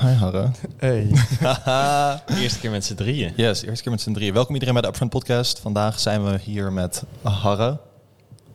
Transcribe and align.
Hi 0.00 0.12
Harre. 0.12 0.50
Hey. 0.76 1.10
Eerste 2.42 2.58
keer 2.60 2.70
met 2.70 2.84
z'n 2.84 2.94
drieën. 2.94 3.32
Yes, 3.36 3.62
eerste 3.62 3.82
keer 3.82 3.92
met 3.92 4.00
z'n 4.00 4.12
drieën. 4.12 4.34
Welkom 4.34 4.54
iedereen 4.54 4.74
bij 4.74 4.82
de 4.82 4.88
Upfront 4.88 5.10
Podcast. 5.10 5.58
Vandaag 5.58 5.98
zijn 5.98 6.24
we 6.24 6.38
hier 6.42 6.72
met 6.72 7.02
Harre, 7.22 7.78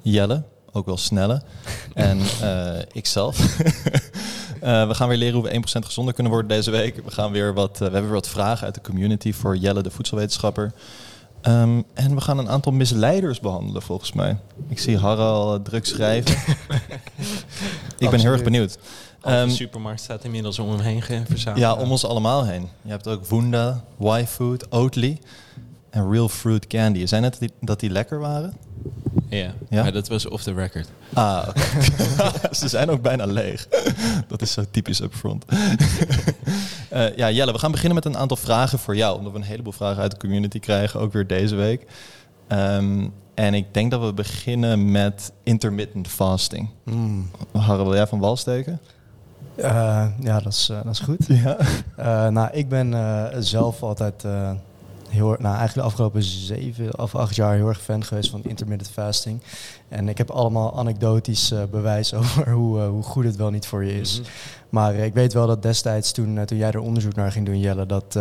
Jelle, 0.01 0.43
ook 0.71 0.85
wel 0.85 0.97
Snelle, 0.97 1.41
en 1.93 2.19
uh, 2.41 2.77
ikzelf. 2.91 3.39
uh, 3.39 4.87
we 4.87 4.93
gaan 4.93 5.07
weer 5.07 5.17
leren 5.17 5.39
hoe 5.39 5.49
we 5.49 5.81
1% 5.81 5.85
gezonder 5.85 6.13
kunnen 6.13 6.31
worden 6.31 6.51
deze 6.51 6.71
week. 6.71 6.95
We, 7.05 7.11
gaan 7.11 7.31
weer 7.31 7.53
wat, 7.53 7.71
uh, 7.71 7.77
we 7.77 7.83
hebben 7.83 8.01
weer 8.03 8.11
wat 8.11 8.29
vragen 8.29 8.65
uit 8.65 8.75
de 8.75 8.81
community 8.81 9.33
voor 9.33 9.57
Jelle, 9.57 9.81
de 9.81 9.91
voedselwetenschapper. 9.91 10.73
Um, 11.47 11.83
en 11.93 12.15
we 12.15 12.21
gaan 12.21 12.37
een 12.37 12.49
aantal 12.49 12.71
misleiders 12.71 13.39
behandelen, 13.39 13.81
volgens 13.81 14.13
mij. 14.13 14.37
Ik 14.67 14.79
zie 14.79 14.97
Harre 14.97 15.23
al 15.23 15.61
druk 15.61 15.85
schrijven. 15.85 16.35
ik 17.97 18.09
ben 18.09 18.19
heel 18.19 18.31
erg 18.31 18.43
benieuwd. 18.43 18.77
Um, 19.27 19.47
de 19.47 19.53
supermarkt 19.53 20.01
staat 20.01 20.23
inmiddels 20.23 20.59
om 20.59 20.69
hem 20.69 20.79
heen 20.79 21.25
verzameld. 21.25 21.59
Ja, 21.59 21.73
om 21.73 21.91
ons 21.91 22.05
allemaal 22.05 22.45
heen. 22.45 22.69
Je 22.81 22.89
hebt 22.89 23.07
ook 23.07 23.25
Wunda, 23.25 23.83
Y-Food, 23.99 24.71
Oatly 24.71 25.19
en 25.89 26.11
Real 26.11 26.29
Fruit 26.29 26.67
Candy. 26.67 27.05
Zijn 27.05 27.23
het 27.23 27.39
die, 27.39 27.51
dat 27.61 27.79
die 27.79 27.89
lekker 27.89 28.19
waren? 28.19 28.53
Ja, 29.29 29.53
ja? 29.69 29.81
maar 29.81 29.91
dat 29.91 30.07
was 30.07 30.27
off 30.27 30.43
the 30.43 30.53
record. 30.53 30.89
Ah. 31.13 31.47
Okay. 31.47 32.51
Ze 32.59 32.67
zijn 32.67 32.89
ook 32.89 33.01
bijna 33.01 33.25
leeg. 33.25 33.67
dat 34.27 34.41
is 34.41 34.51
zo 34.51 34.63
typisch 34.71 34.99
upfront. 34.99 35.45
uh, 36.93 37.15
ja, 37.21 37.31
Jelle, 37.31 37.51
we 37.51 37.59
gaan 37.59 37.71
beginnen 37.71 37.95
met 37.95 38.05
een 38.05 38.17
aantal 38.17 38.37
vragen 38.37 38.79
voor 38.79 38.95
jou. 38.95 39.17
Omdat 39.17 39.31
we 39.31 39.37
een 39.37 39.43
heleboel 39.43 39.73
vragen 39.73 40.01
uit 40.01 40.11
de 40.11 40.17
community 40.17 40.59
krijgen, 40.59 40.99
ook 40.99 41.13
weer 41.13 41.27
deze 41.27 41.55
week. 41.55 41.85
Um, 42.47 43.13
en 43.33 43.53
ik 43.53 43.73
denk 43.73 43.91
dat 43.91 44.01
we 44.01 44.13
beginnen 44.13 44.91
met 44.91 45.31
intermittent 45.43 46.07
fasting. 46.07 46.69
Mm. 46.83 47.29
Harre, 47.51 47.83
wil 47.83 47.93
jij 47.93 48.07
van 48.07 48.19
wal 48.19 48.37
steken? 48.37 48.79
Uh, 49.57 50.05
ja, 50.19 50.39
dat 50.39 50.53
is, 50.53 50.69
uh, 50.71 50.77
dat 50.83 50.93
is 50.93 50.99
goed. 50.99 51.25
Ja. 51.43 51.57
Uh, 51.99 52.27
nou, 52.27 52.49
ik 52.51 52.69
ben 52.69 52.93
zelf 53.43 53.83
altijd 53.83 54.23
heel, 55.09 55.27
nou, 55.27 55.43
eigenlijk 55.43 55.73
de 55.73 55.81
afgelopen 55.81 56.23
zeven 56.23 56.99
of 56.99 57.15
acht 57.15 57.35
jaar 57.35 57.55
heel 57.55 57.67
erg 57.67 57.81
fan 57.81 58.03
geweest 58.03 58.29
van 58.29 58.43
intermittent 58.43 58.89
fasting. 58.89 59.41
En 59.87 60.09
ik 60.09 60.17
heb 60.17 60.29
allemaal 60.29 60.77
anekdotisch 60.77 61.53
bewijs 61.71 62.13
over 62.19 62.51
hoe, 62.51 62.81
hoe 62.81 63.03
goed 63.03 63.23
het 63.23 63.35
wel 63.35 63.49
niet 63.49 63.67
voor 63.67 63.83
je 63.83 63.99
is. 63.99 64.17
Mm 64.17 64.23
-hmm. 64.23 64.33
Maar 64.69 64.95
ik 64.95 65.13
weet 65.13 65.33
wel 65.33 65.47
dat 65.47 65.61
destijds, 65.61 66.11
toen, 66.11 66.45
toen 66.45 66.57
jij 66.57 66.71
er 66.71 66.79
onderzoek 66.79 67.15
naar 67.15 67.31
ging 67.31 67.45
doen, 67.45 67.59
Jelle, 67.59 67.85
dat, 67.85 68.19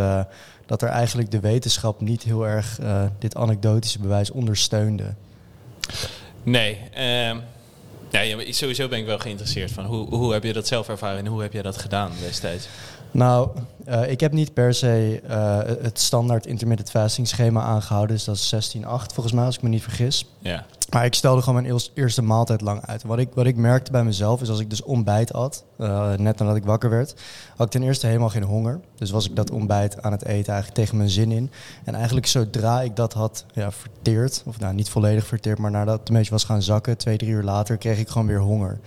dat 0.67 0.83
er 0.83 0.89
eigenlijk 0.89 1.31
de 1.31 1.41
wetenschap 1.41 2.01
niet 2.01 2.23
heel 2.23 2.47
erg 2.47 2.81
dit 3.19 3.37
anekdotische 3.37 3.99
bewijs 3.99 4.31
ondersteunde. 4.31 5.15
Nee, 6.43 6.79
uh... 6.99 7.37
Ja, 8.23 8.53
sowieso 8.53 8.89
ben 8.89 8.99
ik 8.99 9.07
wel 9.07 9.19
geïnteresseerd 9.19 9.71
van 9.71 9.85
hoe, 9.85 10.15
hoe 10.15 10.33
heb 10.33 10.45
je 10.45 10.53
dat 10.53 10.67
zelf 10.67 10.89
ervaren 10.89 11.19
en 11.19 11.27
hoe 11.27 11.43
heb 11.43 11.53
je 11.53 11.63
dat 11.63 11.77
gedaan 11.77 12.11
destijds? 12.21 12.69
Nou, 13.11 13.49
uh, 13.89 14.11
ik 14.11 14.21
heb 14.21 14.33
niet 14.33 14.55
per 14.55 14.75
se 14.75 15.21
uh, 15.29 15.59
het 15.83 16.01
standaard 16.01 16.47
intermittent 16.47 16.91
fasting 16.91 17.29
schema 17.29 17.63
aangehouden. 17.63 18.17
Dus 18.17 18.25
dat 18.25 18.37
is 18.37 18.77
16-8 18.77 18.81
volgens 18.87 19.33
mij, 19.33 19.45
als 19.45 19.57
ik 19.57 19.63
me 19.63 19.69
niet 19.69 19.83
vergis. 19.83 20.27
Ja. 20.39 20.67
Maar 20.95 21.05
ik 21.05 21.15
stelde 21.15 21.43
gewoon 21.43 21.63
mijn 21.63 21.81
eerste 21.95 22.23
maaltijd 22.23 22.61
lang 22.61 22.87
uit. 22.87 23.03
Wat 23.03 23.19
ik, 23.19 23.29
wat 23.35 23.47
ik 23.47 23.57
merkte 23.57 23.91
bij 23.91 24.05
mezelf 24.05 24.41
is 24.41 24.49
als 24.49 24.61
ik 24.61 24.71
dus 24.71 24.83
ontbijt 24.83 25.33
at, 25.33 25.65
uh, 25.79 26.13
net 26.13 26.39
nadat 26.39 26.57
ik 26.57 26.65
wakker 26.65 26.91
werd, 26.91 27.15
had 27.57 27.67
ik 27.67 27.73
ten 27.73 27.83
eerste 27.83 28.07
helemaal 28.07 28.29
geen 28.29 28.43
honger. 28.43 28.81
Dus 28.95 29.11
was 29.11 29.29
ik 29.29 29.37
dat 29.37 29.51
ontbijt 29.51 30.03
aan 30.03 30.13
het 30.13 30.25
eten 30.25 30.53
eigenlijk 30.53 30.75
tegen 30.75 30.97
mijn 30.97 31.11
zin 31.11 31.33
in. 31.33 31.51
En 31.85 31.95
eigenlijk 31.95 32.27
zodra 32.27 32.83
ik 32.83 32.97
dat 32.97 33.13
had 33.13 33.45
ja, 33.53 33.73
verteerd, 33.73 34.43
of 34.47 34.59
nou 34.59 34.75
niet 34.75 34.89
volledig 34.89 35.27
verteerd, 35.27 35.59
maar 35.59 35.71
nadat 35.71 35.99
het 35.99 36.09
een 36.09 36.15
beetje 36.15 36.31
was 36.31 36.45
gaan 36.45 36.63
zakken, 36.63 36.97
twee, 36.97 37.17
drie 37.17 37.31
uur 37.31 37.43
later, 37.43 37.77
kreeg 37.77 37.99
ik 37.99 38.09
gewoon 38.09 38.27
weer 38.27 38.41
honger. 38.41 38.79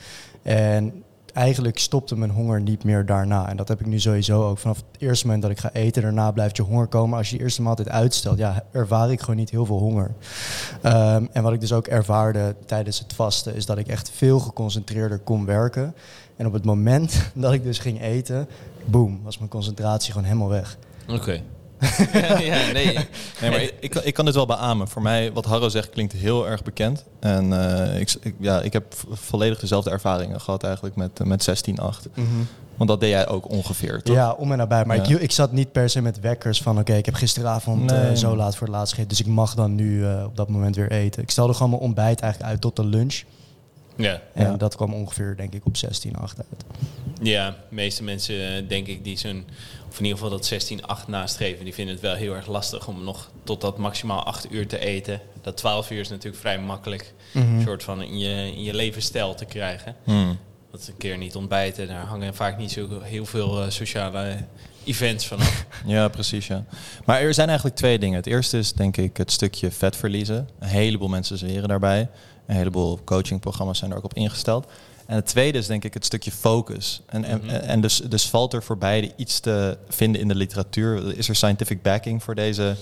En 0.42 1.04
eigenlijk 1.38 1.80
stopte 1.80 2.18
mijn 2.18 2.32
honger 2.32 2.62
niet 2.62 2.84
meer 2.84 3.06
daarna. 3.06 3.50
En 3.50 3.58
dat 3.58 3.68
heb 3.68 3.80
ik 3.80 3.86
nu 3.86 4.00
sowieso 4.00 4.44
ook. 4.50 4.58
Vanaf 4.58 4.78
het 4.78 5.02
eerste 5.02 5.26
moment 5.26 5.44
dat 5.44 5.52
ik 5.52 5.60
ga 5.60 5.72
eten, 5.74 6.02
daarna 6.02 6.32
blijft 6.32 6.58
je 6.58 6.64
honger 6.64 6.88
komen. 6.88 7.18
Als 7.18 7.30
je 7.30 7.38
de 7.38 7.44
eerste 7.44 7.62
maaltijd 7.62 7.90
uitstelt, 7.90 8.38
ja, 8.38 8.64
ervaar 8.72 9.12
ik 9.12 9.20
gewoon 9.20 9.36
niet 9.36 9.50
heel 9.50 9.66
veel 9.66 9.78
honger. 9.78 10.12
Um, 10.84 11.30
en 11.32 11.44
wat 11.44 11.54
ik 11.54 11.60
dus 11.60 11.74
ook 11.74 11.88
ervaarde 11.88 12.56
tijdens 12.66 13.00
het 13.00 13.14
vasten, 13.14 13.56
is 13.56 13.66
dat 13.66 13.78
ik 13.78 13.88
echt 13.88 14.10
veel 14.10 14.40
geconcentreerder 14.40 15.20
kon 15.20 15.46
werken. 15.46 15.96
En 16.36 16.46
op 16.46 16.54
het 16.54 16.66
moment 16.66 17.22
dat 17.34 17.54
ik 17.54 17.64
dus 17.64 17.80
ging 17.80 18.02
eten, 18.02 18.48
boom, 18.86 19.20
was 19.24 19.38
mijn 19.38 19.50
concentratie 19.50 20.12
gewoon 20.12 20.28
helemaal 20.28 20.50
weg. 20.50 20.78
Oké. 21.08 21.42
Ja, 22.14 22.40
ja, 22.52 22.72
nee. 22.72 22.98
nee 23.42 23.50
maar 23.50 23.62
ik, 23.80 23.96
ik, 23.96 24.14
kan 24.14 24.26
dit 24.26 24.36
wel 24.36 24.46
beamen. 24.46 24.88
Voor 24.88 25.02
mij, 25.02 25.32
wat 25.34 25.46
Harro 25.46 25.70
zegt, 25.70 25.90
klinkt 25.90 26.14
heel 26.14 26.48
erg 26.48 26.64
bekend. 26.64 27.04
En 27.20 27.46
uh, 27.52 28.00
ik, 28.00 28.16
ik, 28.22 28.36
ja, 28.40 28.62
ik 28.62 28.74
heb 28.74 28.94
volledig 29.12 29.60
dezelfde 29.60 29.90
ervaringen 29.90 30.42
gehad 30.42 30.64
eigenlijk 30.64 30.96
met, 30.96 31.26
met 31.26 31.50
16-8. 31.70 31.74
Mm 31.74 31.84
-hmm. 32.14 32.48
Want 32.78 32.90
dat 32.90 33.00
deed 33.00 33.10
jij 33.10 33.28
ook 33.28 33.50
ongeveer, 33.50 34.02
toch? 34.02 34.16
Ja, 34.16 34.32
om 34.32 34.52
en 34.52 34.58
nabij. 34.58 34.86
Maar 34.86 34.96
ja. 34.96 35.04
ik, 35.04 35.22
ik 35.22 35.32
zat 35.32 35.52
niet 35.52 35.72
per 35.72 35.90
se 35.90 36.02
met 36.02 36.20
wekkers 36.20 36.62
van... 36.62 36.72
oké, 36.72 36.82
okay, 36.82 36.98
ik 36.98 37.06
heb 37.06 37.16
gisteravond 37.16 37.92
nee. 37.92 38.12
uh, 38.12 38.16
zo 38.16 38.36
laat 38.36 38.56
voor 38.56 38.68
het 38.68 38.76
laatst 38.76 38.94
gegeten... 38.94 39.18
dus 39.18 39.26
ik 39.28 39.34
mag 39.34 39.56
dan 39.56 39.76
nu 39.76 40.00
uh, 40.00 40.24
op 40.26 40.36
dat 40.36 40.50
moment 40.50 40.76
weer 40.76 40.92
eten. 40.92 41.22
Ik 41.22 41.30
stelde 41.30 41.54
gewoon 41.54 41.70
mijn 41.70 41.82
ontbijt 41.82 42.20
eigenlijk 42.20 42.52
uit 42.52 42.62
tot 42.62 42.76
de 42.76 42.86
lunch. 42.86 43.24
Ja. 43.98 44.22
En 44.34 44.46
ja. 44.46 44.58
dat 44.58 44.76
kwam 44.76 44.94
ongeveer, 44.94 45.36
denk 45.36 45.54
ik, 45.54 45.66
op 45.66 45.76
16-8 45.76 45.82
uit. 46.20 46.66
Ja, 47.22 47.50
de 47.50 47.76
meeste 47.76 48.04
mensen, 48.04 48.68
denk 48.68 48.88
ik, 48.88 49.04
die 49.04 49.18
zo'n... 49.18 49.46
of 49.90 50.00
in 50.00 50.06
ieder 50.06 50.20
geval 50.20 50.38
dat 50.38 50.54
16-8 51.06 51.08
nastreven... 51.08 51.64
die 51.64 51.74
vinden 51.74 51.94
het 51.94 52.04
wel 52.04 52.16
heel 52.16 52.36
erg 52.36 52.48
lastig 52.48 52.88
om 52.88 53.04
nog 53.04 53.30
tot 53.44 53.62
dat 53.62 53.78
maximaal 53.78 54.24
8 54.24 54.52
uur 54.52 54.68
te 54.68 54.80
eten. 54.80 55.22
Dat 55.42 55.58
12 55.58 55.92
uur 55.92 56.00
is 56.00 56.10
natuurlijk 56.10 56.42
vrij 56.42 56.60
makkelijk... 56.60 57.14
Mm 57.34 57.42
-hmm. 57.42 57.62
soort 57.62 57.84
van 57.84 58.02
in 58.02 58.18
je, 58.18 58.52
in 58.56 58.64
je 58.64 58.74
levensstijl 58.74 59.36
te 59.36 59.46
krijgen. 59.46 59.96
Mm. 60.06 60.38
Dat 60.72 60.88
een 60.88 60.98
keer 60.98 61.18
niet 61.18 61.36
ontbijten, 61.36 61.88
daar 61.88 62.06
hangen 62.06 62.36
vaak 62.36 62.58
niet 62.58 62.72
zo 62.72 63.02
heel 63.02 63.26
veel 63.26 63.64
uh, 63.64 63.70
sociale 63.70 64.38
events 64.84 65.28
vanaf. 65.28 65.66
ja, 65.86 66.08
precies. 66.08 66.48
Ja. 66.48 66.64
Maar 67.06 67.22
er 67.22 67.34
zijn 67.34 67.48
eigenlijk 67.48 67.78
twee 67.78 68.00
dingen. 68.00 68.16
Het 68.16 68.26
eerste 68.26 68.58
is 68.58 68.74
denk 68.74 68.98
ik 68.98 69.18
het 69.18 69.32
stukje 69.32 69.72
vet 69.72 69.96
verliezen. 69.96 70.50
Een 70.60 70.68
heleboel 70.68 71.08
mensen 71.08 71.38
zweren 71.38 71.68
daarbij. 71.68 72.10
Een 72.48 72.56
heleboel 72.56 73.00
coachingprogramma's 73.04 73.78
zijn 73.78 73.92
er 73.92 73.98
ook 73.98 74.04
op 74.04 74.14
ingesteld. 74.14 74.68
En 75.06 75.16
het 75.16 75.26
tweede 75.26 75.58
is 75.58 75.68
denk 75.68 75.84
ik 75.84 75.94
het 75.94 76.06
stukje 76.06 76.32
focus. 76.32 77.02
En, 77.06 77.24
en, 77.24 77.42
mm 77.42 77.50
-hmm. 77.50 77.60
en 77.60 77.82
dus, 77.82 77.98
dus 77.98 78.30
valt 78.30 78.54
er 78.54 78.64
voor 78.64 78.78
beide 78.78 79.12
iets 79.16 79.40
te 79.40 79.78
vinden 79.90 80.22
in 80.22 80.28
de 80.28 80.36
literatuur? 80.36 81.18
Is 81.18 81.30
er 81.30 81.36
scientific 81.36 81.82
backing 81.82 82.24
voor 82.24 82.36
deze... 82.36 82.76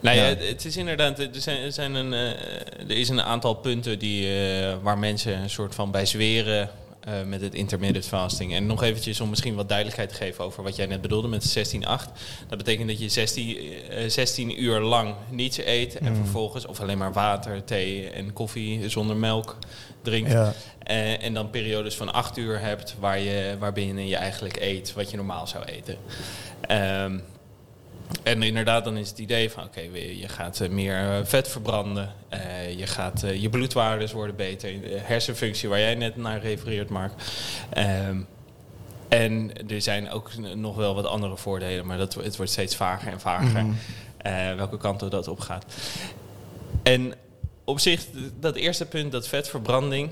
Nou 0.00 0.16
ja, 0.16 0.26
ja. 0.26 0.36
het 0.36 0.64
is 0.64 0.76
inderdaad, 0.76 1.18
er, 1.18 1.28
zijn, 1.32 1.62
er, 1.62 1.72
zijn 1.72 1.94
een, 1.94 2.12
uh, 2.12 2.90
er 2.90 2.96
is 2.96 3.08
een 3.08 3.22
aantal 3.22 3.54
punten 3.54 3.98
die, 3.98 4.26
uh, 4.26 4.74
waar 4.82 4.98
mensen 4.98 5.38
een 5.38 5.50
soort 5.50 5.74
van 5.74 5.90
bij 5.90 6.06
zweren 6.06 6.70
uh, 7.08 7.14
met 7.26 7.40
het 7.40 7.54
intermittent 7.54 8.06
fasting. 8.06 8.54
En 8.54 8.66
nog 8.66 8.82
eventjes 8.82 9.20
om 9.20 9.28
misschien 9.28 9.54
wat 9.54 9.68
duidelijkheid 9.68 10.08
te 10.08 10.14
geven 10.14 10.44
over 10.44 10.62
wat 10.62 10.76
jij 10.76 10.86
net 10.86 11.00
bedoelde 11.00 11.28
met 11.28 11.58
16-8. 11.58 11.80
Dat 12.48 12.58
betekent 12.58 12.88
dat 12.88 13.00
je 13.00 13.08
16, 13.08 13.56
uh, 13.64 14.08
16 14.08 14.62
uur 14.62 14.80
lang 14.80 15.14
niets 15.30 15.58
eet 15.58 15.98
en 15.98 16.12
mm. 16.12 16.16
vervolgens 16.16 16.66
of 16.66 16.80
alleen 16.80 16.98
maar 16.98 17.12
water, 17.12 17.64
thee 17.64 18.10
en 18.10 18.32
koffie 18.32 18.88
zonder 18.88 19.16
melk 19.16 19.56
drinkt. 20.02 20.30
Ja. 20.30 20.52
Uh, 20.90 21.22
en 21.22 21.34
dan 21.34 21.50
periodes 21.50 21.96
van 21.96 22.12
8 22.12 22.36
uur 22.36 22.60
hebt 22.60 22.94
waar 22.98 23.18
je, 23.18 23.56
waarbinnen 23.58 24.06
je 24.06 24.16
eigenlijk 24.16 24.56
eet 24.60 24.92
wat 24.92 25.10
je 25.10 25.16
normaal 25.16 25.46
zou 25.46 25.64
eten. 25.64 25.96
Um, 26.70 27.22
en 28.22 28.42
inderdaad, 28.42 28.84
dan 28.84 28.96
is 28.96 29.08
het 29.08 29.18
idee 29.18 29.50
van 29.50 29.64
oké, 29.64 29.82
okay, 29.88 30.16
je 30.16 30.28
gaat 30.28 30.60
uh, 30.60 30.68
meer 30.68 31.02
uh, 31.02 31.24
vet 31.24 31.48
verbranden. 31.48 32.14
Uh, 32.32 32.78
je, 32.78 32.86
gaat, 32.86 33.24
je 33.34 33.48
bloedwaardes 33.48 34.12
worden 34.12 34.36
beter. 34.36 34.80
De 34.80 34.98
hersenfunctie 35.02 35.68
waar 35.68 35.78
jij 35.78 35.94
net 35.94 36.16
naar 36.16 36.40
refereert, 36.40 36.88
Mark. 36.88 37.12
Um, 38.08 38.26
en 39.08 39.50
er 39.68 39.82
zijn 39.82 40.10
ook 40.10 40.30
nog 40.54 40.76
wel 40.76 40.94
wat 40.94 41.06
andere 41.06 41.36
voordelen, 41.36 41.86
maar 41.86 41.98
dat, 41.98 42.14
het 42.14 42.36
wordt 42.36 42.52
steeds 42.52 42.76
vager 42.76 43.12
en 43.12 43.20
vager. 43.20 43.64
Mm 43.64 43.76
-hmm. 44.22 44.56
welke 44.56 44.76
kant 44.76 45.10
dat 45.10 45.28
op 45.28 45.40
gaat. 45.40 45.64
En 46.82 47.14
op 47.64 47.80
zich, 47.80 48.06
dat 48.40 48.56
eerste 48.56 48.86
punt, 48.86 49.12
dat 49.12 49.28
vetverbranding, 49.28 50.10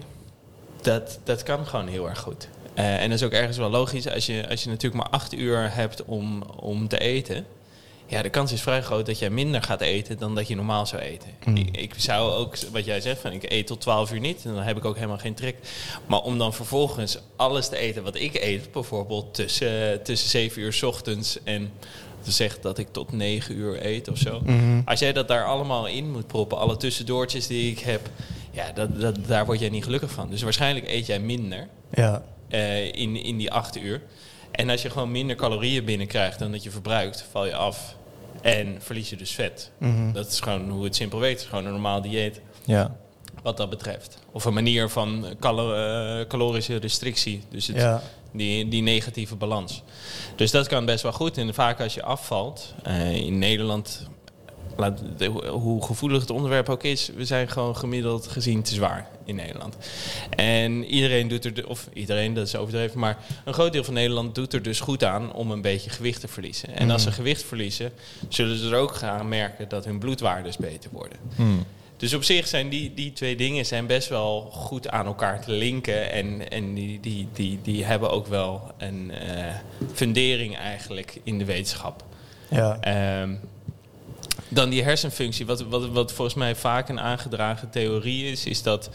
dat, 0.82 1.18
dat 1.24 1.42
kan 1.42 1.66
gewoon 1.66 1.88
heel 1.88 2.08
erg 2.08 2.18
goed. 2.18 2.48
en 2.74 3.10
dat 3.10 3.18
is 3.18 3.24
ook 3.24 3.32
ergens 3.32 3.56
wel 3.56 3.70
logisch 3.70 4.08
als 4.08 4.26
je, 4.26 4.48
als 4.48 4.62
je 4.62 4.68
natuurlijk 4.68 5.02
maar 5.02 5.12
acht 5.12 5.34
uur 5.34 5.74
hebt 5.74 6.04
om, 6.04 6.42
om 6.42 6.88
te 6.88 6.98
eten 6.98 7.46
ja, 8.08 8.22
de 8.22 8.30
kans 8.30 8.52
is 8.52 8.62
vrij 8.62 8.82
groot 8.82 9.06
dat 9.06 9.18
jij 9.18 9.30
minder 9.30 9.62
gaat 9.62 9.80
eten 9.80 10.18
dan 10.18 10.34
dat 10.34 10.48
je 10.48 10.54
normaal 10.54 10.86
zou 10.86 11.02
eten. 11.02 11.28
Mm. 11.44 11.56
Ik, 11.56 11.76
ik, 11.76 11.94
zou 11.96 12.32
ook, 12.32 12.56
wat 12.72 12.84
jij 12.84 13.00
zegt, 13.00 13.20
van 13.20 13.32
ik 13.32 13.50
eet 13.52 13.66
tot 13.66 13.80
12 13.80 14.12
uur 14.12 14.20
niet 14.20 14.44
en 14.44 14.54
dan 14.54 14.62
heb 14.62 14.76
ik 14.76 14.84
ook 14.84 14.94
helemaal 14.94 15.18
geen 15.18 15.34
trek. 15.34 15.56
Maar 16.06 16.20
om 16.20 16.38
dan 16.38 16.54
vervolgens 16.54 17.18
alles 17.36 17.68
te 17.68 17.76
eten 17.76 18.02
wat 18.02 18.14
ik 18.14 18.34
eet, 18.34 18.72
bijvoorbeeld 18.72 19.34
tussen, 19.34 20.02
tussen 20.02 20.28
7 20.28 20.62
uur 20.62 20.72
s 20.72 20.82
ochtends 20.82 21.42
en 21.42 21.70
te 22.22 22.30
zeggen 22.30 22.62
dat 22.62 22.78
ik 22.78 22.88
tot 22.92 23.12
9 23.12 23.56
uur 23.56 23.86
eet 23.86 24.08
of 24.08 24.18
zo. 24.18 24.40
Mm 24.40 24.58
-hmm. 24.58 24.82
Als 24.84 25.00
jij 25.00 25.12
dat 25.12 25.28
daar 25.28 25.44
allemaal 25.44 25.86
in 25.86 26.10
moet 26.10 26.26
proppen, 26.26 26.58
alle 26.58 26.76
tussendoortjes 26.76 27.46
die 27.46 27.70
ik 27.70 27.78
heb, 27.78 28.10
ja, 28.50 28.72
dat, 28.72 29.00
dat, 29.00 29.16
daar 29.26 29.46
word 29.46 29.60
jij 29.60 29.68
niet 29.68 29.84
gelukkig 29.84 30.10
van. 30.10 30.30
Dus 30.30 30.42
waarschijnlijk 30.42 30.88
eet 30.88 31.06
jij 31.06 31.20
minder 31.20 31.68
ja. 31.94 32.22
uh, 32.50 32.86
in, 32.86 33.22
in 33.22 33.36
die 33.36 33.52
8 33.52 33.76
uur. 33.76 34.02
En 34.50 34.70
als 34.70 34.82
je 34.82 34.90
gewoon 34.90 35.10
minder 35.10 35.36
calorieën 35.36 35.84
binnenkrijgt 35.84 36.38
dan 36.38 36.52
dat 36.52 36.62
je 36.62 36.70
verbruikt, 36.70 37.24
val 37.30 37.46
je 37.46 37.54
af. 37.54 37.96
En 38.40 38.76
verlies 38.78 39.10
je 39.10 39.16
dus 39.16 39.30
vet. 39.30 39.70
Mm 39.78 39.94
-hmm. 39.94 40.12
Dat 40.12 40.26
is 40.26 40.40
gewoon 40.40 40.70
hoe 40.70 40.84
het 40.84 40.96
simpel 40.96 41.24
is 41.24 41.44
gewoon 41.44 41.64
een 41.64 41.72
normaal 41.72 42.02
dieet. 42.02 42.40
Ja. 42.64 42.96
Wat 43.42 43.56
dat 43.56 43.70
betreft. 43.70 44.18
Of 44.32 44.44
een 44.44 44.54
manier 44.54 44.88
van 44.88 45.26
calo 45.40 45.74
uh, 45.74 46.26
calorische 46.26 46.76
restrictie. 46.76 47.42
Dus 47.50 47.66
het, 47.66 47.76
ja. 47.76 48.02
Die, 48.32 48.68
die 48.68 48.82
negatieve 48.82 49.36
balans. 49.36 49.82
Dus 50.36 50.50
dat 50.50 50.66
kan 50.66 50.84
best 50.84 51.02
wel 51.02 51.12
goed. 51.12 51.38
En 51.38 51.54
vaak 51.54 51.80
als 51.80 51.94
je 51.94 52.02
afvalt, 52.02 52.74
eh, 52.82 53.14
in 53.14 53.38
Nederland, 53.38 54.08
laat, 54.78 55.02
de- 55.16 55.26
hoe 55.50 55.84
gevoelig 55.84 56.20
het 56.20 56.30
onderwerp 56.30 56.68
ook 56.68 56.82
is, 56.82 57.10
we 57.14 57.24
zijn 57.24 57.48
gewoon 57.48 57.76
gemiddeld 57.76 58.26
gezien 58.26 58.62
te 58.62 58.74
zwaar 58.74 59.08
in 59.24 59.34
Nederland. 59.34 59.76
En 60.36 60.84
iedereen 60.84 61.28
doet 61.28 61.44
er, 61.44 61.54
de- 61.54 61.68
of 61.68 61.88
iedereen, 61.92 62.34
dat 62.34 62.46
is 62.46 62.56
overdreven, 62.56 62.98
maar 62.98 63.18
een 63.44 63.54
groot 63.54 63.72
deel 63.72 63.84
van 63.84 63.94
Nederland 63.94 64.34
doet 64.34 64.52
er 64.52 64.62
dus 64.62 64.80
goed 64.80 65.04
aan 65.04 65.32
om 65.32 65.50
een 65.50 65.62
beetje 65.62 65.90
gewicht 65.90 66.20
te 66.20 66.28
verliezen. 66.28 66.76
En 66.76 66.90
als 66.90 67.02
ze 67.02 67.12
gewicht 67.12 67.42
verliezen, 67.44 67.92
zullen 68.28 68.56
ze 68.58 68.68
er 68.70 68.76
ook 68.76 68.94
gaan 68.94 69.28
merken 69.28 69.68
dat 69.68 69.84
hun 69.84 69.98
bloedwaardes 69.98 70.56
beter 70.56 70.90
worden. 70.92 71.18
Hmm. 71.36 71.64
Dus 71.96 72.14
op 72.14 72.24
zich 72.24 72.46
zijn 72.48 72.68
die, 72.68 72.94
die 72.94 73.12
twee 73.12 73.36
dingen 73.36 73.66
zijn 73.66 73.86
best 73.86 74.08
wel 74.08 74.40
goed 74.52 74.88
aan 74.88 75.06
elkaar 75.06 75.40
te 75.44 75.52
linken. 75.52 76.10
En, 76.12 76.50
en 76.50 76.74
die, 76.74 77.00
die, 77.00 77.28
die, 77.32 77.58
die 77.62 77.84
hebben 77.84 78.10
ook 78.10 78.26
wel 78.26 78.62
een 78.78 79.10
eh, 79.10 79.54
fundering 79.92 80.56
eigenlijk 80.56 81.20
in 81.22 81.38
de 81.38 81.44
wetenschap. 81.44 82.04
Ja. 82.50 82.78
Ehm, 82.80 83.34
dan 84.48 84.68
die 84.70 84.82
hersenfunctie. 84.82 85.46
Wat, 85.46 85.60
wat, 85.62 85.88
wat 85.88 86.12
volgens 86.12 86.36
mij 86.36 86.54
vaak 86.54 86.88
een 86.88 87.00
aangedragen 87.00 87.70
theorie 87.70 88.30
is, 88.30 88.44
is 88.46 88.62
dat 88.62 88.90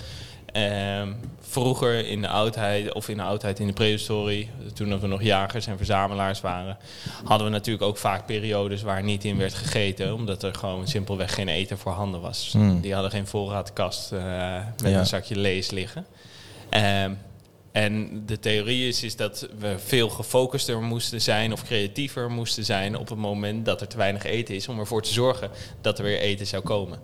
ehm, 0.52 1.12
vroeger 1.40 2.08
in 2.08 2.22
de 2.22 2.28
oudheid, 2.28 2.94
of 2.94 3.10
in 3.10 3.18
de 3.18 3.24
oudheid 3.24 3.60
in 3.60 3.68
de 3.68 3.74
prehistorie, 3.74 4.50
toen 4.74 5.00
we 5.00 5.08
nog 5.08 5.24
jagers 5.24 5.68
en 5.68 5.78
verzamelaars 5.78 6.42
waren, 6.42 6.78
hadden 7.24 7.48
we 7.48 7.54
natuurlijk 7.54 7.84
ook 7.86 7.98
vaak 7.98 8.26
periodes 8.26 8.82
waar 8.82 9.04
niet 9.04 9.24
in 9.26 9.38
werd 9.38 9.54
gegeten, 9.54 10.14
omdat 10.14 10.44
er 10.44 10.56
gewoon 10.56 10.88
simpelweg 10.88 11.34
geen 11.34 11.48
eten 11.48 11.78
voorhanden 11.78 12.22
was. 12.22 12.50
Hmm. 12.52 12.82
Die 12.82 12.94
hadden 12.94 13.12
geen 13.12 13.28
voorraadkast 13.28 14.12
eh, 14.12 14.22
met 14.82 14.92
Ja. 14.92 15.00
een 15.00 15.06
zakje 15.06 15.36
lees 15.36 15.70
liggen. 15.72 16.06
Ehm, 16.70 17.12
en 17.74 18.24
de 18.26 18.40
theorie 18.40 18.88
is, 18.88 19.04
is 19.04 19.16
dat 19.16 19.48
we 19.60 19.76
veel 19.80 20.10
gefocuster 20.10 20.82
moesten 20.82 21.22
zijn 21.22 21.52
of 21.52 21.64
creatiever 21.64 22.32
moesten 22.32 22.66
zijn 22.66 22.98
op 22.98 23.10
het 23.10 23.18
moment 23.18 23.66
dat 23.66 23.82
er 23.82 23.88
te 23.88 23.98
weinig 23.98 24.24
eten 24.24 24.56
is, 24.56 24.68
om 24.68 24.80
ervoor 24.80 25.02
te 25.02 25.14
zorgen 25.14 25.50
dat 25.82 25.98
er 25.98 26.04
weer 26.04 26.20
eten 26.20 26.48
zou 26.48 26.64
komen. 26.64 27.00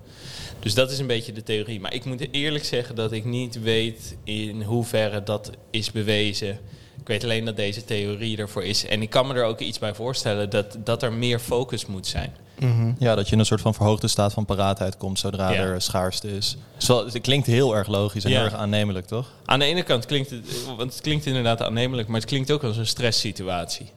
Dus 0.60 0.74
dat 0.74 0.92
is 0.92 1.00
een 1.00 1.08
beetje 1.08 1.32
de 1.32 1.44
theorie. 1.44 1.80
Maar 1.80 1.94
ik 1.94 2.06
moet 2.06 2.28
eerlijk 2.32 2.66
zeggen 2.66 2.96
dat 2.96 3.12
ik 3.12 3.26
niet 3.26 3.62
weet 3.62 4.18
in 4.24 4.62
hoeverre 4.64 5.24
dat 5.24 5.52
is 5.72 5.92
bewezen. 5.92 6.60
Ik 7.00 7.08
weet 7.08 7.24
alleen 7.24 7.46
dat 7.46 7.56
deze 7.56 7.86
theorie 7.86 8.38
ervoor 8.38 8.64
is. 8.64 8.86
En 8.86 9.02
ik 9.02 9.10
kan 9.10 9.28
me 9.28 9.34
er 9.34 9.44
ook 9.44 9.60
iets 9.60 9.80
bij 9.80 9.94
voorstellen 9.94 10.50
dat, 10.50 10.78
dat 10.84 11.04
er 11.04 11.14
meer 11.14 11.40
focus 11.40 11.86
moet 11.86 12.08
zijn. 12.08 12.34
Mhm. 12.60 12.92
Ja, 13.00 13.16
dat 13.16 13.28
je 13.28 13.34
in 13.34 13.40
een 13.40 13.46
soort 13.46 13.62
van 13.62 13.74
verhoogde 13.74 14.08
staat 14.08 14.34
van 14.34 14.46
paraatheid 14.46 14.98
komt 14.98 15.20
zodra 15.20 15.52
Ja. 15.52 15.62
er 15.62 15.82
schaarste 15.82 16.36
is. 16.36 16.58
Het 16.88 17.22
klinkt 17.22 17.48
heel 17.48 17.76
erg 17.76 17.88
logisch 17.88 18.24
en 18.24 18.30
Ja. 18.30 18.36
heel 18.36 18.46
erg 18.46 18.56
aannemelijk, 18.56 19.06
toch? 19.08 19.32
Aan 19.46 19.60
de 19.60 19.66
ene 19.66 19.84
kant 19.84 20.06
klinkt 20.06 20.30
het, 20.30 20.66
want 20.78 20.94
het 20.94 21.02
klinkt 21.02 21.26
inderdaad 21.26 21.62
aannemelijk, 21.62 22.08
maar 22.08 22.20
het 22.20 22.30
klinkt 22.30 22.52
ook 22.52 22.64
als 22.64 22.78
een 22.78 22.88
stresssituatie. 22.88 23.90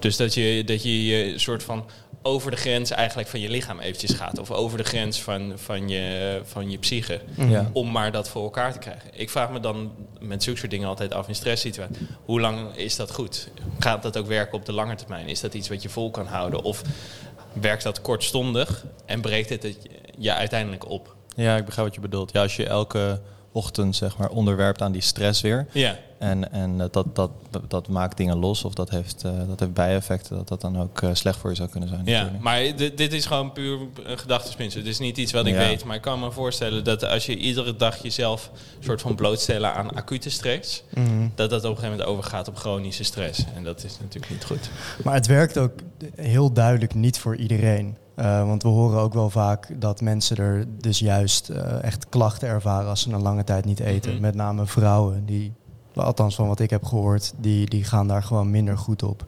Dus 0.00 0.16
dat 0.16 0.34
je 0.34 0.64
dat 0.64 0.82
je 0.82 1.04
je 1.04 1.38
soort 1.38 1.62
van 1.62 1.84
over 2.22 2.50
de 2.50 2.56
grens 2.56 2.90
eigenlijk 2.90 3.28
van 3.28 3.40
je 3.40 3.50
lichaam 3.50 3.78
eventjes 3.80 4.12
gaat. 4.12 4.38
Of 4.38 4.50
over 4.50 4.78
de 4.78 4.84
grens 4.84 5.22
van, 5.22 5.52
van, 5.56 5.88
je, 5.88 6.40
van 6.44 6.70
je 6.70 6.78
psyche. 6.78 7.20
Ja. 7.36 7.70
Om 7.72 7.90
maar 7.90 8.12
dat 8.12 8.28
voor 8.28 8.42
elkaar 8.42 8.72
te 8.72 8.78
krijgen. 8.78 9.10
Ik 9.12 9.30
vraag 9.30 9.50
me 9.50 9.60
dan 9.60 9.92
met 10.20 10.42
zulke 10.42 10.58
soort 10.58 10.70
dingen 10.70 10.88
altijd 10.88 11.14
af 11.14 11.28
in 11.28 11.34
stresssituaties. 11.34 12.06
Hoe 12.24 12.40
lang 12.40 12.76
is 12.76 12.96
dat 12.96 13.12
goed? 13.12 13.48
Gaat 13.78 14.02
dat 14.02 14.18
ook 14.18 14.26
werken 14.26 14.58
op 14.58 14.66
de 14.66 14.72
lange 14.72 14.94
termijn? 14.94 15.28
Is 15.28 15.40
dat 15.40 15.54
iets 15.54 15.68
wat 15.68 15.82
je 15.82 15.88
vol 15.88 16.10
kan 16.10 16.26
houden? 16.26 16.62
Of 16.62 16.82
werkt 17.52 17.82
dat 17.82 18.00
kortstondig 18.00 18.84
en 19.06 19.20
breekt 19.20 19.48
het 19.48 19.62
het 19.62 19.76
je 20.18 20.34
uiteindelijk 20.34 20.88
op? 20.88 21.14
Ja, 21.36 21.56
ik 21.56 21.64
begrijp 21.64 21.86
wat 21.86 21.96
je 21.96 22.00
bedoelt. 22.00 22.32
Ja, 22.32 22.42
als 22.42 22.56
je 22.56 22.66
elke 22.66 23.20
ochtend 23.52 23.96
zeg 23.96 24.16
maar 24.16 24.28
onderwerpt 24.30 24.82
aan 24.82 24.92
die 24.92 25.00
stress 25.02 25.40
weer. 25.40 25.66
Ja. 25.72 25.96
En, 26.18 26.52
en 26.52 26.80
eh, 26.80 26.86
dat, 26.90 27.06
dat, 27.14 27.30
dat 27.68 27.88
maakt 27.88 28.16
dingen 28.16 28.36
los 28.36 28.64
of 28.64 28.74
dat 28.74 28.90
heeft, 28.90 29.24
eh, 29.24 29.32
dat 29.48 29.60
heeft 29.60 29.72
bijeffecten. 29.72 30.36
Dat 30.36 30.48
dat 30.48 30.60
dan 30.60 30.80
ook 30.80 31.02
eh, 31.02 31.10
slecht 31.12 31.38
voor 31.38 31.50
je 31.50 31.56
zou 31.56 31.68
kunnen 31.68 31.88
zijn. 31.88 32.02
Ja, 32.04 32.12
natuurlijk. 32.18 32.42
maar 32.44 32.76
dit, 32.76 32.96
dit 32.96 33.12
is 33.12 33.26
gewoon 33.26 33.52
puur 33.52 33.78
een 34.02 34.18
gedachtespinsel. 34.18 34.80
Het 34.80 34.88
is 34.88 34.98
niet 34.98 35.16
iets 35.18 35.32
wat 35.32 35.46
ik 35.46 35.54
Ja. 35.54 35.58
weet. 35.58 35.84
Maar 35.84 35.96
ik 35.96 36.02
kan 36.02 36.20
me 36.20 36.30
voorstellen 36.30 36.84
dat 36.84 37.04
als 37.04 37.26
je 37.26 37.36
iedere 37.36 37.76
dag 37.76 38.02
jezelf 38.02 38.50
soort 38.80 39.00
van 39.00 39.14
blootstellen 39.14 39.74
aan 39.74 39.90
acute 39.94 40.30
stress, 40.30 40.82
Mhm. 40.94 41.28
dat 41.34 41.50
dat 41.50 41.64
op 41.64 41.70
een 41.70 41.76
gegeven 41.76 41.90
moment 41.90 42.08
overgaat 42.08 42.48
op 42.48 42.56
chronische 42.56 43.04
stress. 43.04 43.44
En 43.56 43.64
dat 43.64 43.84
is 43.84 43.96
natuurlijk 44.00 44.32
niet 44.32 44.44
goed. 44.44 44.70
Maar 45.04 45.14
het 45.14 45.26
werkt 45.26 45.58
ook 45.58 45.72
heel 46.14 46.52
duidelijk 46.52 46.94
niet 46.94 47.18
voor 47.18 47.36
iedereen. 47.36 47.96
Eh, 48.20 48.46
want 48.46 48.62
we 48.62 48.68
horen 48.68 49.00
ook 49.00 49.14
wel 49.14 49.30
vaak 49.30 49.80
dat 49.80 50.00
mensen 50.00 50.36
er 50.36 50.66
dus 50.80 50.98
juist 50.98 51.48
eh, 51.48 51.82
echt 51.82 52.08
klachten 52.08 52.48
ervaren 52.48 52.88
als 52.88 53.00
ze 53.00 53.12
een 53.12 53.22
lange 53.22 53.44
tijd 53.44 53.64
niet 53.64 53.80
eten. 53.80 54.12
Mhm. 54.12 54.20
Met 54.20 54.34
name 54.34 54.66
vrouwen, 54.66 55.26
die, 55.26 55.52
althans 55.94 56.34
van 56.34 56.48
wat 56.48 56.60
ik 56.60 56.70
heb 56.70 56.84
gehoord, 56.84 57.32
die, 57.36 57.68
die 57.68 57.84
gaan 57.84 58.08
daar 58.08 58.22
gewoon 58.22 58.50
minder 58.50 58.78
goed 58.78 59.02
op. 59.02 59.26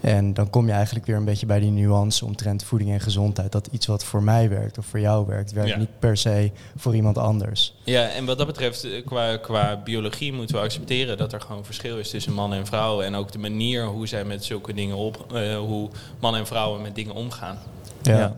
En 0.00 0.34
dan 0.34 0.50
kom 0.50 0.66
je 0.66 0.72
eigenlijk 0.72 1.06
weer 1.06 1.16
een 1.16 1.24
beetje 1.24 1.46
bij 1.46 1.60
die 1.60 1.70
nuance 1.70 2.24
omtrent 2.24 2.64
voeding 2.64 2.90
en 2.90 3.00
gezondheid. 3.00 3.52
Dat 3.52 3.68
iets 3.70 3.86
wat 3.86 4.04
voor 4.04 4.22
mij 4.22 4.48
werkt 4.48 4.78
of 4.78 4.86
voor 4.86 5.00
jou 5.00 5.26
werkt, 5.26 5.52
werkt 5.52 5.70
Ja. 5.70 5.78
niet 5.78 5.98
per 5.98 6.16
se 6.16 6.50
voor 6.76 6.94
iemand 6.94 7.18
anders. 7.18 7.74
Ja, 7.84 8.08
en 8.08 8.24
wat 8.24 8.38
dat 8.38 8.46
betreft, 8.46 8.84
eh, 8.84 9.06
qua, 9.06 9.36
qua 9.36 9.76
biologie 9.84 10.32
moeten 10.32 10.56
we 10.56 10.62
accepteren 10.62 11.16
dat 11.16 11.32
er 11.32 11.40
gewoon 11.40 11.64
verschil 11.64 11.98
is 11.98 12.10
tussen 12.10 12.32
mannen 12.32 12.58
en 12.58 12.66
vrouwen. 12.66 13.06
En 13.06 13.14
ook 13.14 13.32
de 13.32 13.38
manier 13.38 13.86
hoe 13.86 14.06
zij 14.06 14.24
met 14.24 14.44
zulke 14.44 14.74
dingen 14.74 14.96
op, 14.96 15.26
hoe 15.66 15.88
mannen 16.20 16.40
en 16.40 16.46
vrouwen 16.46 16.82
met 16.82 16.94
dingen 16.94 17.14
omgaan. 17.14 17.58
Ja. 18.02 18.36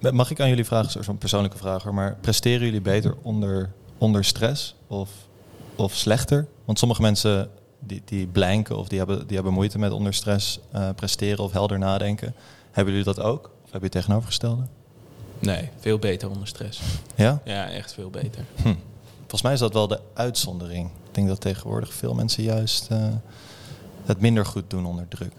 Ja. 0.00 0.12
Mag 0.12 0.30
ik 0.30 0.40
aan 0.40 0.48
jullie 0.48 0.64
vragen, 0.64 1.04
van 1.04 1.18
persoonlijke 1.18 1.56
vraag, 1.56 1.82
hoor, 1.82 1.94
maar 1.94 2.16
presteren 2.20 2.64
jullie 2.64 2.80
beter 2.80 3.14
onder, 3.22 3.72
onder 3.98 4.24
stress 4.24 4.74
of, 4.86 5.10
of 5.76 5.94
slechter? 5.94 6.46
Want 6.64 6.78
sommige 6.78 7.02
mensen 7.02 7.50
die, 7.78 8.02
die 8.04 8.26
blanken 8.26 8.76
of 8.76 8.88
die 8.88 8.98
hebben, 8.98 9.26
die 9.26 9.34
hebben 9.34 9.52
moeite 9.52 9.78
met 9.78 9.92
onder 9.92 10.14
stress 10.14 10.60
eh, 10.70 10.88
presteren 10.96 11.44
of 11.44 11.52
helder 11.52 11.78
nadenken. 11.78 12.34
Hebben 12.70 12.94
jullie 12.94 13.14
dat 13.14 13.20
ook? 13.24 13.50
Of 13.64 13.72
heb 13.72 13.80
je 13.80 13.86
het 13.86 13.92
tegenovergestelde? 13.92 14.62
nee, 15.38 15.70
veel 15.80 15.98
beter 15.98 16.30
onder 16.30 16.48
stress. 16.48 16.80
Ja? 17.14 17.40
Ja, 17.44 17.70
echt 17.70 17.92
veel 17.92 18.10
beter. 18.10 18.44
Hm. 18.62 18.74
Volgens 19.18 19.42
mij 19.42 19.52
is 19.52 19.58
dat 19.58 19.72
wel 19.72 19.88
de 19.88 20.00
uitzondering. 20.14 20.86
Ik 20.86 21.14
denk 21.14 21.28
dat 21.28 21.40
tegenwoordig 21.40 21.94
veel 21.94 22.14
mensen 22.14 22.42
juist 22.42 22.86
eh, 22.90 22.98
het 24.04 24.20
minder 24.20 24.46
goed 24.46 24.70
doen 24.70 24.86
onder 24.86 25.08
druk. 25.08 25.32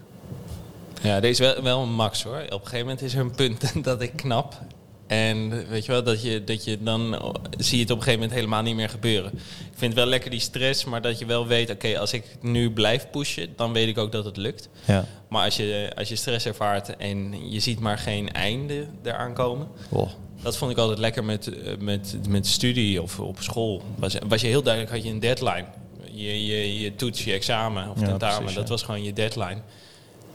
Ja, 1.04 1.20
is 1.22 1.38
wel, 1.38 1.62
wel 1.62 1.82
een 1.82 1.94
max 1.94 2.22
hoor. 2.22 2.40
Op 2.44 2.50
een 2.50 2.58
gegeven 2.58 2.78
moment 2.78 3.02
is 3.02 3.14
er 3.14 3.20
een 3.20 3.34
punt 3.34 3.72
dat 3.84 4.02
ik 4.02 4.12
knap. 4.16 4.60
En 5.06 5.68
weet 5.68 5.84
je 5.84 5.92
wel, 5.92 6.02
dat 6.02 6.22
je, 6.22 6.44
dat 6.44 6.64
je 6.64 6.82
dan 6.82 7.22
oh, 7.22 7.34
zie 7.58 7.76
je 7.76 7.82
het 7.82 7.90
op 7.92 7.96
een 7.98 8.02
gegeven 8.02 8.20
moment 8.20 8.32
helemaal 8.38 8.62
niet 8.62 8.74
meer 8.74 8.88
gebeuren. 8.88 9.32
Ik 9.34 9.78
vind 9.78 9.94
wel 9.94 10.06
lekker 10.06 10.30
die 10.30 10.40
stress, 10.40 10.84
maar 10.84 11.02
dat 11.02 11.18
je 11.18 11.26
wel 11.26 11.46
weet, 11.46 11.70
oké, 11.70 11.98
als 11.98 12.12
ik 12.12 12.24
nu 12.40 12.70
blijf 12.70 13.10
pushen, 13.10 13.48
dan 13.56 13.72
weet 13.72 13.88
ik 13.88 13.98
ook 13.98 14.12
dat 14.12 14.24
het 14.24 14.36
lukt. 14.36 14.68
Ja. 14.84 15.04
Maar 15.28 15.44
als 15.44 15.56
je, 15.56 15.92
als 15.96 16.08
je 16.08 16.16
stress 16.16 16.46
ervaart 16.46 16.96
en 16.96 17.50
je 17.50 17.60
ziet 17.60 17.80
maar 17.80 17.98
geen 17.98 18.32
einde 18.32 18.86
eraan 19.02 19.34
komen, 19.34 19.68
Oh. 19.90 20.08
dat 20.42 20.56
vond 20.56 20.70
ik 20.70 20.78
altijd 20.78 20.98
lekker 20.98 21.24
met, 21.24 21.46
eh, 21.46 21.76
met, 21.78 22.16
met 22.28 22.46
studie 22.46 23.02
of 23.02 23.20
op 23.20 23.36
school. 23.40 23.82
Was, 23.96 24.16
was 24.28 24.40
je 24.40 24.46
heel 24.46 24.62
duidelijk, 24.62 24.94
had 24.94 25.04
je 25.04 25.10
een 25.10 25.20
deadline. 25.20 25.64
Je, 26.10 26.46
je, 26.46 26.80
je 26.80 26.94
toets, 26.94 27.24
je 27.24 27.32
examen 27.32 27.90
of 27.90 28.00
Ja, 28.00 28.06
tentamen, 28.06 28.36
precies, 28.36 28.54
ja. 28.54 28.60
dat 28.60 28.68
was 28.68 28.82
gewoon 28.82 29.02
je 29.02 29.12
deadline. 29.12 29.62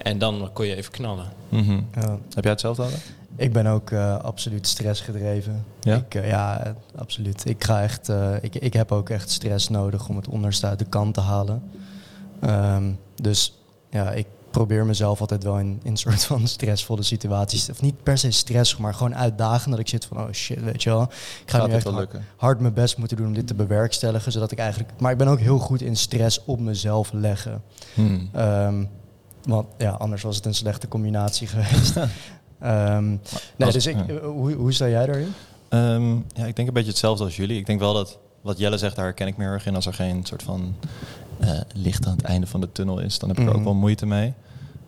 En 0.04 0.18
dan 0.18 0.50
kon 0.54 0.66
je 0.66 0.76
even 0.76 0.92
knallen. 0.92 1.26
Mhm. 1.50 1.82
Ja. 1.96 2.18
Heb 2.34 2.44
jij 2.44 2.52
hetzelfde 2.52 2.82
hadden? 2.82 3.00
Ik 3.36 3.54
ben 3.54 3.66
ook 3.66 3.92
eh, 3.92 4.20
absoluut 4.20 4.68
stressgedreven. 4.68 5.66
Ja? 5.80 5.96
Ik, 5.96 6.16
eh, 6.16 6.30
ja, 6.30 6.64
eh, 6.64 6.72
absoluut. 6.96 7.46
Ik, 7.46 7.64
ga 7.64 7.82
echt, 7.82 8.12
ik, 8.42 8.56
ik 8.56 8.74
heb 8.74 8.92
ook 8.92 9.10
echt 9.10 9.30
stress 9.30 9.70
nodig 9.70 10.10
om 10.10 10.16
het 10.16 10.28
onderste 10.28 10.68
uit 10.68 10.80
de 10.80 10.86
kant 10.86 11.14
te 11.14 11.22
halen. 11.22 11.64
Ehm, 12.40 12.92
dus 13.16 13.60
ja, 13.90 14.12
ik 14.12 14.26
probeer 14.52 14.86
mezelf 14.86 15.22
altijd 15.22 15.44
wel 15.44 15.60
in, 15.60 15.80
in 15.84 15.98
soort 15.98 16.24
van 16.26 16.48
stressvolle 16.48 17.04
situaties. 17.04 17.70
Of 17.70 17.82
niet 17.82 18.04
per 18.04 18.18
se 18.18 18.32
stress, 18.32 18.78
maar 18.78 18.94
gewoon 18.94 19.16
uitdagen. 19.16 19.72
Dat 19.72 19.80
ik 19.80 19.88
zit 19.88 20.06
van, 20.06 20.18
oh 20.18 20.32
shit, 20.32 20.64
weet 20.64 20.84
je 20.84 20.90
wel. 20.90 21.02
Ik 21.04 21.10
ga 21.46 21.58
Gaat 21.58 21.68
nu 21.68 21.74
echt 21.74 21.84
wel 21.84 21.94
hard, 21.94 22.12
lukken? 22.12 22.30
hard 22.36 22.60
mijn 22.60 22.74
best 22.74 22.98
moeten 22.98 23.18
doen 23.18 23.28
om 23.28 23.34
dit 23.34 23.48
te 23.48 23.54
bewerkstelligen. 23.54 24.32
Zodat 24.32 24.52
ik 24.52 24.58
eigenlijk... 24.58 24.92
Maar 25.00 25.12
ik 25.12 25.18
ben 25.18 25.28
ook 25.28 25.40
heel 25.40 25.60
goed 25.60 25.82
in 25.82 25.96
stress 25.96 26.44
op 26.46 26.60
mezelf 26.60 27.12
leggen. 27.12 27.62
Hmm. 27.94 28.30
Ehm, 28.34 28.84
want 29.44 29.68
ja, 29.78 29.92
anders 29.92 30.22
was 30.22 30.36
het 30.36 30.46
een 30.46 30.54
slechte 30.56 30.88
combinatie 30.88 31.48
geweest. 31.48 31.96
Ehm, 32.60 33.08
nee, 33.56 33.72
dus 33.72 33.86
ik, 33.88 33.96
eh, 34.08 34.18
hoe, 34.18 34.54
hoe 34.54 34.74
sta 34.74 34.88
jij 34.88 35.06
daarin? 35.06 35.34
Ehm, 35.70 36.12
ja, 36.16 36.46
ik 36.46 36.56
denk 36.56 36.68
een 36.68 36.74
beetje 36.74 36.90
hetzelfde 36.90 37.24
als 37.24 37.36
jullie. 37.36 37.58
Ik 37.58 37.66
denk 37.66 37.80
wel 37.80 37.94
dat 37.94 38.18
wat 38.42 38.58
Jelle 38.58 38.78
zegt, 38.78 38.96
daar 38.96 39.06
herken 39.06 39.28
ik 39.28 39.38
me 39.38 39.44
erg 39.44 39.66
in. 39.66 39.76
Als 39.76 39.86
er 39.86 39.94
geen 39.94 40.26
soort 40.26 40.44
van 40.44 40.76
eh, 41.40 41.60
licht 41.74 42.06
aan 42.08 42.16
het 42.16 42.26
einde 42.26 42.48
van 42.48 42.62
de 42.62 42.72
tunnel 42.72 43.00
is, 43.00 43.20
dan 43.20 43.30
heb 43.30 43.38
ik 43.38 43.44
er 43.44 43.50
Mhm. 43.50 43.60
ook 43.60 43.66
wel 43.66 43.74
moeite 43.74 44.06
mee. 44.06 44.34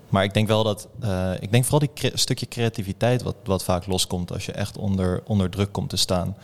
Maar 0.10 0.24
ik 0.24 0.34
denk 0.34 0.48
wel 0.48 0.64
dat, 0.64 0.88
eh, 1.00 1.32
ik 1.40 1.52
denk 1.52 1.64
vooral 1.64 1.80
die 1.80 1.90
cre- 1.94 2.18
stukje 2.18 2.48
creativiteit 2.48 3.24
wat, 3.24 3.36
wat 3.44 3.64
vaak 3.64 3.86
loskomt 3.86 4.32
als 4.32 4.46
je 4.46 4.52
echt 4.52 4.78
onder, 4.78 5.22
onder 5.26 5.50
druk 5.50 5.72
komt 5.72 5.90
te 5.90 5.98
staan. 5.98 6.36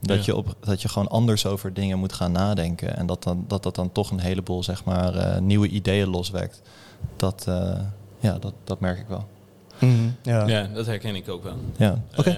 Dat, 0.00 0.16
Ja. 0.18 0.22
je 0.26 0.36
op, 0.36 0.56
dat 0.60 0.82
je 0.82 0.88
gewoon 0.88 1.08
anders 1.08 1.46
over 1.46 1.74
dingen 1.74 1.98
moet 1.98 2.12
gaan 2.12 2.32
nadenken. 2.32 2.96
En 2.96 3.06
dat 3.06 3.22
dan, 3.22 3.44
dat, 3.48 3.62
dat 3.62 3.74
dan 3.74 3.92
toch 3.92 4.10
een 4.10 4.20
heleboel 4.20 4.62
zeg 4.62 4.84
maar, 4.84 5.42
nieuwe 5.42 5.68
ideeën 5.68 6.08
loswekt. 6.08 6.62
Dat, 7.16 7.44
eh, 7.48 7.80
ja, 8.20 8.38
dat, 8.38 8.54
dat 8.64 8.80
merk 8.80 8.98
ik 8.98 9.06
wel. 9.08 9.26
Mhm, 9.78 10.08
ja. 10.22 10.46
Ja, 10.46 10.66
dat 10.74 10.86
herken 10.86 11.14
ik 11.14 11.28
ook 11.28 11.42
wel. 11.42 11.56
Ja, 11.76 12.02
oké. 12.16 12.30
Eh, 12.30 12.36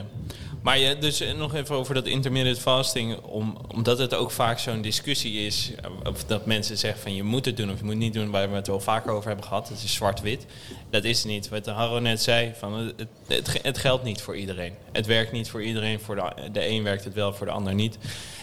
maar 0.63 0.79
je, 0.79 0.99
dus 0.99 1.21
eh, 1.21 1.35
nog 1.35 1.55
even 1.55 1.77
over 1.77 1.95
dat 1.95 2.07
intermittent 2.07 2.59
fasting. 2.59 3.17
Om, 3.23 3.57
omdat 3.75 3.99
het 3.99 4.15
ook 4.15 4.31
vaak 4.31 4.59
zo'n 4.59 4.83
discussie 4.83 5.47
is. 5.47 5.73
Of 6.05 6.25
dat 6.25 6.47
mensen 6.47 6.79
zeggen 6.79 7.01
van 7.01 7.15
je 7.15 7.23
moet 7.23 7.45
het 7.45 7.57
doen 7.57 7.71
of 7.71 7.79
je 7.79 7.85
moet 7.85 7.93
het 7.93 8.03
niet 8.03 8.13
doen. 8.13 8.31
Waar 8.31 8.51
we 8.51 8.57
het 8.57 8.67
wel 8.67 8.81
vaker 8.81 9.11
over 9.13 9.27
hebben 9.27 9.47
gehad. 9.47 9.69
Het 9.69 9.83
is 9.83 9.95
zwart-wit. 9.95 10.47
Dat 10.91 11.05
is 11.05 11.25
niet. 11.25 11.49
Wat 11.49 11.67
Harro 11.67 11.99
net 11.99 12.23
zei. 12.23 12.53
Van 12.59 12.93
het, 13.27 13.61
het 13.63 13.79
geldt 13.79 14.05
niet 14.05 14.23
voor 14.23 14.37
iedereen. 14.37 14.73
Het 14.93 15.07
werkt 15.07 15.33
niet 15.33 15.51
voor 15.51 15.63
iedereen. 15.63 16.01
Voor 16.01 16.15
de, 16.15 16.51
de 16.53 16.69
een 16.69 16.83
werkt 16.83 17.05
het 17.05 17.15
wel, 17.15 17.33
voor 17.33 17.47
de 17.47 17.53
ander 17.53 17.75
niet. 17.75 17.99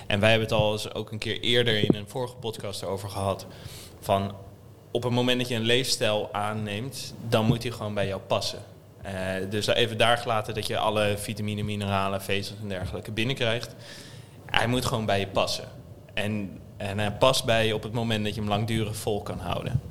En 0.07 0.19
wij 0.19 0.29
hebben 0.29 0.47
het 0.47 0.57
al 0.57 0.71
eens 0.71 0.93
ook 0.93 1.11
een 1.11 1.17
keer 1.17 1.39
eerder 1.39 1.77
in 1.77 1.95
een 1.95 2.07
vorige 2.07 2.35
podcast 2.35 2.83
over 2.83 3.09
gehad. 3.09 3.45
Van 3.99 4.31
op 4.91 5.03
het 5.03 5.11
moment 5.11 5.39
dat 5.39 5.47
je 5.47 5.55
een 5.55 5.61
leefstijl 5.61 6.29
aanneemt, 6.31 7.13
dan 7.29 7.45
moet 7.45 7.61
die 7.61 7.71
gewoon 7.71 7.93
bij 7.93 8.07
jou 8.07 8.21
passen. 8.21 8.59
Eh, 9.01 9.13
dus 9.49 9.67
even 9.67 9.97
daar 9.97 10.17
gelaten 10.17 10.53
dat 10.53 10.67
je 10.67 10.77
alle 10.77 11.15
vitamine, 11.17 11.63
mineralen, 11.63 12.21
vezels 12.21 12.59
en 12.61 12.67
dergelijke 12.67 13.11
binnenkrijgt. 13.11 13.75
Hij 14.45 14.67
moet 14.67 14.85
gewoon 14.85 15.05
bij 15.05 15.19
je 15.19 15.27
passen. 15.27 15.65
En, 16.13 16.59
en 16.77 16.99
hij 16.99 17.11
past 17.11 17.45
bij 17.45 17.67
je 17.67 17.75
op 17.75 17.83
het 17.83 17.93
moment 17.93 18.23
dat 18.23 18.33
je 18.35 18.39
hem 18.39 18.49
langdurig 18.49 18.95
vol 18.95 19.21
kan 19.21 19.39
houden. 19.39 19.81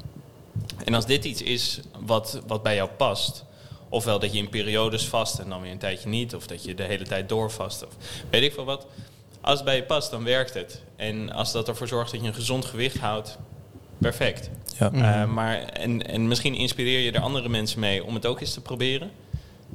En 0.85 0.95
als 0.95 1.07
dit 1.07 1.25
iets 1.25 1.43
is 1.43 1.81
wat, 2.01 2.43
wat 2.47 2.63
bij 2.63 2.75
jou 2.75 2.89
past, 2.89 3.45
ofwel 3.89 4.19
dat 4.19 4.33
je 4.33 4.39
in 4.39 4.49
periodes 4.49 5.09
vast 5.09 5.39
en 5.39 5.49
dan 5.49 5.61
weer 5.61 5.71
een 5.71 5.79
tijdje 5.79 6.09
niet, 6.09 6.35
of 6.35 6.47
dat 6.47 6.65
je 6.65 6.75
de 6.75 6.83
hele 6.83 7.05
tijd 7.05 7.29
doorvast, 7.29 7.87
of 7.87 7.95
weet 8.31 8.43
ik 8.43 8.53
veel 8.53 8.65
wat. 8.65 8.87
Als 9.41 9.55
het 9.55 9.65
bij 9.65 9.77
je 9.77 9.83
past, 9.83 10.11
dan 10.11 10.25
werkt 10.25 10.55
het. 10.55 10.83
En 10.97 11.33
als 11.33 11.53
dat 11.53 11.69
ervoor 11.69 11.89
zorgt 11.89 12.11
dat 12.11 12.21
je 12.21 12.27
een 12.27 12.35
gezond 12.35 12.65
gewicht 12.65 12.99
houdt, 12.99 13.39
perfect. 14.01 14.51
Ja. 14.79 14.89
Mhm. 14.93 15.05
Eh, 15.05 15.25
maar, 15.27 15.59
en, 15.59 16.07
en 16.07 16.29
misschien 16.29 16.55
inspireer 16.55 17.01
je 17.01 17.13
er 17.13 17.21
andere 17.21 17.49
mensen 17.49 17.81
mee 17.81 18.05
om 18.05 18.15
het 18.15 18.27
ook 18.27 18.41
eens 18.41 18.55
te 18.55 18.61
proberen. 18.61 19.11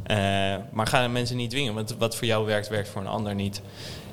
Eh, 0.04 0.18
maar 0.72 0.88
ga 0.88 1.08
mensen 1.08 1.38
niet 1.38 1.50
dwingen, 1.50 1.74
want 1.74 1.96
wat 2.00 2.16
voor 2.16 2.28
jou 2.28 2.46
werkt, 2.46 2.68
werkt 2.68 2.90
voor 2.90 3.02
een 3.02 3.08
ander 3.08 3.36
niet. 3.36 3.62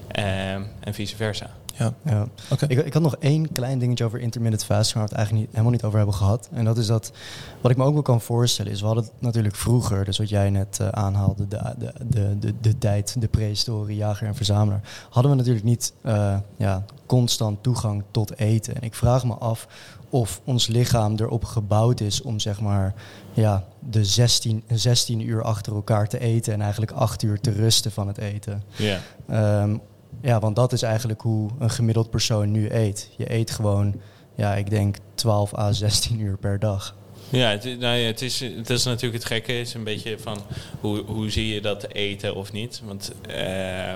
Eh, 0.09 0.53
en 0.55 0.95
vice 0.95 1.17
versa. 1.17 1.51
ja. 1.75 1.95
Ja. 2.05 2.27
Oké. 2.51 2.67
Ik, 2.67 2.79
ik 2.79 2.93
had 2.93 3.03
nog 3.03 3.17
één 3.17 3.53
klein 3.53 3.79
dingetje 3.79 4.05
over 4.05 4.21
intermittent 4.21 4.65
fasting, 4.65 4.95
waar 4.95 5.03
we 5.03 5.09
het 5.09 5.19
eigenlijk 5.19 5.47
niet, 5.47 5.51
helemaal 5.51 5.73
niet 5.73 5.85
over 5.85 5.97
hebben 5.97 6.17
gehad. 6.17 6.49
En 6.53 6.65
dat 6.65 6.79
is 6.79 6.87
dat, 6.87 7.13
wat 7.61 7.71
ik 7.71 7.77
me 7.77 7.85
ook 7.85 7.93
wel 7.93 8.03
kan 8.03 8.21
voorstellen, 8.21 8.73
is 8.73 8.81
we 8.81 8.87
hadden 8.87 9.05
het 9.05 9.13
natuurlijk 9.19 9.57
vroeger, 9.57 10.05
dus 10.05 10.19
wat 10.19 10.29
jij 10.29 10.51
net 10.51 10.81
aanhaalde, 10.91 11.49
de, 11.49 11.75
de, 11.79 11.93
de, 12.07 12.39
de, 12.39 12.55
de 12.61 12.79
tijd, 12.79 13.21
de 13.21 13.29
prehistorie, 13.29 13.97
jager 13.97 14.27
en 14.27 14.35
verzamelaar, 14.35 14.81
hadden 15.11 15.31
we 15.31 15.37
natuurlijk 15.37 15.65
niet 15.65 15.93
eh, 16.03 16.37
ja, 16.57 16.85
constant 17.07 17.63
toegang 17.63 18.03
tot 18.11 18.39
eten. 18.39 18.75
En 18.75 18.83
ik 18.83 18.95
vraag 18.95 19.25
me 19.25 19.35
af 19.35 19.67
of 20.13 20.41
ons 20.45 20.67
lichaam 20.67 21.15
erop 21.17 21.45
gebouwd 21.45 22.01
is 22.01 22.23
om 22.23 22.39
zeg 22.39 22.61
maar 22.61 22.95
ja, 23.33 23.65
de 23.79 24.05
16, 24.05 24.63
16 24.73 25.21
uur 25.21 25.43
achter 25.43 25.75
elkaar 25.75 26.09
te 26.09 26.19
eten 26.19 26.53
en 26.53 26.61
eigenlijk 26.61 26.93
8 26.93 27.23
uur 27.23 27.41
te 27.41 27.51
rusten 27.51 27.93
van 27.93 28.07
het 28.07 28.19
eten. 28.19 28.63
Ja. 28.77 29.01
Ehm, 29.29 29.77
ja, 30.21 30.39
want 30.41 30.57
dat 30.57 30.73
is 30.73 30.83
eigenlijk 30.83 31.21
hoe 31.21 31.51
een 31.59 31.71
gemiddeld 31.71 32.11
persoon 32.11 32.51
nu 32.51 32.71
eet. 32.71 33.11
Je 33.17 33.33
eet 33.35 33.51
gewoon, 33.51 34.01
ja, 34.35 34.55
ik 34.55 34.71
denk 34.71 34.97
12 35.15 35.57
à 35.59 35.73
16 35.73 36.21
uur 36.21 36.37
per 36.37 36.59
dag. 36.59 36.97
Ja, 37.29 37.51
het, 37.51 37.65
is- 37.65 37.77
nou 37.79 37.97
ja, 37.97 38.07
het, 38.07 38.23
is, 38.23 38.41
het 38.41 38.71
is 38.71 38.85
natuurlijk 38.85 39.23
het 39.23 39.33
gekke. 39.33 39.53
Het 39.53 39.67
is 39.67 39.75
een 39.75 39.85
beetje 39.85 40.19
van 40.19 40.39
hoe, 40.81 40.99
hoe 41.05 41.31
zie 41.31 41.55
je 41.55 41.61
dat 41.61 41.87
eten 41.93 42.35
of 42.35 42.53
niet. 42.53 42.83
Want 42.85 43.13
eh, 43.29 43.95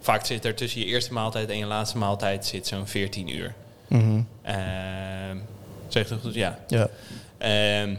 vaak 0.00 0.26
zit 0.26 0.44
er 0.44 0.54
tussen 0.54 0.80
je 0.80 0.86
eerste 0.86 1.12
maaltijd 1.12 1.48
en 1.50 1.58
je 1.58 1.64
laatste 1.66 1.98
maaltijd 1.98 2.46
zit 2.46 2.66
zo'n 2.66 2.86
14 2.86 3.34
uur. 3.36 3.54
Mhm. 3.88 4.20
Eh, 4.42 4.56
zeg 5.88 6.08
dat 6.08 6.20
goed? 6.20 6.34
Ja. 6.34 6.58
Ja. 6.68 6.88
Ehm, 7.38 7.94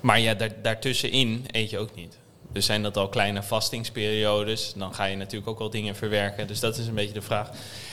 maar 0.00 0.20
ja, 0.20 0.34
daar, 0.34 0.50
daartussenin 0.62 1.46
eet 1.50 1.70
je 1.70 1.78
ook 1.78 1.94
niet. 1.94 2.16
Dus 2.52 2.66
zijn 2.66 2.82
dat 2.82 2.96
al 2.96 3.08
kleine 3.08 3.42
vastingsperiodes, 3.42 4.72
dan 4.76 4.94
ga 4.94 5.04
je 5.04 5.16
natuurlijk 5.16 5.50
ook 5.50 5.58
wel 5.58 5.70
dingen 5.70 5.96
verwerken. 5.96 6.46
Dus 6.46 6.60
dat 6.60 6.78
is 6.78 6.86
een 6.86 6.94
beetje 6.94 7.12
de 7.12 7.22
vraag. 7.22 7.50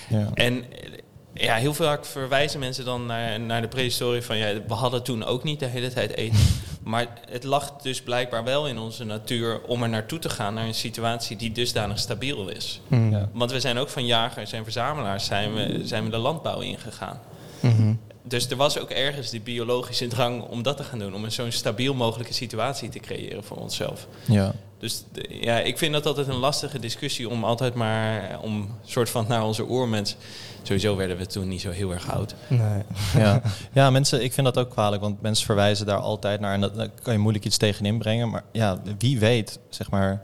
Ja. 0.09 0.29
En 0.33 0.63
eh, 0.71 0.89
ja, 1.33 1.55
heel 1.55 1.73
vaak 1.73 2.05
verwijzen 2.05 2.59
mensen 2.59 2.85
dan 2.85 3.05
naar, 3.05 3.39
naar 3.39 3.61
de 3.61 3.67
prehistorie 3.67 4.21
van 4.21 4.37
ja, 4.37 4.53
we 4.67 4.73
hadden 4.73 5.03
toen 5.03 5.23
ook 5.23 5.43
niet 5.43 5.59
de 5.59 5.65
hele 5.65 5.93
tijd 5.93 6.15
eten. 6.15 6.39
Maar 6.83 7.07
het 7.29 7.43
lag 7.43 7.75
dus 7.81 8.01
blijkbaar 8.01 8.43
wel 8.43 8.67
in 8.67 8.77
onze 8.77 9.03
natuur 9.03 9.61
om 9.61 9.83
er 9.83 9.89
naartoe 9.89 10.19
te 10.19 10.29
gaan 10.29 10.53
naar 10.53 10.65
een 10.65 10.73
situatie 10.73 11.37
die 11.37 11.51
dusdanig 11.51 11.99
stabiel 11.99 12.49
is. 12.49 12.81
Mhm. 12.87 13.11
Ja. 13.11 13.29
Want 13.33 13.51
we 13.51 13.59
zijn 13.59 13.77
ook 13.77 13.89
van 13.89 14.05
jagers 14.05 14.51
en 14.51 14.63
verzamelaars 14.63 15.25
zijn 15.25 15.53
we, 15.53 15.81
zijn 15.83 16.03
we 16.03 16.09
de 16.09 16.17
landbouw 16.17 16.59
ingegaan. 16.59 17.19
Mhm. 17.59 17.93
Dus 18.29 18.49
er 18.49 18.55
was 18.55 18.79
ook 18.79 18.89
ergens 18.89 19.29
die 19.29 19.41
biologische 19.41 20.07
drang 20.07 20.41
om 20.43 20.63
dat 20.63 20.77
te 20.77 20.83
gaan 20.83 20.99
doen. 20.99 21.15
Om 21.15 21.23
een 21.23 21.31
zo'n 21.31 21.51
stabiel 21.51 21.93
mogelijke 21.93 22.33
situatie 22.33 22.89
te 22.89 22.99
creëren 22.99 23.43
voor 23.43 23.57
onszelf. 23.57 24.07
Ja. 24.25 24.53
Dus 24.79 25.03
de- 25.11 25.37
ja, 25.41 25.59
ik 25.59 25.77
vind 25.77 25.93
dat 25.93 26.05
altijd 26.05 26.27
een 26.27 26.35
lastige 26.35 26.79
discussie 26.79 27.29
om 27.29 27.43
altijd 27.43 27.73
maar 27.73 28.39
om 28.41 28.69
soort 28.85 29.09
van 29.09 29.25
naar 29.27 29.43
onze 29.45 29.69
oermens. 29.69 30.15
Sowieso 30.63 30.95
werden 30.95 31.17
we 31.17 31.25
toen 31.25 31.47
niet 31.47 31.61
zo 31.61 31.69
heel 31.69 31.91
erg 31.91 32.11
oud. 32.11 32.35
Nee. 32.47 32.83
Ja. 33.17 33.41
ja, 33.73 33.89
mensen, 33.89 34.23
ik 34.23 34.33
vind 34.33 34.45
dat 34.45 34.57
ook 34.57 34.69
kwalijk, 34.69 35.01
want 35.01 35.21
mensen 35.21 35.45
verwijzen 35.45 35.85
daar 35.85 35.97
altijd 35.99 36.39
naar 36.39 36.53
en 36.53 36.61
dat, 36.61 36.75
daar 36.75 36.89
kan 37.01 37.13
je 37.13 37.19
moeilijk 37.19 37.45
iets 37.45 37.57
tegen 37.57 37.85
inbrengen. 37.85 38.29
Maar 38.29 38.43
ja, 38.51 38.81
wie 38.97 39.19
weet, 39.19 39.59
zeg 39.69 39.89
maar, 39.89 40.21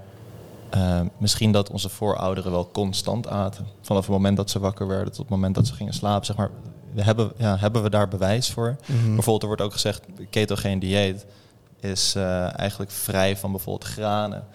eh, 0.69 1.01
misschien 1.17 1.51
dat 1.51 1.69
onze 1.69 1.89
voorouderen 1.89 2.51
wel 2.51 2.69
constant 2.71 3.27
aten. 3.27 3.67
Vanaf 3.81 4.01
het 4.01 4.12
moment 4.12 4.38
dat 4.38 4.50
ze 4.50 4.59
wakker 4.59 4.88
werden 4.88 5.07
tot 5.12 5.17
het 5.21 5.29
moment 5.29 5.55
dat 5.55 5.67
ze 5.67 5.74
gingen 5.74 5.93
slapen, 5.93 6.25
zeg 6.25 6.35
maar. 6.35 6.50
We 6.95 7.03
hebben, 7.03 7.31
ja, 7.37 7.57
hebben 7.57 7.83
we 7.83 7.89
daar 7.89 8.07
bewijs 8.07 8.51
voor? 8.51 8.75
Mhm. 8.85 9.03
Bijvoorbeeld, 9.03 9.41
er 9.41 9.47
wordt 9.47 9.61
ook 9.61 9.71
gezegd, 9.71 10.01
ketogeen 10.29 10.79
dieet 10.79 11.25
is 11.79 12.15
eh, 12.15 12.59
eigenlijk 12.59 12.91
vrij 12.91 13.37
van 13.37 13.51
bijvoorbeeld 13.51 13.91
granen. 13.91 14.47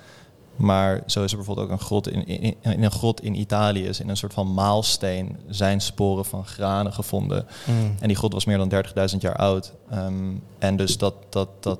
Maar 0.56 1.02
zo 1.06 1.24
is 1.24 1.30
er 1.30 1.36
bijvoorbeeld 1.36 1.66
ook 1.66 1.72
een 1.72 1.84
grot 1.84 2.08
in, 2.08 2.26
in, 2.26 2.56
in 2.60 2.82
een 2.82 2.90
grot 2.90 3.22
in 3.22 3.34
Italië, 3.34 3.86
is 3.86 4.00
in 4.00 4.08
een 4.08 4.16
soort 4.16 4.32
van 4.32 4.54
maalsteen 4.54 5.36
zijn 5.48 5.80
sporen 5.80 6.24
van 6.24 6.46
granen 6.46 6.92
gevonden. 6.92 7.46
Mhm. 7.66 7.76
En 8.00 8.08
die 8.08 8.16
grot 8.16 8.32
was 8.32 8.44
meer 8.44 8.58
dan 8.58 8.68
30.000 9.12 9.18
jaar 9.18 9.36
oud. 9.36 9.72
Ehm, 9.90 10.34
en 10.58 10.76
dus 10.76 10.98
dat, 10.98 11.14
dat, 11.28 11.48
dat, 11.60 11.78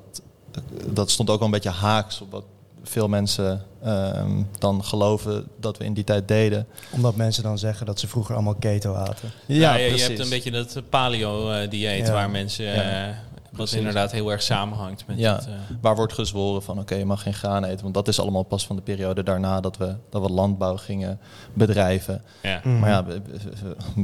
dat 0.86 1.10
stond 1.10 1.30
ook 1.30 1.38
wel 1.38 1.46
een 1.46 1.54
beetje 1.54 1.70
haaks 1.70 2.20
op 2.20 2.30
wat 2.30 2.44
veel 2.82 3.08
mensen 3.08 3.62
ehm, 3.82 4.42
dan 4.58 4.84
geloven 4.84 5.46
dat 5.60 5.78
we 5.78 5.84
in 5.84 5.94
die 5.94 6.04
tijd 6.04 6.28
deden. 6.28 6.66
Omdat 6.90 7.16
mensen 7.16 7.42
dan 7.42 7.58
zeggen 7.58 7.86
dat 7.86 8.00
ze 8.00 8.08
vroeger 8.08 8.34
allemaal 8.34 8.54
keto 8.54 8.94
aten. 8.94 9.30
Ja, 9.46 9.74
je, 9.76 9.94
je 9.94 10.02
hebt 10.02 10.18
een 10.18 10.28
beetje 10.28 10.50
dat 10.50 10.82
paleo-dieet 10.88 12.06
Ja. 12.06 12.12
waar 12.12 12.30
mensen. 12.30 12.64
Ja. 12.64 13.18
Wat 13.60 13.72
inderdaad 13.72 14.12
heel 14.12 14.30
erg 14.30 14.42
samenhangt 14.42 15.06
met 15.06 15.18
Ja. 15.18 15.34
het, 15.34 15.46
eh, 15.46 15.52
Waar 15.80 15.96
wordt 15.96 16.12
gezworen 16.12 16.62
van 16.62 16.78
oké, 16.78 16.94
je 16.94 17.04
mag 17.04 17.22
geen 17.22 17.34
graan 17.34 17.64
eten. 17.64 17.82
Want 17.82 17.94
dat 17.94 18.08
is 18.08 18.20
allemaal 18.20 18.42
pas 18.42 18.66
van 18.66 18.76
de 18.76 18.82
periode 18.82 19.22
daarna 19.22 19.60
dat 19.60 19.76
we, 19.76 19.96
dat 20.10 20.22
we 20.22 20.28
landbouw 20.32 20.76
gingen 20.76 21.18
bedrijven. 21.54 22.22
ja. 22.42 22.60
Mhm. 22.64 22.78
Maar 22.78 22.90
ja, 22.90 23.04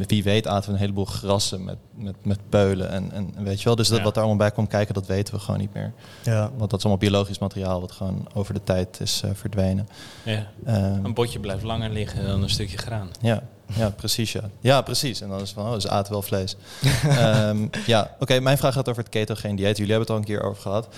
wie 0.06 0.22
weet 0.22 0.46
aten 0.46 0.68
we 0.68 0.74
een 0.74 0.80
heleboel 0.80 1.04
grassen 1.04 1.64
met, 1.64 1.76
met, 1.94 2.14
met 2.24 2.38
peulen. 2.48 2.90
En, 2.90 3.12
en 3.12 3.44
weet 3.44 3.58
je 3.58 3.64
wel, 3.64 3.76
dus 3.76 3.88
dat 3.88 3.98
Ja. 3.98 4.04
wat 4.04 4.14
daar 4.14 4.22
allemaal 4.24 4.46
bij 4.46 4.54
komt 4.54 4.68
kijken, 4.68 4.94
dat 4.94 5.06
weten 5.06 5.34
we 5.34 5.40
gewoon 5.40 5.60
niet 5.60 5.74
meer. 5.74 5.92
Ja. 6.22 6.40
Want 6.56 6.70
dat 6.70 6.78
is 6.78 6.84
allemaal 6.84 7.08
biologisch 7.10 7.38
materiaal 7.38 7.80
wat 7.80 7.92
gewoon 7.92 8.26
over 8.34 8.54
de 8.54 8.62
tijd 8.62 9.00
is 9.00 9.22
eh, 9.24 9.30
verdwenen. 9.34 9.88
ja. 10.24 10.46
Ehm, 10.64 11.04
Een 11.04 11.14
botje 11.14 11.40
blijft 11.40 11.62
langer 11.62 11.90
liggen 11.90 12.26
dan 12.26 12.42
een 12.42 12.50
stukje 12.50 12.78
graan. 12.78 13.08
Ja, 13.20 13.42
ja, 13.66 13.90
precies. 13.90 14.32
Ja. 14.32 14.42
ja, 14.60 14.80
precies. 14.80 15.20
En 15.20 15.28
dan 15.28 15.40
is 15.40 15.50
van, 15.50 15.72
oh, 15.72 15.78
ze 15.78 15.90
aten 15.90 16.12
wel 16.12 16.22
vlees. 16.22 16.56
Ehm, 17.08 17.66
ja, 17.86 18.16
oké. 18.18 18.40
mijn 18.40 18.58
vraag 18.58 18.74
gaat 18.74 18.88
over 18.88 19.02
het 19.02 19.12
ketogeen 19.12 19.56
dieet. 19.56 19.76
Jullie 19.76 19.92
hebben 19.92 20.00
het 20.00 20.10
al 20.10 20.16
een 20.16 20.38
keer 20.38 20.48
over 20.48 20.62
gehad. 20.62 20.88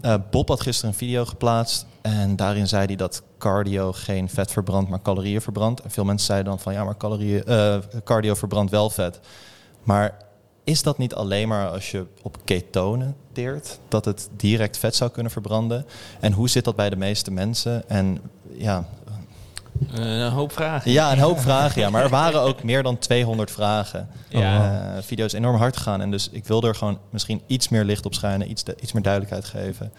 Eh, 0.00 0.14
Bob 0.30 0.48
had 0.48 0.60
gisteren 0.60 0.90
een 0.90 0.96
video 0.96 1.24
geplaatst. 1.24 1.86
En 2.00 2.36
daarin 2.36 2.68
zei 2.68 2.86
hij 2.86 2.96
dat 2.96 3.22
cardio 3.38 3.92
geen 3.92 4.28
vet 4.28 4.52
verbrandt, 4.52 4.90
maar 4.90 5.02
calorieën 5.02 5.40
verbrandt. 5.40 5.80
En 5.80 5.90
veel 5.90 6.04
mensen 6.04 6.26
zeiden 6.26 6.48
dan 6.48 6.60
van, 6.60 6.72
ja, 6.72 6.84
maar 6.84 6.96
calorieën, 6.96 7.44
eh, 7.44 7.76
cardio 8.04 8.34
verbrandt 8.34 8.70
wel 8.70 8.90
vet. 8.90 9.20
Maar 9.82 10.16
is 10.64 10.82
dat 10.82 10.98
niet 10.98 11.14
alleen 11.14 11.48
maar 11.48 11.68
als 11.68 11.90
je 11.90 12.06
op 12.22 12.36
ketonen 12.44 13.16
teert, 13.32 13.78
dat 13.88 14.04
het 14.04 14.28
direct 14.36 14.76
vet 14.76 14.94
zou 14.94 15.10
kunnen 15.10 15.32
verbranden? 15.32 15.86
En 16.20 16.32
hoe 16.32 16.48
zit 16.48 16.64
dat 16.64 16.76
bij 16.76 16.90
de 16.90 16.96
meeste 16.96 17.30
mensen? 17.30 17.88
En 17.88 18.20
ja, 18.52 18.84
een 19.94 20.30
hoop 20.30 20.52
vragen. 20.52 20.90
ja, 20.90 21.12
een 21.12 21.18
hoop 21.18 21.40
vragen. 21.40 21.80
Ja, 21.80 21.90
maar 21.90 22.02
er 22.02 22.08
waren 22.08 22.40
ook 22.40 22.62
meer 22.62 22.82
dan 22.82 22.98
200 22.98 23.50
vragen. 23.50 24.08
Ja. 24.28 24.94
Eh, 24.96 25.02
video 25.02 25.24
is 25.24 25.32
enorm 25.32 25.56
hard 25.56 25.76
gegaan. 25.76 26.00
En 26.00 26.10
dus 26.10 26.28
ik 26.32 26.44
wil 26.44 26.62
er 26.62 26.74
gewoon 26.74 26.98
misschien 27.10 27.42
iets 27.46 27.68
meer 27.68 27.84
licht 27.84 28.06
op 28.06 28.14
schijnen, 28.14 28.50
iets, 28.50 28.62
iets 28.80 28.92
meer 28.92 29.02
duidelijkheid 29.02 29.44
geven. 29.44 29.92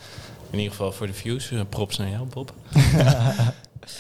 In 0.50 0.58
ieder 0.58 0.72
geval 0.72 0.92
voor 0.92 1.08
de 1.08 1.14
views. 1.14 1.52
eh, 1.52 1.60
props 1.70 1.98
naar 1.98 2.10
jou, 2.10 2.26
Bob. 2.28 2.54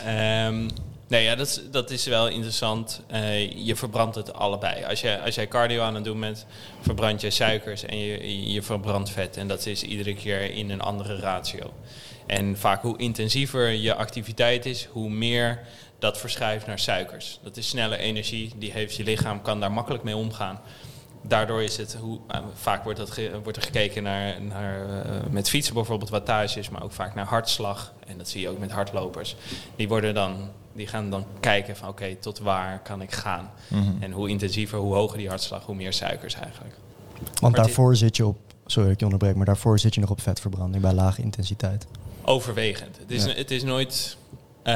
Ehm, 0.05 0.69
nee, 1.07 1.23
ja, 1.23 1.35
dat, 1.35 1.47
is- 1.47 1.61
dat 1.71 1.89
is 1.91 2.05
wel 2.05 2.27
interessant. 2.27 3.01
Eh, 3.07 3.65
je 3.65 3.75
verbrandt 3.75 4.15
het 4.15 4.33
allebei. 4.33 4.83
Als, 4.85 5.01
je, 5.01 5.19
als 5.25 5.35
jij 5.35 5.47
cardio 5.47 5.81
aan 5.81 5.95
het 5.95 6.03
doen 6.03 6.19
bent, 6.19 6.45
verbrand 6.81 7.21
je 7.21 7.29
suikers 7.29 7.85
en 7.85 7.97
je, 7.97 8.51
je 8.51 8.61
verbrandt 8.61 9.09
vet. 9.09 9.37
En 9.37 9.47
dat 9.47 9.65
is 9.65 9.83
iedere 9.83 10.13
keer 10.15 10.51
in 10.53 10.69
een 10.69 10.81
andere 10.81 11.15
ratio. 11.19 11.71
En 12.29 12.57
vaak 12.57 12.81
hoe 12.81 12.97
intensiever 12.97 13.69
je 13.71 13.95
activiteit 13.95 14.65
is, 14.65 14.85
hoe 14.91 15.09
meer 15.09 15.59
dat 15.99 16.17
verschuift 16.17 16.65
naar 16.67 16.79
suikers. 16.79 17.39
Dat 17.43 17.57
is 17.57 17.67
snelle 17.67 17.97
energie, 17.97 18.53
die 18.57 18.71
heeft 18.71 18.95
je 18.95 19.03
lichaam, 19.03 19.41
kan 19.41 19.59
daar 19.59 19.71
makkelijk 19.71 20.03
mee 20.03 20.15
omgaan. 20.15 20.59
daardoor 21.21 21.63
is 21.63 21.77
het, 21.77 21.97
hoe, 22.01 22.19
eh, 22.27 22.39
vaak 22.53 22.83
wordt, 22.83 22.99
dat 22.99 23.11
ge- 23.11 23.39
wordt 23.43 23.57
er 23.57 23.63
gekeken 23.63 24.03
naar, 24.03 24.41
naar 24.41 25.03
eh, 25.03 25.11
met 25.29 25.49
fietsen 25.49 25.73
bijvoorbeeld 25.73 26.09
wattages, 26.09 26.69
maar 26.69 26.83
ook 26.83 26.91
vaak 26.91 27.15
naar 27.15 27.25
hartslag. 27.25 27.93
En 28.07 28.17
dat 28.17 28.29
zie 28.29 28.41
je 28.41 28.49
ook 28.49 28.59
met 28.59 28.71
hardlopers. 28.71 29.35
Die, 29.75 29.87
worden 29.87 30.13
dan, 30.13 30.49
die 30.73 30.87
gaan 30.87 31.09
dan 31.09 31.25
kijken 31.39 31.75
van 31.77 31.89
oké, 31.89 32.15
tot 32.15 32.39
waar 32.39 32.79
kan 32.81 33.01
ik 33.01 33.11
gaan? 33.11 33.49
Mhm. 33.67 33.91
En 33.99 34.11
hoe 34.11 34.29
intensiever, 34.29 34.77
hoe 34.79 34.93
hoger 34.95 35.17
die 35.17 35.27
hartslag, 35.27 35.65
hoe 35.65 35.75
meer 35.75 35.93
suikers 35.93 36.33
eigenlijk. 36.33 36.75
Want 37.21 37.41
Maar 37.41 37.51
daarvoor 37.65 37.95
zit 37.95 38.15
je 38.17 38.25
op, 38.25 38.37
sorry 38.65 38.83
dat 38.83 38.93
ik 38.93 38.99
je 38.99 39.05
onderbreek, 39.05 39.35
maar 39.35 39.45
daarvoor 39.45 39.79
zit 39.79 39.93
je 39.93 40.01
nog 40.01 40.09
op 40.09 40.21
vetverbranding 40.21 40.81
bij 40.83 40.93
lage 40.93 41.21
intensiteit. 41.21 41.87
Overwegend. 42.29 42.97
Het 42.97 43.11
is, 43.11 43.25
Ja. 43.25 43.33
het 43.33 43.51
is 43.51 43.63
nooit 43.63 44.17
eh, 44.63 44.75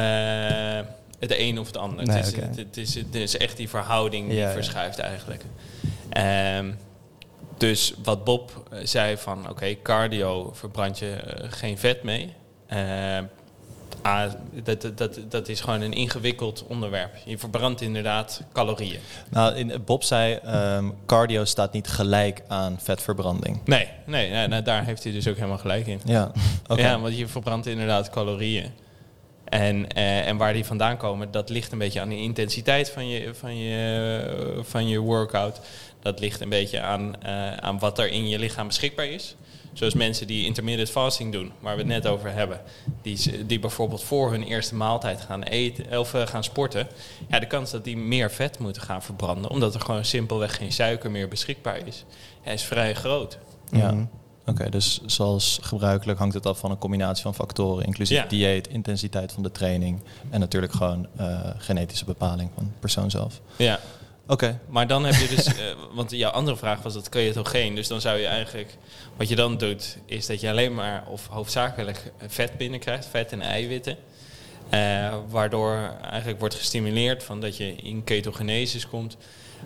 het 1.19 1.39
een 1.39 1.59
of 1.59 1.67
het 1.67 1.77
ander. 1.77 2.05
Nee, 2.05 2.17
het, 2.17 2.25
is, 2.25 2.35
het, 2.35 2.55
het 2.57 2.77
is, 2.77 2.95
het 2.95 3.15
is 3.15 3.37
echt 3.37 3.57
die 3.57 3.69
verhouding 3.69 4.29
die 4.29 4.37
Ja, 4.37 4.51
verschuift 4.51 4.99
eigenlijk. 4.99 5.43
Ehm, 6.09 6.71
dus 7.57 7.93
wat 8.03 8.23
Bob 8.23 8.67
eh, 8.71 8.79
zei 8.83 9.17
van 9.17 9.49
oké, 9.49 9.75
cardio 9.81 10.51
verbrand 10.53 10.99
je 10.99 11.11
eh, 11.11 11.51
geen 11.51 11.77
vet 11.77 12.03
mee. 12.03 12.33
Ah, 14.03 14.31
dat, 14.63 14.91
dat, 14.95 15.19
dat, 15.29 15.47
is 15.47 15.61
gewoon 15.61 15.81
een 15.81 15.93
ingewikkeld 15.93 16.63
onderwerp. 16.67 17.15
Je 17.25 17.37
verbrandt 17.37 17.81
inderdaad 17.81 18.41
calorieën. 18.53 18.99
Nou, 19.29 19.55
in, 19.55 19.81
Bob 19.85 20.03
zei, 20.03 20.33
ehm, 20.33 20.89
cardio 21.05 21.45
staat 21.45 21.73
niet 21.73 21.87
gelijk 21.87 22.41
aan 22.47 22.79
vetverbranding. 22.81 23.59
Nee, 23.65 23.87
nee, 24.05 24.47
nou, 24.47 24.63
daar 24.63 24.85
heeft 24.85 25.03
hij 25.03 25.13
dus 25.13 25.27
ook 25.27 25.35
helemaal 25.35 25.57
gelijk 25.57 25.87
in. 25.87 25.99
Ja. 26.05 26.31
Ja, 26.75 26.99
want 26.99 27.17
je 27.17 27.27
verbrandt 27.27 27.67
inderdaad 27.67 28.09
calorieën. 28.09 28.71
En, 29.53 29.87
eh, 29.87 30.27
en 30.27 30.37
waar 30.37 30.53
die 30.53 30.65
vandaan 30.65 30.97
komen, 30.97 31.31
dat 31.31 31.49
ligt 31.49 31.71
een 31.71 31.77
beetje 31.77 32.01
aan 32.01 32.09
de 32.09 32.17
intensiteit 32.17 32.89
van 32.89 33.07
je, 33.07 33.33
van 33.33 33.57
je, 33.57 34.59
van 34.61 34.87
je 34.87 34.99
workout. 34.99 35.59
Dat 36.01 36.19
ligt 36.19 36.41
een 36.41 36.49
beetje 36.49 36.81
aan, 36.81 37.21
eh, 37.21 37.57
aan 37.57 37.79
wat 37.79 37.99
er 37.99 38.07
in 38.07 38.29
je 38.29 38.39
lichaam 38.39 38.67
beschikbaar 38.67 39.07
is. 39.07 39.35
Zoals 39.73 39.93
mensen 39.93 40.27
die 40.27 40.45
intermittent 40.45 40.89
fasting 40.89 41.31
doen, 41.31 41.51
waar 41.59 41.73
we 41.75 41.79
het 41.81 41.89
net 41.89 42.07
over 42.07 42.33
hebben. 42.33 42.61
Die, 43.01 43.45
die 43.45 43.59
bijvoorbeeld 43.59 44.03
voor 44.03 44.31
hun 44.31 44.43
eerste 44.43 44.75
maaltijd 44.75 45.21
gaan 45.21 45.43
eten 45.43 45.99
of 45.99 46.13
eh, 46.13 46.27
gaan 46.27 46.43
sporten. 46.43 46.87
Ja, 47.29 47.39
de 47.39 47.47
kans 47.47 47.71
dat 47.71 47.83
die 47.83 47.97
meer 47.97 48.31
vet 48.31 48.59
moeten 48.59 48.81
gaan 48.81 49.01
verbranden, 49.03 49.49
omdat 49.51 49.73
er 49.73 49.81
gewoon 49.81 50.05
simpelweg 50.05 50.55
geen 50.55 50.71
suiker 50.71 51.11
meer 51.11 51.27
beschikbaar 51.27 51.87
is, 51.87 52.05
ja, 52.45 52.51
is 52.51 52.63
vrij 52.63 52.93
groot. 52.95 53.37
Ja. 53.71 53.91
Mhm. 53.91 54.05
Oké, 54.45 54.69
dus 54.69 55.01
zoals 55.05 55.59
gebruikelijk 55.61 56.19
hangt 56.19 56.33
het 56.33 56.45
af 56.45 56.59
van 56.59 56.71
een 56.71 56.77
combinatie 56.77 57.23
van 57.23 57.35
factoren, 57.35 57.85
inclusief 57.85 58.17
Ja. 58.17 58.25
dieet, 58.25 58.67
intensiteit 58.67 59.31
van 59.31 59.43
de 59.43 59.51
training 59.51 59.99
en 60.29 60.39
natuurlijk 60.39 60.73
gewoon 60.73 61.07
eh, 61.17 61.39
genetische 61.57 62.05
bepaling 62.05 62.49
van 62.55 62.63
de 62.63 62.69
persoon 62.79 63.11
zelf. 63.11 63.41
Ja, 63.55 63.79
Oké, 64.27 64.59
Maar 64.67 64.87
dan 64.87 65.05
heb 65.05 65.13
je 65.13 65.35
dus, 65.35 65.45
eh, 65.55 65.65
want 65.93 66.11
jouw 66.11 66.31
andere 66.31 66.57
vraag 66.57 66.81
was 66.81 66.93
dat 66.93 67.09
ketogeen. 67.09 67.75
Dus 67.75 67.87
dan 67.87 68.01
zou 68.01 68.19
je 68.19 68.25
eigenlijk, 68.25 68.77
wat 69.17 69.29
je 69.29 69.35
dan 69.35 69.57
doet, 69.57 69.97
is 70.05 70.25
dat 70.25 70.41
je 70.41 70.49
alleen 70.49 70.73
maar 70.73 71.03
of 71.07 71.27
hoofdzakelijk 71.27 72.11
vet 72.27 72.57
binnenkrijgt, 72.57 73.05
vet 73.05 73.31
en 73.31 73.41
eiwitten. 73.41 73.97
Eh, 74.69 75.15
waardoor 75.29 75.95
eigenlijk 76.09 76.39
wordt 76.39 76.55
gestimuleerd 76.55 77.23
van 77.23 77.41
dat 77.41 77.57
je 77.57 77.75
in 77.75 78.03
ketogenesis 78.03 78.87
komt. 78.87 79.17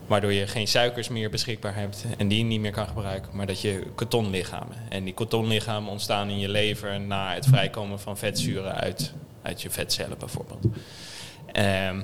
Waardoor 0.07 0.33
je 0.33 0.47
geen 0.47 0.67
suikers 0.67 1.07
meer 1.07 1.29
beschikbaar 1.29 1.75
hebt 1.75 2.05
en 2.17 2.27
die 2.27 2.37
je 2.37 2.43
niet 2.43 2.59
meer 2.59 2.71
kan 2.71 2.87
gebruiken. 2.87 3.35
Maar 3.35 3.45
dat 3.45 3.61
je 3.61 3.83
ketonlichamen. 3.95 4.75
En 4.89 5.03
die 5.03 5.13
ketonlichamen 5.13 5.91
ontstaan 5.91 6.29
in 6.29 6.39
je 6.39 6.49
lever 6.49 6.99
na 6.99 7.33
het 7.33 7.45
vrijkomen 7.45 7.99
van 7.99 8.17
vetzuren 8.17 8.75
uit, 8.75 9.13
uit 9.41 9.61
je 9.61 9.69
vetcellen 9.69 10.17
bijvoorbeeld. 10.17 10.65
Ehm, 11.51 12.01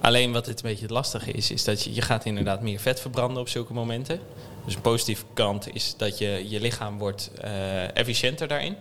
Alleen 0.00 0.32
wat 0.32 0.46
het 0.46 0.62
een 0.62 0.68
beetje 0.68 0.82
het 0.82 0.90
lastige 0.90 1.30
is, 1.30 1.50
is 1.50 1.64
dat 1.64 1.84
je, 1.84 1.94
je 1.94 2.02
gaat 2.02 2.24
inderdaad 2.24 2.62
meer 2.62 2.80
vet 2.80 3.00
verbranden 3.00 3.40
op 3.42 3.48
zulke 3.48 3.72
momenten. 3.72 4.20
Dus 4.64 4.74
een 4.74 4.80
positieve 4.80 5.24
kant 5.32 5.74
is 5.74 5.94
dat 5.96 6.18
je, 6.18 6.44
je 6.48 6.60
lichaam 6.60 6.98
wordt 6.98 7.30
eh, 7.40 7.96
efficiënter 7.96 8.48
daarin. 8.48 8.76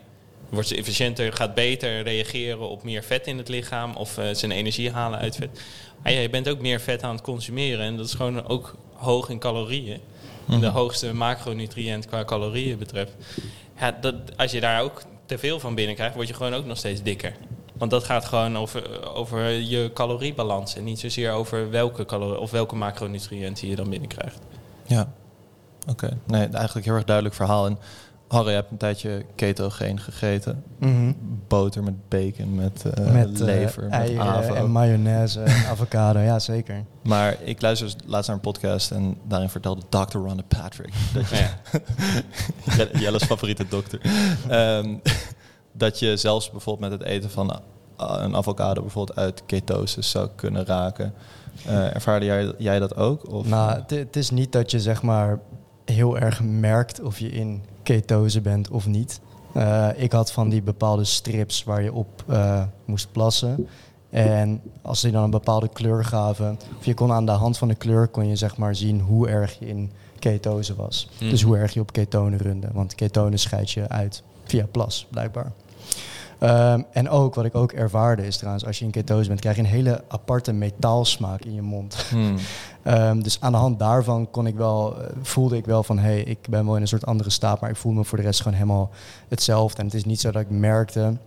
Wordt 0.50 0.72
efficiënter, 0.72 1.34
gaat 1.34 1.54
beter 1.54 2.02
reageren 2.02 2.70
op 2.70 2.84
meer 2.84 3.04
vet 3.04 3.28
in 3.28 3.38
het 3.38 3.48
lichaam 3.48 3.96
of 3.96 4.18
eh, 4.18 4.26
zijn 4.32 4.52
energie 4.52 4.92
halen 4.92 5.20
uit 5.20 5.36
vet. 5.36 5.62
Maar 6.04 6.12
ja, 6.12 6.20
je 6.20 6.30
bent 6.30 6.50
ook 6.50 6.60
meer 6.60 6.80
vet 6.80 7.04
aan 7.04 7.16
het 7.16 7.24
consumeren 7.24 7.86
en 7.86 7.98
dat 7.98 8.06
is 8.06 8.14
gewoon 8.14 8.48
ook 8.48 8.76
hoog 8.94 9.30
in 9.30 9.40
calorieën. 9.40 10.00
Mhm. 10.46 10.60
De 10.60 10.68
hoogste 10.68 11.14
macronutriënt 11.14 12.06
qua 12.06 12.26
calorieën 12.26 12.78
betreft. 12.78 13.12
Ja, 13.80 13.92
dat, 13.92 14.16
als 14.38 14.52
je 14.52 14.60
daar 14.60 14.82
ook 14.82 15.02
te 15.26 15.38
veel 15.38 15.60
van 15.60 15.76
binnenkrijgt, 15.76 16.16
word 16.16 16.28
je 16.28 16.34
gewoon 16.34 16.54
ook 16.54 16.66
nog 16.66 16.78
steeds 16.78 17.02
dikker. 17.02 17.34
Want 17.78 17.92
dat 17.92 18.04
gaat 18.04 18.26
gewoon 18.26 18.58
over, 18.58 19.14
over 19.14 19.50
je 19.50 19.92
caloriebalans 19.94 20.76
en 20.76 20.84
niet 20.84 21.00
zozeer 21.00 21.32
over 21.32 21.70
welke, 21.70 22.06
calor 22.06 22.38
of 22.38 22.52
welke 22.52 22.76
macronutriënten 22.76 23.68
je 23.68 23.76
dan 23.76 23.90
binnenkrijgt. 23.90 24.40
ja. 24.86 25.12
Oké, 25.90 26.18
nee, 26.26 26.48
eigenlijk 26.48 26.86
heel 26.86 26.96
erg 26.96 27.04
duidelijk 27.04 27.36
verhaal. 27.36 27.66
En 27.66 27.78
Harry, 28.28 28.50
je 28.50 28.56
hebt 28.56 28.72
een 28.72 28.78
tijdje 28.78 29.26
ketogeen 29.36 30.00
gegeten. 30.00 30.64
Mhm. 30.80 31.14
Boter 31.48 31.84
met 31.84 32.10
bacon, 32.10 32.56
met, 32.56 32.86
eh, 32.94 33.12
met 33.12 33.40
eh, 33.40 33.46
lever, 33.46 33.84
met 33.84 33.92
eieren 33.92 34.26
avo. 34.26 34.54
en 34.54 34.72
mayonaise 34.72 35.42
en 35.42 35.66
avocado, 35.72 36.20
ja 36.20 36.40
zeker. 36.40 36.84
Maar 37.04 37.38
ik 37.44 37.62
luisterde 37.62 37.94
laatst 38.06 38.28
naar 38.28 38.36
een 38.36 38.42
podcast 38.42 38.92
en 38.92 39.18
daarin 39.28 39.50
vertelde 39.50 39.82
Dr. 39.90 40.18
Rhonda 40.18 40.44
Patrick, 40.48 40.94
dat 41.14 41.30
je, 41.30 42.90
Jelle's 43.02 43.24
favoriete 43.24 43.66
dokter, 43.70 44.02
ehm, 44.50 44.96
dat 45.78 46.00
je 46.00 46.18
zelfs 46.18 46.52
bijvoorbeeld 46.52 46.90
met 46.92 47.00
het 47.00 47.10
eten 47.10 47.30
van 47.30 47.52
a- 47.52 47.62
een 48.24 48.36
avocado 48.36 48.82
bijvoorbeeld 48.82 49.18
uit 49.18 49.44
ketosis 49.46 50.10
zou 50.10 50.30
kunnen 50.36 50.66
raken. 50.66 51.14
Eh, 51.66 51.96
ervaarde 51.96 52.26
jij, 52.26 52.54
jij 52.58 52.80
dat 52.80 52.96
ook? 52.96 53.32
Of? 53.32 53.48
Nou, 53.48 53.82
het, 53.88 54.16
is 54.16 54.30
niet 54.30 54.52
dat 54.52 54.72
je 54.72 54.80
zeg 54.80 55.02
maar 55.02 55.40
heel 55.86 56.18
erg 56.18 56.44
merkt 56.44 57.02
of 57.02 57.20
je 57.20 57.30
in 57.30 57.64
ketose 57.84 58.42
bent 58.42 58.70
of 58.70 58.88
niet. 58.88 59.20
Eh, 59.54 59.90
ik 59.96 60.12
had 60.12 60.32
van 60.32 60.50
die 60.50 60.62
bepaalde 60.62 61.04
strips 61.04 61.64
waar 61.64 61.82
je 61.84 61.94
op 61.94 62.24
eh, 62.28 62.64
moest 62.86 63.12
plassen. 63.12 63.68
En 64.10 64.62
als 64.82 65.02
die 65.02 65.12
dan 65.12 65.24
een 65.24 65.30
bepaalde 65.30 65.68
kleur 65.68 66.06
gaven, 66.06 66.60
of 66.80 66.86
je 66.86 66.94
kon 66.94 67.12
aan 67.12 67.26
de 67.26 67.32
hand 67.32 67.58
van 67.58 67.68
de 67.68 67.76
kleur 67.76 68.08
kon 68.08 68.28
je 68.28 68.36
zeg 68.36 68.58
maar 68.58 68.76
zien 68.76 69.00
hoe 69.02 69.28
erg 69.28 69.60
je 69.60 69.68
in 69.68 69.92
ketose 70.20 70.76
was. 70.76 71.10
Mhm. 71.20 71.30
Dus 71.30 71.42
hoe 71.42 71.58
erg 71.58 71.74
je 71.74 71.80
op 71.80 71.92
ketonen 71.92 72.40
runde. 72.40 72.68
Want 72.74 72.96
ketonen 72.96 73.40
scheid 73.40 73.72
je 73.72 73.88
uit 73.90 74.24
via 74.44 74.66
plas, 74.72 75.08
blijkbaar. 75.12 75.52
Ehm, 76.40 76.82
en 76.92 77.10
ook, 77.10 77.36
wat 77.36 77.46
ik 77.46 77.56
ook 77.56 77.72
ervaarde, 77.72 78.26
is 78.26 78.38
trouwens, 78.38 78.66
als 78.66 78.80
je 78.80 78.86
in 78.86 78.92
ketose 78.92 79.28
bent, 79.28 79.40
krijg 79.40 79.56
je 79.56 79.62
een 79.62 79.68
hele 79.68 80.04
aparte 80.08 80.52
metaalsmaak 80.52 81.44
in 81.46 81.54
je 81.54 81.62
mond. 81.62 81.96
Hmm. 82.10 82.36
Ehm, 82.84 83.20
dus 83.22 83.38
aan 83.42 83.52
de 83.52 83.58
hand 83.58 83.80
daarvan 83.80 84.32
kon 84.32 84.48
ik 84.48 84.56
wel, 84.56 85.02
eh, 85.02 85.10
voelde 85.22 85.58
ik 85.58 85.66
wel 85.66 85.84
van 85.84 85.98
hé, 85.98 86.10
hey, 86.10 86.22
ik 86.22 86.38
ben 86.50 86.66
wel 86.66 86.76
in 86.76 86.82
een 86.82 86.88
soort 86.88 87.06
andere 87.06 87.30
staat, 87.30 87.62
maar 87.62 87.70
ik 87.70 87.76
voel 87.76 87.92
me 87.92 88.04
voor 88.04 88.18
de 88.18 88.24
rest 88.24 88.42
gewoon 88.42 88.58
helemaal 88.58 88.90
hetzelfde. 89.28 89.80
En 89.80 89.86
het 89.86 89.94
is 89.94 90.06
niet 90.06 90.22
zo 90.22 90.32
dat 90.32 90.42
ik 90.42 90.50
merkte, 90.50 91.18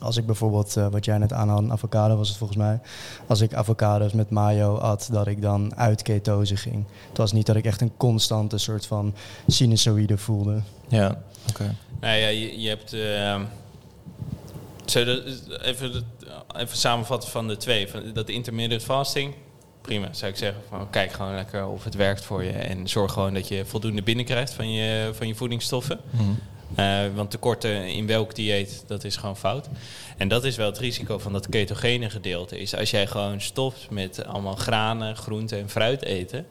als 0.00 0.16
ik 0.16 0.26
bijvoorbeeld, 0.26 0.76
eh, 0.76 0.86
wat 0.88 1.04
jij 1.04 1.18
net 1.18 1.32
aanhaalde, 1.32 1.62
een 1.62 1.72
avocado 1.72 2.16
was 2.16 2.28
het 2.28 2.36
volgens 2.36 2.58
mij, 2.58 2.80
als 3.26 3.40
ik 3.40 3.54
avocados 3.54 4.12
met 4.12 4.30
mayo 4.30 4.76
at, 4.76 5.08
dat 5.12 5.26
ik 5.26 5.42
dan 5.42 5.76
uit 5.76 6.02
ketose 6.02 6.56
ging. 6.56 6.84
Het 7.08 7.18
was 7.18 7.32
niet 7.32 7.46
dat 7.46 7.56
ik 7.56 7.64
echt 7.64 7.80
een 7.80 7.96
constante 7.96 8.58
soort 8.58 8.86
van 8.86 9.14
sinusoïde 9.46 10.18
voelde. 10.18 10.60
Ja, 10.88 11.22
oké. 11.48 11.74
Nou 12.00 12.16
ja, 12.16 12.28
je, 12.28 12.60
je 12.60 12.68
hebt. 12.68 12.92
ehm, 12.92 13.42
even, 14.94 16.04
even 16.56 16.76
samenvatten 16.76 17.30
van 17.30 17.48
de 17.48 17.56
twee. 17.56 17.88
Van 17.88 18.12
dat 18.12 18.28
intermittent 18.28 18.82
fasting. 18.82 19.34
Prima, 19.80 20.08
zou 20.12 20.32
ik 20.32 20.38
zeggen. 20.38 20.62
Van, 20.68 20.90
kijk 20.90 21.12
gewoon 21.12 21.34
lekker 21.34 21.66
of 21.66 21.84
het 21.84 21.94
werkt 21.94 22.24
voor 22.24 22.44
je. 22.44 22.50
En 22.50 22.88
zorg 22.88 23.12
gewoon 23.12 23.34
dat 23.34 23.48
je 23.48 23.64
voldoende 23.64 24.02
binnenkrijgt 24.02 24.52
van 24.52 24.72
je, 24.72 25.10
van 25.12 25.26
je 25.28 25.34
voedingsstoffen. 25.34 26.00
Mhm. 26.10 26.22
Eh, 26.74 27.00
want 27.14 27.30
tekorten 27.30 27.86
in 27.86 28.06
welk 28.06 28.34
dieet, 28.34 28.84
dat 28.86 29.04
is 29.04 29.16
gewoon 29.16 29.36
fout. 29.36 29.68
En 30.16 30.28
dat 30.28 30.44
is 30.44 30.56
wel 30.56 30.66
het 30.66 30.78
risico 30.78 31.18
van 31.18 31.32
dat 31.32 31.48
ketogene 31.48 32.10
gedeelte. 32.10 32.58
Is 32.58 32.76
als 32.76 32.90
jij 32.90 33.06
gewoon 33.06 33.40
stopt 33.40 33.90
met 33.90 34.24
allemaal 34.24 34.56
granen, 34.56 35.16
groenten 35.16 35.58
en 35.58 35.68
fruit 35.68 36.02
eten. 36.02 36.46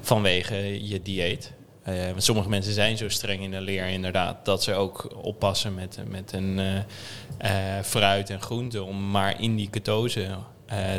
Vanwege 0.00 0.88
je 0.88 1.02
dieet. 1.02 1.52
Eh, 1.88 2.06
want 2.06 2.24
sommige 2.24 2.48
mensen 2.48 2.72
zijn 2.72 2.96
zo 2.96 3.08
streng 3.08 3.42
in 3.42 3.50
de 3.50 3.60
leer 3.60 3.86
inderdaad. 3.86 4.44
Dat 4.44 4.62
ze 4.62 4.74
ook 4.74 5.08
oppassen 5.22 5.74
met, 5.74 5.98
met 6.08 6.32
een 6.32 6.58
eh, 6.58 7.76
eh, 7.78 7.84
fruit 7.84 8.30
en 8.30 8.40
groente. 8.40 8.82
Om 8.82 9.10
maar 9.10 9.40
in 9.40 9.56
die 9.56 9.70
ketose 9.70 10.28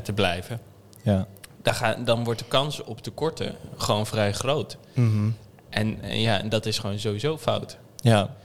te 0.04 0.14
blijven. 0.14 0.60
Ja. 1.04 1.28
Dan, 1.62 1.74
ga, 1.74 1.94
dan 1.94 2.24
wordt 2.24 2.40
de 2.40 2.46
kans 2.46 2.84
op 2.84 3.02
tekorten 3.02 3.56
gewoon 3.78 4.06
vrij 4.06 4.34
groot. 4.34 4.78
En 5.70 6.02
eh, 6.02 6.22
ja, 6.22 6.40
dat 6.40 6.66
is 6.66 6.80
gewoon 6.80 7.00
sowieso 7.00 7.38
fout. 7.38 7.78
ja, 7.96 8.36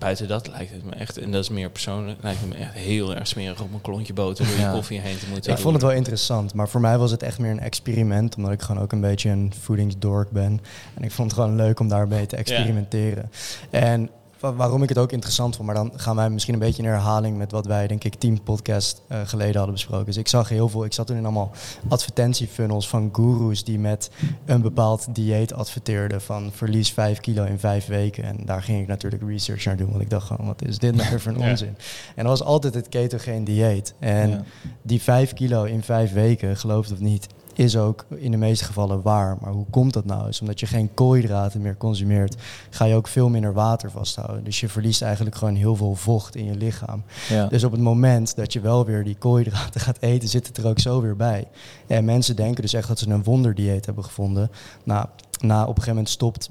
Buiten 0.00 0.28
dat 0.28 0.48
lijkt 0.48 0.72
het 0.72 0.84
me 0.84 0.90
echt, 0.90 1.18
en 1.18 1.30
dat 1.30 1.42
is 1.42 1.48
meer 1.48 1.70
persoonlijk, 1.70 2.22
lijkt 2.22 2.40
het 2.40 2.48
me 2.48 2.54
echt 2.54 2.74
heel 2.74 3.14
erg 3.14 3.26
smerig 3.26 3.62
om 3.62 3.74
een 3.74 3.80
klontje 3.80 4.12
boter 4.12 4.46
door 4.46 4.54
je 4.54 4.60
Ja. 4.60 4.72
koffie 4.72 5.00
heen 5.00 5.18
te 5.18 5.26
moeten 5.30 5.52
Ik 5.52 5.58
vond 5.58 5.74
het 5.74 5.82
wel 5.82 5.92
interessant, 5.92 6.54
maar 6.54 6.68
voor 6.68 6.80
mij 6.80 6.98
was 6.98 7.10
het 7.10 7.22
echt 7.22 7.38
meer 7.38 7.50
een 7.50 7.60
experiment, 7.60 8.36
omdat 8.36 8.52
ik 8.52 8.62
gewoon 8.62 8.82
ook 8.82 8.92
een 8.92 9.00
beetje 9.00 9.30
een 9.30 9.52
voedingsdork 9.60 10.30
ben. 10.30 10.60
En 10.94 11.02
ik 11.02 11.10
vond 11.10 11.30
het 11.30 11.40
gewoon 11.40 11.56
leuk 11.56 11.80
om 11.80 11.88
daarmee 11.88 12.26
te 12.26 12.36
experimenteren. 12.36 13.30
En 13.70 14.10
waarom 14.40 14.82
ik 14.82 14.88
het 14.88 14.98
ook 14.98 15.12
interessant 15.12 15.56
vond, 15.56 15.66
maar 15.66 15.76
dan 15.76 15.92
gaan 15.96 16.16
wij 16.16 16.30
misschien 16.30 16.54
een 16.54 16.60
beetje 16.60 16.82
in 16.82 16.88
herhaling 16.88 17.36
met 17.36 17.52
wat 17.52 17.66
wij, 17.66 17.86
denk 17.86 18.04
ik, 18.04 18.14
tien 18.14 18.42
podcast 18.42 19.02
eh, 19.06 19.20
geleden 19.24 19.54
hadden 19.56 19.74
besproken. 19.74 20.06
Dus 20.06 20.16
ik 20.16 20.28
zag 20.28 20.48
heel 20.48 20.68
veel, 20.68 20.84
ik 20.84 20.92
zat 20.92 21.06
toen 21.06 21.16
in 21.16 21.24
allemaal 21.24 21.50
advertentiefunnels 21.88 22.88
van 22.88 23.08
gurus 23.12 23.64
die 23.64 23.78
met 23.78 24.10
een 24.44 24.62
bepaald 24.62 25.14
dieet 25.14 25.52
adverteerden 25.52 26.20
van 26.20 26.50
verlies 26.52 26.92
5 26.92 27.20
kilo 27.20 27.44
in 27.44 27.58
vijf 27.58 27.86
weken. 27.86 28.24
En 28.24 28.36
daar 28.44 28.62
ging 28.62 28.80
ik 28.80 28.86
natuurlijk 28.86 29.22
research 29.26 29.64
naar 29.64 29.76
doen, 29.76 29.90
want 29.90 30.02
ik 30.02 30.10
dacht 30.10 30.26
gewoon, 30.26 30.46
wat 30.46 30.62
is 30.62 30.78
dit 30.78 30.94
nou 30.94 31.18
voor 31.20 31.32
een 31.32 31.38
Ja. 31.38 31.50
onzin? 31.50 31.76
En 32.14 32.24
dat 32.24 32.38
was 32.38 32.42
altijd 32.48 32.74
het 32.74 32.88
ketogeen 32.88 33.44
dieet. 33.44 33.94
En 33.98 34.30
Ja. 34.30 34.42
die 34.82 35.02
5 35.02 35.32
kilo 35.32 35.64
in 35.64 35.82
vijf 35.82 36.12
weken, 36.12 36.56
geloof 36.56 36.84
het 36.84 36.92
of 36.94 37.00
niet, 37.00 37.26
is 37.54 37.76
ook 37.76 38.04
in 38.08 38.30
de 38.30 38.36
meeste 38.36 38.64
gevallen 38.64 39.02
waar. 39.02 39.36
Maar 39.40 39.52
hoe 39.52 39.66
komt 39.70 39.92
dat 39.92 40.04
nou? 40.04 40.28
Is 40.28 40.40
omdat 40.40 40.60
je 40.60 40.66
geen 40.66 40.94
koolhydraten 40.94 41.60
meer 41.60 41.76
consumeert, 41.76 42.36
ga 42.70 42.84
je 42.84 42.94
ook 42.94 43.08
veel 43.08 43.28
minder 43.28 43.52
water 43.52 43.90
vasthouden. 43.90 44.44
Dus 44.44 44.60
je 44.60 44.68
verliest 44.68 45.02
eigenlijk 45.02 45.36
gewoon 45.36 45.54
heel 45.54 45.76
veel 45.76 45.94
vocht 45.94 46.36
in 46.36 46.44
je 46.44 46.54
lichaam. 46.54 47.02
Ja. 47.28 47.46
Dus 47.46 47.64
op 47.64 47.72
het 47.72 47.80
moment 47.80 48.36
dat 48.36 48.52
je 48.52 48.60
wel 48.60 48.84
weer 48.84 49.04
die 49.04 49.16
koolhydraten 49.16 49.80
gaat 49.90 50.00
eten, 50.00 50.28
zit 50.28 50.46
het 50.46 50.56
er 50.56 50.66
ook 50.66 50.78
zo 50.78 51.00
weer 51.00 51.16
bij. 51.16 51.48
En 51.86 52.04
mensen 52.04 52.36
denken 52.36 52.62
dus 52.62 52.72
echt 52.72 52.88
dat 52.88 52.98
ze 52.98 53.10
een 53.10 53.22
wonderdieet 53.22 53.86
hebben 53.86 54.04
gevonden. 54.04 54.50
Nou, 54.84 55.06
na 55.40 55.60
op 55.60 55.68
een 55.68 55.74
gegeven 55.74 55.94
moment 55.94 56.08
stopt 56.08 56.50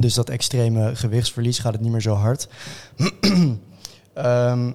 dus 0.00 0.14
dat 0.14 0.30
extreme 0.30 0.96
gewichtsverlies, 0.96 1.58
gaat 1.58 1.72
het 1.72 1.82
niet 1.82 1.92
meer 1.92 2.00
zo 2.00 2.14
hard. 2.14 2.48
Ehm, 4.14 4.72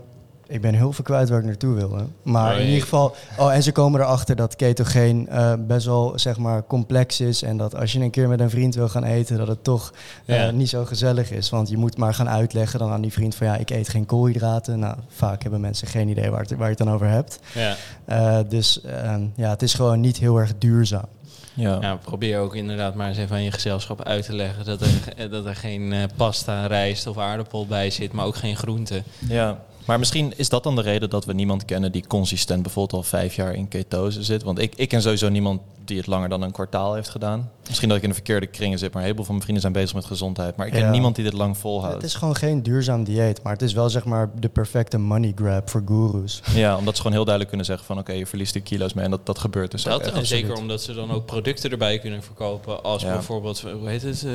ik 0.51 0.61
ben 0.61 0.73
heel 0.73 0.91
veel 0.93 1.03
kwijt 1.03 1.29
waar 1.29 1.39
ik 1.39 1.45
naartoe 1.45 1.75
wilde. 1.75 2.05
Maar 2.21 2.53
Oh, 2.53 2.59
in 2.59 2.65
ieder 2.65 2.81
geval... 2.81 3.15
Oh, 3.37 3.53
en 3.53 3.63
ze 3.63 3.71
komen 3.71 4.01
erachter 4.01 4.35
dat 4.35 4.55
ketogeen 4.55 5.27
eh, 5.29 5.53
best 5.59 5.85
wel 5.85 6.13
zeg 6.15 6.37
maar, 6.37 6.63
complex 6.67 7.19
is. 7.19 7.41
En 7.41 7.57
dat 7.57 7.75
als 7.75 7.91
je 7.91 7.99
een 7.99 8.09
keer 8.11 8.27
met 8.27 8.39
een 8.39 8.49
vriend 8.49 8.75
wil 8.75 8.89
gaan 8.89 9.03
eten... 9.03 9.37
dat 9.37 9.47
het 9.47 9.63
toch 9.63 9.93
eh, 10.25 10.35
Ja. 10.37 10.51
niet 10.51 10.69
zo 10.69 10.85
gezellig 10.85 11.31
is. 11.31 11.49
Want 11.49 11.69
je 11.69 11.77
moet 11.77 11.97
maar 11.97 12.13
gaan 12.13 12.29
uitleggen 12.29 12.79
dan 12.79 12.91
aan 12.91 13.01
die 13.01 13.11
vriend 13.13 13.35
van... 13.35 13.47
ja, 13.47 13.55
ik 13.55 13.69
eet 13.69 13.89
geen 13.89 14.05
koolhydraten. 14.05 14.79
Nou, 14.79 14.95
vaak 15.07 15.41
hebben 15.41 15.61
mensen 15.61 15.87
geen 15.87 16.07
idee 16.07 16.29
waar, 16.29 16.41
het, 16.41 16.49
waar 16.51 16.69
je 16.69 16.75
het 16.75 16.77
dan 16.85 16.91
over 16.93 17.07
hebt. 17.07 17.39
Ja. 17.53 17.75
Eh, 18.05 18.39
dus 18.49 18.81
ehm, 18.81 19.21
ja, 19.35 19.49
het 19.49 19.61
is 19.61 19.73
gewoon 19.73 19.99
niet 19.99 20.17
heel 20.17 20.37
erg 20.37 20.51
duurzaam. 20.57 21.05
Ja. 21.53 21.77
Ja, 21.81 21.95
probeer 21.95 22.39
ook 22.39 22.55
inderdaad 22.55 22.95
maar 22.95 23.07
eens 23.07 23.17
even 23.17 23.35
aan 23.35 23.43
je 23.43 23.51
gezelschap 23.51 24.03
uit 24.03 24.25
te 24.25 24.35
leggen 24.35 24.65
dat 24.65 24.81
er, 24.81 25.29
dat 25.29 25.45
er 25.45 25.55
geen 25.55 25.93
eh, 25.93 26.03
pasta, 26.15 26.65
rijst 26.65 27.07
of 27.07 27.17
aardappel 27.17 27.65
bij 27.67 27.89
zit, 27.89 28.11
maar 28.11 28.25
ook 28.25 28.35
geen 28.35 28.55
groente. 28.55 29.03
Ja, 29.19 29.59
maar 29.85 29.99
misschien 29.99 30.33
is 30.35 30.49
dat 30.49 30.63
dan 30.63 30.75
de 30.75 30.81
reden 30.81 31.09
dat 31.09 31.25
we 31.25 31.33
niemand 31.33 31.65
kennen 31.65 31.91
die 31.91 32.07
consistent 32.07 32.61
bijvoorbeeld 32.63 33.03
al 33.03 33.09
vijf 33.09 33.35
jaar 33.35 33.53
in 33.55 33.67
ketose 33.67 34.23
zit. 34.23 34.43
Want 34.43 34.59
ik, 34.59 34.73
ik 34.75 34.89
ken 34.89 35.01
sowieso 35.01 35.29
niemand 35.29 35.61
die 35.85 35.97
het 35.97 36.07
langer 36.07 36.29
dan 36.29 36.41
een 36.41 36.51
kwartaal 36.51 36.93
heeft 36.93 37.09
gedaan. 37.09 37.49
Misschien 37.67 37.87
dat 37.87 37.97
ik 37.97 38.03
in 38.03 38.09
de 38.09 38.15
verkeerde 38.15 38.47
kringen 38.47 38.79
zit, 38.79 38.87
maar 38.87 38.97
een 38.97 39.03
heleboel 39.03 39.25
van 39.25 39.33
mijn 39.35 39.41
vrienden 39.47 39.61
zijn 39.71 39.73
bezig 39.83 39.93
met 39.95 40.05
gezondheid. 40.05 40.55
Maar 40.55 40.65
ik 40.67 40.71
ken 40.73 40.81
Ja. 40.81 40.89
niemand 40.91 41.15
die 41.15 41.23
dit 41.23 41.33
lang 41.33 41.57
volhoudt. 41.57 41.95
Het 41.95 42.03
is 42.03 42.13
gewoon 42.15 42.35
geen 42.35 42.63
duurzaam 42.63 43.03
dieet. 43.03 43.43
Maar 43.43 43.53
het 43.53 43.61
is 43.61 43.73
wel 43.73 43.89
zeg 43.89 44.05
maar 44.05 44.29
de 44.39 44.49
perfecte 44.49 44.97
money 44.97 45.31
grab 45.35 45.69
voor 45.69 45.81
gurus. 45.85 46.41
Ja, 46.53 46.77
omdat 46.77 46.93
ze 46.95 47.01
gewoon 47.01 47.15
heel 47.15 47.25
duidelijk 47.25 47.47
kunnen 47.47 47.65
zeggen 47.65 47.85
van 47.85 47.97
oké, 47.97 48.11
je 48.11 48.25
verliest 48.25 48.55
er 48.55 48.61
kilo's 48.61 48.93
mee 48.93 49.05
en 49.05 49.11
dat, 49.11 49.25
dat 49.25 49.39
gebeurt 49.39 49.71
dus 49.71 49.83
Dat, 49.83 50.07
en 50.11 50.25
zeker 50.25 50.55
omdat 50.55 50.81
ze 50.81 50.93
dan 50.93 51.11
ook 51.11 51.25
producten 51.25 51.71
erbij 51.71 51.99
kunnen 51.99 52.23
verkopen, 52.23 52.83
als 52.83 53.01
Ja. 53.01 53.13
bijvoorbeeld, 53.13 53.59
hoe 53.79 53.89
heet 53.89 54.01
het, 54.01 54.23
eh, 54.25 54.31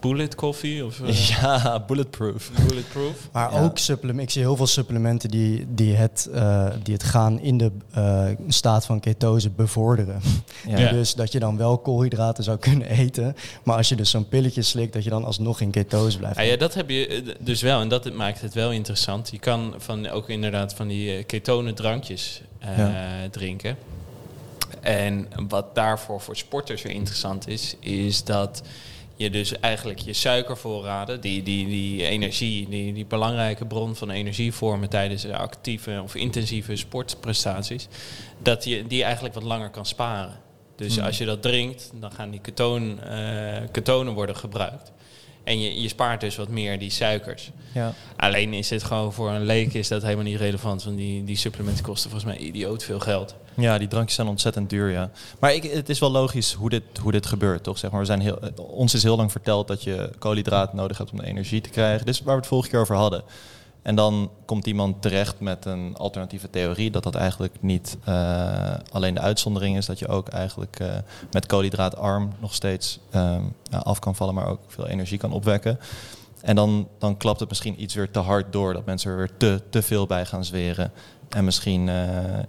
bullet 0.00 0.34
coffee 0.34 0.84
of 0.84 1.00
eh, 1.00 1.28
Ja, 1.40 1.84
bulletproof. 1.86 2.50
bulletproof. 2.68 3.28
Maar 3.32 3.52
Ja. 3.52 3.62
ook 3.64 3.78
supplementen. 3.78 4.24
Ik 4.24 4.30
zie 4.30 4.42
heel 4.42 4.56
veel 4.56 4.66
supplementen 4.66 4.94
die, 5.30 5.66
die, 5.68 5.94
het, 5.94 6.28
eh, 6.32 6.66
die 6.82 6.94
het 6.94 7.02
gaan 7.02 7.40
in 7.40 7.58
de 7.58 7.70
eh, 7.92 8.24
staat 8.48 8.86
van 8.86 9.00
ketose 9.00 9.50
bevorderen. 9.50 10.20
Ja. 10.66 10.78
Ja. 10.78 10.92
Dus 10.96 11.14
dat 11.14 11.32
je 11.32 11.38
dan 11.38 11.56
wel 11.56 11.78
koolhydraten 11.78 12.44
zou 12.44 12.58
kunnen 12.58 12.88
eten. 12.88 13.36
Maar 13.62 13.76
als 13.76 13.88
je 13.88 13.96
dus 13.96 14.10
zo'n 14.10 14.28
pilletje 14.28 14.62
slikt, 14.62 14.92
dat 14.92 15.04
je 15.04 15.10
dan 15.10 15.24
alsnog 15.24 15.60
in 15.60 15.70
ketose 15.70 16.18
blijft. 16.18 16.36
Ja, 16.36 16.42
ja, 16.42 16.56
dat 16.56 16.74
heb 16.74 16.90
je 16.90 17.06
eh, 17.06 17.34
dus 17.40 17.62
wel 17.62 17.80
en 17.80 17.88
dat 17.88 18.12
maakt 18.12 18.40
het 18.40 18.54
wel 18.54 18.72
interessant. 18.72 19.30
Je 19.30 19.38
kan 19.38 19.74
van, 19.76 20.08
ook 20.08 20.28
inderdaad 20.28 20.74
van 20.74 20.88
die 20.88 21.24
ketone 21.24 21.72
drankjes 21.72 22.42
drinken. 23.30 23.76
En 24.80 25.28
wat 25.48 25.74
daarvoor 25.74 26.20
voor 26.20 26.36
sporters 26.36 26.82
weer 26.82 26.92
interessant 26.92 27.48
is, 27.48 27.76
is 27.80 28.24
dat 28.24 28.62
je 29.16 29.30
dus 29.30 29.58
eigenlijk 29.60 29.98
je 29.98 30.12
suikervoorraden, 30.12 31.20
die, 31.20 31.42
die, 31.42 31.66
die 31.66 32.02
energie, 32.02 32.68
die, 32.68 32.92
die 32.92 33.06
belangrijke 33.06 33.66
bron 33.66 33.96
van 33.96 34.10
energie 34.10 34.52
vormen 34.52 34.88
tijdens 34.88 35.22
de 35.22 35.36
actieve 35.36 36.00
of 36.02 36.14
intensieve 36.14 36.76
sportprestaties, 36.76 37.88
dat 38.38 38.64
je 38.64 38.86
die 38.86 39.02
eigenlijk 39.02 39.34
wat 39.34 39.42
langer 39.42 39.70
kan 39.70 39.86
sparen. 39.86 40.44
Dus 40.76 40.96
Hmm. 40.96 41.04
als 41.04 41.18
je 41.18 41.24
dat 41.24 41.42
drinkt, 41.42 41.90
dan 41.94 42.12
gaan 42.12 42.30
die 42.30 42.40
ketoon, 42.40 43.00
eh, 43.02 43.62
ketonen 43.70 44.14
worden 44.14 44.36
gebruikt. 44.36 44.92
En 45.46 45.60
je, 45.60 45.82
je 45.82 45.88
spaart 45.88 46.20
dus 46.20 46.36
wat 46.36 46.48
meer 46.48 46.78
die 46.78 46.90
suikers. 46.90 47.50
Ja. 47.72 47.94
Alleen 48.16 48.52
is 48.52 48.70
het 48.70 48.82
gewoon 48.82 49.12
voor 49.12 49.30
een 49.30 49.44
leek 49.44 49.74
is 49.74 49.88
dat 49.88 50.02
helemaal 50.02 50.24
niet 50.24 50.38
relevant. 50.38 50.84
Want 50.84 50.96
die, 50.96 51.24
die 51.24 51.36
supplementen 51.36 51.84
kosten 51.84 52.10
volgens 52.10 52.32
mij 52.32 52.46
idioot 52.46 52.84
veel 52.84 53.00
geld. 53.00 53.34
Ja, 53.54 53.78
die 53.78 53.88
drankjes 53.88 54.14
zijn 54.14 54.28
ontzettend 54.28 54.70
duur, 54.70 54.90
ja. 54.90 55.10
Maar 55.38 55.54
ik, 55.54 55.62
het 55.62 55.88
is 55.88 55.98
wel 55.98 56.10
logisch 56.10 56.52
hoe 56.52 56.70
dit, 56.70 56.82
hoe 57.00 57.12
dit 57.12 57.26
gebeurt, 57.26 57.62
toch? 57.62 57.78
Zeg 57.78 57.90
maar, 57.90 58.00
we 58.00 58.06
zijn 58.06 58.20
heel, 58.20 58.40
eh, 58.40 58.48
ons 58.56 58.94
is 58.94 59.02
heel 59.02 59.16
lang 59.16 59.32
verteld 59.32 59.68
dat 59.68 59.82
je 59.82 60.10
koolhydraten 60.18 60.76
nodig 60.76 60.98
hebt 60.98 61.10
om 61.12 61.20
energie 61.20 61.60
te 61.60 61.70
krijgen. 61.70 62.06
Dit 62.06 62.14
is 62.14 62.20
waar 62.20 62.34
we 62.34 62.40
het 62.40 62.48
vorige 62.48 62.68
keer 62.68 62.80
over 62.80 62.96
hadden. 62.96 63.22
En 63.86 63.94
dan 63.94 64.30
komt 64.44 64.66
iemand 64.66 65.02
terecht 65.02 65.40
met 65.40 65.64
een 65.64 65.94
alternatieve 65.96 66.50
theorie... 66.50 66.90
dat 66.90 67.02
dat 67.02 67.14
eigenlijk 67.14 67.54
niet 67.60 67.96
eh, 68.04 68.74
alleen 68.92 69.14
de 69.14 69.20
uitzondering 69.20 69.76
is... 69.76 69.86
dat 69.86 69.98
je 69.98 70.08
ook 70.08 70.28
eigenlijk 70.28 70.80
eh, 70.80 70.88
met 71.30 71.46
koolhydraatarm 71.46 72.32
nog 72.38 72.54
steeds 72.54 72.98
ehm, 73.10 73.42
af 73.70 73.98
kan 73.98 74.14
vallen... 74.14 74.34
maar 74.34 74.46
ook 74.46 74.60
veel 74.66 74.86
energie 74.86 75.18
kan 75.18 75.32
opwekken. 75.32 75.78
En 76.40 76.56
dan, 76.56 76.88
dan 76.98 77.16
klapt 77.16 77.40
het 77.40 77.48
misschien 77.48 77.82
iets 77.82 77.94
weer 77.94 78.10
te 78.10 78.18
hard 78.18 78.52
door... 78.52 78.72
dat 78.72 78.84
mensen 78.84 79.10
er 79.10 79.16
weer 79.16 79.36
te, 79.36 79.62
te 79.70 79.82
veel 79.82 80.06
bij 80.06 80.26
gaan 80.26 80.44
zweren... 80.44 80.92
En 81.28 81.44
misschien... 81.44 81.88
eh, 81.88 81.94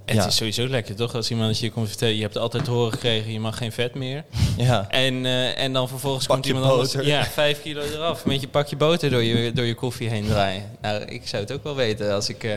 Het 0.05 0.15
ja, 0.15 0.25
is 0.25 0.35
sowieso 0.35 0.67
lekker 0.67 0.95
toch? 0.95 1.15
Als 1.15 1.31
iemand 1.31 1.59
je 1.59 1.71
komt 1.71 1.87
vertellen, 1.87 2.15
je 2.15 2.21
hebt 2.21 2.37
altijd 2.37 2.63
te 2.63 2.71
horen 2.71 2.91
gekregen, 2.91 3.31
je 3.31 3.39
mag 3.39 3.57
geen 3.57 3.71
vet 3.71 3.95
meer. 3.95 4.23
ja. 4.57 4.87
En, 4.89 5.25
eh, 5.25 5.59
en 5.63 5.73
dan 5.73 5.87
vervolgens 5.87 6.25
Pak 6.25 6.35
komt 6.35 6.47
je 6.47 6.53
iemand 6.53 6.71
anders. 6.71 6.91
boter. 6.93 7.07
Ja, 7.07 7.23
vijf 7.23 7.61
kilo 7.61 7.81
eraf. 7.81 8.25
Met 8.25 8.41
je 8.41 8.47
pakje 8.47 8.75
boter 8.77 9.09
door 9.09 9.23
je, 9.23 9.51
door 9.53 9.65
je 9.65 9.75
koffie 9.75 10.09
heen 10.09 10.25
draaien. 10.25 10.63
Nou, 10.81 11.01
ik 11.01 11.27
zou 11.27 11.41
het 11.43 11.51
ook 11.51 11.63
wel 11.63 11.75
weten 11.75 12.13
als 12.13 12.29
ik 12.29 12.43
eh, 12.43 12.51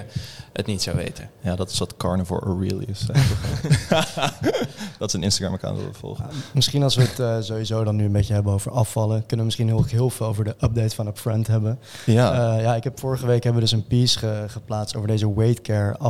het 0.52 0.66
niet 0.66 0.82
zou 0.82 0.96
weten. 0.96 1.30
Ja, 1.40 1.56
dat 1.56 1.70
is 1.70 1.78
wat 1.78 1.96
Carnivore 1.96 2.46
Aurelius. 2.46 3.06
dat 4.98 5.08
is 5.08 5.12
een 5.12 5.22
Instagram-account 5.22 5.76
dat 5.78 5.86
we 5.86 5.98
volgen. 5.98 6.24
Misschien 6.54 6.82
als 6.82 6.96
we 6.96 7.02
het 7.14 7.44
sowieso 7.44 7.84
dan 7.84 7.96
nu 7.96 8.04
een 8.04 8.12
beetje 8.12 8.34
hebben 8.34 8.52
over 8.52 8.70
afvallen, 8.70 9.18
kunnen 9.20 9.38
we 9.38 9.44
misschien 9.44 9.66
heel, 9.66 9.84
heel 9.88 10.10
veel 10.10 10.26
over 10.26 10.44
de 10.44 10.54
update 10.60 10.94
van 10.94 11.06
Upfront 11.06 11.46
hebben. 11.46 11.78
Ja, 12.06 12.28
Eh, 12.56 12.62
ja, 12.62 12.74
ik 12.74 12.84
heb 12.84 12.98
vorige 13.00 13.26
week 13.26 13.42
hebben 13.44 13.62
we 13.62 13.68
dus 13.68 13.78
een 13.78 13.86
piece 13.86 14.18
ge- 14.18 14.44
geplaatst 14.48 14.96
over 14.96 15.08
deze 15.08 15.34
weight 15.34 15.60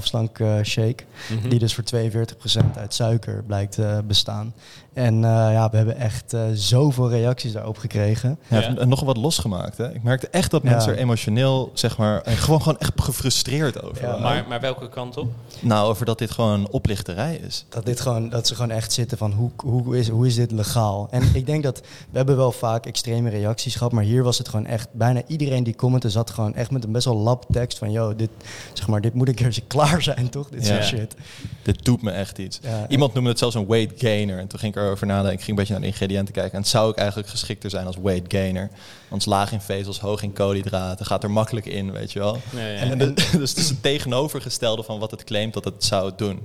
care 0.01 0.23
afslank 0.23 0.39
eh, 0.39 0.65
shake. 0.65 1.05
Mhm. 1.31 1.49
Die 1.49 1.59
dus 1.59 1.75
voor 1.75 1.85
42% 1.85 2.77
uit 2.77 2.95
suiker 2.95 3.43
blijkt 3.47 3.73
te 3.73 4.03
bestaan. 4.07 4.55
En 4.93 5.15
eh, 5.15 5.31
ja, 5.31 5.71
we 5.71 5.77
hebben 5.77 5.97
echt 5.97 6.33
eh, 6.33 6.41
zoveel 6.55 7.11
reacties 7.11 7.53
daarop 7.53 7.79
gekregen. 7.79 8.39
ja. 8.49 8.59
Ja. 8.59 8.77
en 8.77 8.89
nogal 8.89 9.07
wat 9.07 9.17
losgemaakt. 9.17 9.77
Hè? 9.79 9.95
Ik 9.95 10.03
merkte 10.03 10.29
echt 10.29 10.51
dat 10.51 10.63
Ja. 10.63 10.71
mensen 10.71 10.93
er 10.93 10.99
emotioneel, 10.99 11.71
zeg 11.75 11.99
maar, 11.99 12.21
en 12.23 12.37
gewoon, 12.37 12.63
gewoon 12.63 12.79
echt 12.79 12.93
gefrustreerd 13.03 13.83
over 13.83 14.03
Ja, 14.03 14.07
waren. 14.09 14.23
Maar, 14.23 14.45
maar 14.49 14.61
welke 14.61 14.89
kant 14.89 15.17
op? 15.17 15.29
Nou, 15.61 15.89
over 15.89 16.07
dat 16.07 16.19
dit 16.19 16.31
gewoon 16.31 16.69
oplichterij 16.71 17.35
is. 17.47 17.65
Dat, 17.69 17.87
dit 17.87 18.01
gewoon, 18.01 18.29
dat 18.29 18.47
ze 18.47 18.55
gewoon 18.55 18.71
echt 18.71 18.93
zitten 18.93 19.19
van 19.19 19.33
hoe, 19.33 19.51
hoe, 19.57 19.99
is, 19.99 20.09
hoe 20.09 20.27
is 20.27 20.35
dit 20.35 20.51
legaal? 20.51 21.09
En 21.11 21.23
ik 21.33 21.47
denk 21.47 21.63
dat 21.63 21.81
we 22.11 22.17
hebben 22.17 22.37
wel 22.37 22.53
vaak 22.53 22.87
extreme 22.87 23.31
reacties 23.31 23.75
gehad, 23.75 23.93
maar 23.93 24.05
hier 24.05 24.23
was 24.23 24.39
het 24.39 24.49
gewoon 24.49 24.67
echt 24.67 24.89
bijna 24.93 25.23
iedereen 25.27 25.65
die 25.65 25.75
commentte 25.75 26.11
zat 26.11 26.31
gewoon 26.31 26.55
echt 26.55 26.71
met 26.71 26.85
een 26.85 26.93
best 26.93 27.05
wel 27.05 27.17
lab 27.17 27.45
tekst 27.53 27.79
van 27.79 27.91
yo, 27.93 28.17
dit, 28.17 28.31
zeg 28.73 28.87
maar, 28.89 29.01
dit 29.01 29.15
moet 29.15 29.29
een 29.29 29.35
keertje 29.35 29.63
klaar 29.75 30.03
zijn 30.03 30.29
toch? 30.31 30.49
Dit 30.49 30.67
Ja. 30.67 30.73
soort 30.75 30.85
shit. 30.87 31.15
Dit 31.63 31.85
doet 31.85 32.03
me 32.03 32.11
echt 32.11 32.39
iets. 32.39 32.59
Ja, 32.63 32.89
Iemand 32.89 33.15
noemde 33.15 33.29
het 33.31 33.39
zelfs 33.39 33.55
een 33.55 33.67
weight 33.67 34.01
gainer. 34.01 34.39
En 34.39 34.47
toen 34.47 34.59
ging 34.59 34.75
ik 34.75 34.80
erover 34.81 35.07
nadenken. 35.07 35.33
Ik 35.33 35.39
ging 35.39 35.49
een 35.51 35.55
beetje 35.57 35.73
naar 35.73 35.83
de 35.83 35.89
ingrediënten 35.89 36.35
kijken. 36.35 36.53
En 36.53 36.59
het 36.61 36.69
zou 36.69 36.89
ook 36.89 36.97
eigenlijk 36.97 37.29
geschikter 37.29 37.71
zijn 37.71 37.87
als 37.87 37.97
weight 38.03 38.33
gainer. 38.33 38.69
Want 39.09 39.23
het 39.23 39.33
is 39.33 39.39
laag 39.39 39.53
in 39.53 39.61
vezels, 39.61 40.01
hoog 40.01 40.23
in 40.23 40.33
koolhydraten. 40.33 41.07
Gaat 41.07 41.23
er 41.23 41.31
makkelijk 41.31 41.67
in, 41.67 41.93
weet 41.93 42.13
je 42.13 42.19
wel. 42.19 42.39
Ja, 42.51 42.67
ja. 42.67 42.79
En, 42.79 42.99
de- 42.99 43.13
dus 43.39 43.51
het 43.51 43.59
is 43.59 43.69
het 43.69 43.83
tegenovergestelde 43.83 44.83
van 44.83 44.99
wat 44.99 45.11
het 45.11 45.25
claimt 45.25 45.53
dat 45.55 45.65
het 45.65 45.85
zou 45.85 46.13
doen. 46.17 46.41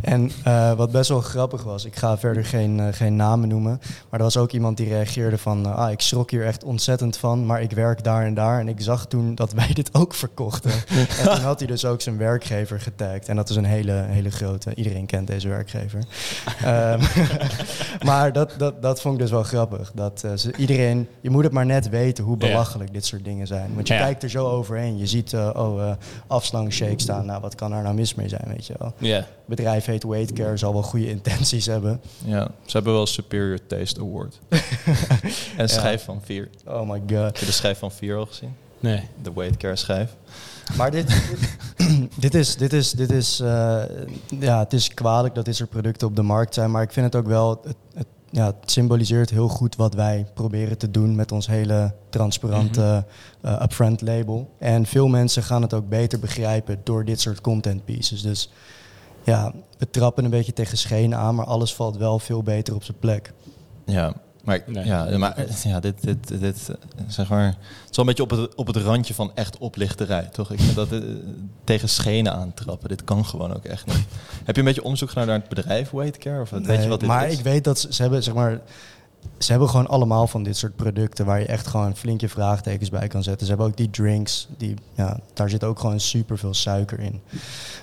En 0.00 0.30
eh, 0.44 0.72
wat 0.72 0.90
best 0.90 1.08
wel 1.08 1.20
grappig 1.20 1.62
was, 1.62 1.84
ik 1.84 1.96
ga 1.96 2.18
verder 2.18 2.44
geen, 2.44 2.80
eh, 2.80 2.86
geen 2.92 3.16
namen 3.16 3.48
noemen, 3.48 3.80
maar 4.10 4.18
er 4.20 4.24
was 4.26 4.36
ook 4.36 4.52
iemand 4.52 4.76
die 4.76 4.88
reageerde 4.88 5.38
van, 5.38 5.66
eh, 5.66 5.74
ah, 5.76 5.90
ik 5.90 6.00
schrok 6.00 6.30
hier 6.30 6.46
echt 6.46 6.64
ontzettend 6.64 7.16
van, 7.16 7.46
maar 7.46 7.62
ik 7.62 7.70
werk 7.70 8.04
daar 8.04 8.24
en 8.24 8.34
daar. 8.34 8.60
En 8.60 8.68
ik 8.68 8.80
zag 8.80 9.06
toen 9.06 9.34
dat 9.34 9.52
wij 9.62 9.70
dit 9.72 9.94
ook 9.94 10.14
verkochten. 10.14 10.70
en 10.88 11.06
toen 11.24 11.42
had 11.42 11.58
hij 11.58 11.68
dus 11.68 11.84
ook 11.84 12.00
zijn 12.00 12.16
werkgever 12.16 12.80
getagd. 12.80 13.28
En 13.28 13.36
dat 13.36 13.50
is 13.50 13.56
een 13.56 13.64
hele, 13.64 13.92
hele 14.08 14.30
grote, 14.30 14.74
iedereen 14.74 15.06
kent 15.06 15.26
deze 15.26 15.48
werkgever. 15.48 16.02
Ehm, 16.64 17.00
maar 18.04 18.32
dat, 18.32 18.54
dat, 18.58 18.82
dat 18.82 19.00
vond 19.00 19.14
ik 19.14 19.20
dus 19.20 19.30
wel 19.30 19.42
grappig. 19.42 19.92
Dat 19.94 20.22
eh, 20.24 20.32
ze, 20.36 20.52
iedereen, 20.56 21.08
je 21.20 21.30
moet 21.30 21.44
het 21.44 21.52
maar 21.52 21.66
net 21.66 21.88
weten 21.88 22.24
hoe 22.24 22.36
Ja. 22.38 22.46
belachelijk 22.46 22.92
dit 22.92 23.04
soort 23.04 23.24
dingen 23.24 23.46
zijn. 23.46 23.74
Want 23.74 23.88
je 23.88 23.94
Ja. 23.94 24.00
kijkt 24.00 24.22
er 24.22 24.30
zo 24.30 24.46
overheen. 24.46 24.98
Je 24.98 25.06
ziet, 25.06 25.32
eh, 25.32 25.50
oh, 25.54 25.82
eh 25.88 25.94
afslangshake 26.26 27.00
staan. 27.00 27.26
Nou, 27.26 27.40
wat 27.40 27.54
kan 27.54 27.70
daar 27.70 27.82
nou 27.82 27.94
mis 27.94 28.14
mee 28.14 28.28
zijn, 28.28 28.44
weet 28.46 28.66
je 28.66 28.74
wel 28.78 28.92
ja. 28.98 29.26
bedrijf 29.46 29.84
heet 29.84 30.02
Weight 30.02 30.32
Care, 30.32 30.56
zal 30.56 30.72
wel 30.72 30.82
goede 30.82 31.08
intenties 31.10 31.66
hebben. 31.66 32.00
Ja, 32.24 32.50
ze 32.64 32.76
hebben 32.76 32.92
wel 32.92 33.06
Superior 33.06 33.58
Taste 33.66 34.00
Award. 34.00 34.38
en 35.56 35.68
schijf 35.68 36.04
van 36.04 36.20
vier. 36.24 36.48
Oh 36.66 36.90
my 36.90 36.98
god. 36.98 37.24
Heb 37.24 37.36
je 37.36 37.46
de 37.46 37.52
schijf 37.52 37.78
van 37.78 37.92
vier 37.92 38.16
al 38.16 38.26
gezien? 38.26 38.54
Nee. 38.80 39.02
de 39.22 39.32
weight 39.34 39.56
care 39.56 39.76
schijf. 39.76 40.10
Maar 40.76 40.90
dit, 40.90 41.06
dit, 41.08 41.88
dit 42.14 42.34
is, 42.34 42.56
dit 42.56 42.72
is, 42.72 42.90
dit 42.90 43.10
is, 43.10 43.40
eh, 43.40 43.82
ja, 44.38 44.58
het 44.58 44.72
is 44.72 44.94
kwalijk 44.94 45.34
dat 45.34 45.44
dit 45.44 45.56
soort 45.56 45.70
producten 45.70 46.06
op 46.06 46.16
de 46.16 46.22
markt 46.22 46.54
zijn, 46.54 46.70
maar 46.70 46.82
ik 46.82 46.92
vind 46.92 47.06
het 47.06 47.16
ook 47.16 47.26
wel, 47.26 47.50
het, 47.50 47.76
het, 47.94 48.06
ja, 48.30 48.46
het 48.46 48.70
symboliseert 48.70 49.30
heel 49.30 49.48
goed 49.48 49.76
wat 49.76 49.94
wij 49.94 50.26
proberen 50.34 50.78
te 50.78 50.90
doen 50.90 51.14
met 51.14 51.32
ons 51.32 51.46
hele 51.46 51.94
transparante 52.08 53.04
eh, 53.40 53.62
upfront 53.62 54.00
label. 54.00 54.50
En 54.58 54.86
veel 54.86 55.08
mensen 55.08 55.42
gaan 55.42 55.62
het 55.62 55.74
ook 55.74 55.88
beter 55.88 56.18
begrijpen 56.18 56.80
door 56.84 57.04
dit 57.04 57.20
soort 57.20 57.40
content 57.40 57.84
pieces. 57.84 58.22
Dus 58.22 58.50
ja, 59.22 59.52
we 59.78 59.90
trappen 59.90 60.24
een 60.24 60.30
beetje 60.30 60.52
tegen 60.52 60.78
schenen 60.78 61.18
aan, 61.18 61.34
maar 61.34 61.46
alles 61.46 61.74
valt 61.74 61.96
wel 61.96 62.18
veel 62.18 62.42
beter 62.42 62.74
op 62.74 62.84
zijn 62.84 62.98
plek. 62.98 63.32
Ja, 63.84 64.14
maar, 64.42 64.62
Nee. 64.66 64.84
ja, 64.84 65.18
maar 65.18 65.44
ja, 65.64 65.80
dit, 65.80 66.02
dit, 66.02 66.40
dit, 66.40 66.68
eh, 66.68 67.04
zeg 67.06 67.28
maar, 67.28 67.46
het 67.46 67.90
is 67.90 67.96
wel 67.96 68.06
een 68.08 68.14
beetje 68.14 68.22
op 68.22 68.30
het, 68.30 68.54
op 68.54 68.66
het 68.66 68.76
randje 68.76 69.14
van 69.14 69.30
echt 69.34 69.58
oplichterij, 69.58 70.28
toch? 70.32 70.50
Ik 70.50 70.60
vind 70.60 70.74
dat 70.74 70.92
eh, 70.92 70.98
tegen 71.64 71.88
schenen 71.88 72.32
aantrappen, 72.32 72.88
dit 72.88 73.04
kan 73.04 73.24
gewoon 73.24 73.54
ook 73.54 73.64
echt 73.64 73.86
niet. 73.86 74.04
Heb 74.44 74.54
je 74.54 74.60
een 74.60 74.66
beetje 74.66 74.82
onderzoek 74.82 75.08
gedaan 75.08 75.26
naar 75.26 75.38
het 75.38 75.48
bedrijf 75.48 75.90
Weightcare? 75.90 76.40
Of 76.40 76.50
weet 76.50 76.82
je 76.82 76.88
wat 76.88 77.00
dit 77.00 77.08
maar 77.08 77.28
is? 77.28 77.38
ik 77.38 77.44
weet 77.44 77.64
dat 77.64 77.78
ze, 77.78 77.94
ze 77.94 78.02
hebben, 78.02 78.22
zeg 78.22 78.34
maar, 78.34 78.60
ze 79.38 79.50
hebben 79.50 79.68
gewoon 79.68 79.86
allemaal 79.88 80.26
van 80.26 80.42
dit 80.42 80.56
soort 80.56 80.76
producten 80.76 81.26
waar 81.26 81.38
je 81.40 81.46
echt 81.46 81.66
gewoon 81.66 81.96
flink 81.96 82.20
je 82.20 82.28
vraagtekens 82.28 82.90
bij 82.90 83.08
kan 83.08 83.22
zetten. 83.22 83.46
Ze 83.46 83.52
hebben 83.52 83.70
ook 83.70 83.76
die 83.76 83.90
drinks, 83.90 84.48
die, 84.56 84.74
ja, 84.94 85.18
daar 85.34 85.50
zit 85.50 85.64
ook 85.64 85.78
gewoon 85.78 86.00
super 86.00 86.38
veel 86.38 86.54
suiker 86.54 87.00
in. 87.00 87.20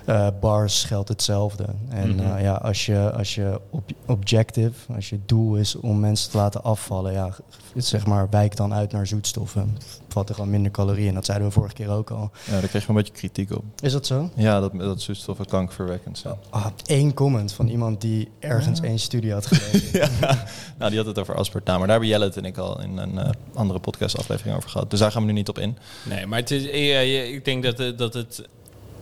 Eh, 0.06 0.28
bars 0.40 0.84
geldt 0.84 1.10
hetzelfde. 1.10 1.66
En 1.90 2.16
Mhm. 2.16 2.20
eh, 2.36 2.44
ja, 2.44 2.54
als 2.54 2.86
je, 2.86 3.12
als 3.12 3.36
je 3.36 3.60
objective, 4.06 4.94
als 4.96 5.10
je 5.10 5.20
doel 5.26 5.56
is 5.56 5.76
om 5.76 6.00
mensen 6.00 6.32
te 6.32 6.38
laten 6.38 6.64
afvallen, 6.64 7.14
ja, 7.14 7.30
zeg 7.76 8.06
maar, 8.06 8.30
wijk 8.30 8.56
dan 8.56 8.74
uit 8.74 8.92
naar 8.92 9.08
zoetstoffen. 9.08 9.78
Vat 10.10 10.30
er 10.30 10.36
gewoon 10.36 10.50
minder 10.50 10.72
calorieën. 10.72 11.14
Dat 11.14 11.26
zeiden 11.26 11.48
we 11.48 11.54
vorige 11.54 11.74
keer 11.74 11.90
ook 11.90 12.10
al. 12.12 12.32
Ja, 12.46 12.52
daar 12.60 12.68
kreeg 12.70 12.82
je 12.84 12.90
een 12.90 12.96
beetje 12.96 13.14
kritiek 13.14 13.52
op. 13.52 13.64
Is 13.82 13.92
dat 13.92 14.06
zo? 14.06 14.30
Ja, 14.36 14.60
dat, 14.60 14.72
dat 14.80 15.02
zuurstoffen 15.02 15.46
kankerverwekkend 15.46 16.18
zijn. 16.18 16.36
Ah, 16.50 16.66
één 16.86 17.14
comment 17.14 17.54
van 17.54 17.68
iemand 17.68 18.02
die 18.02 18.30
ergens 18.40 18.80
één 18.82 19.00
studie 19.00 19.32
had 19.34 19.46
gelezen. 19.46 20.00
ja, 20.22 20.46
nou, 20.78 20.90
die 20.90 21.00
had 21.00 21.08
het 21.08 21.20
over 21.20 21.36
aspartame. 21.36 21.78
Maar 21.78 21.88
daar 21.88 21.98
hebben 22.00 22.16
Jelle 22.16 22.26
het 22.26 22.38
en 22.38 22.46
ik 22.46 22.58
al 22.58 22.82
in 22.82 22.98
een 22.98 23.18
eh, 23.18 23.30
andere 23.54 23.80
podcastaflevering 23.80 24.56
over 24.58 24.70
gehad. 24.70 24.90
Dus 24.90 25.00
daar 25.00 25.12
gaan 25.12 25.22
we 25.22 25.28
nu 25.28 25.34
niet 25.34 25.50
op 25.50 25.58
in. 25.60 25.78
Nee, 26.04 26.26
maar 26.26 26.40
het 26.40 26.52
is, 26.52 26.64
ja, 26.64 27.00
ja, 27.00 27.22
ik 27.22 27.46
denk 27.46 27.64
dat, 27.64 27.78
het- 27.78 27.98
dat 27.98 28.14
het 28.14 28.48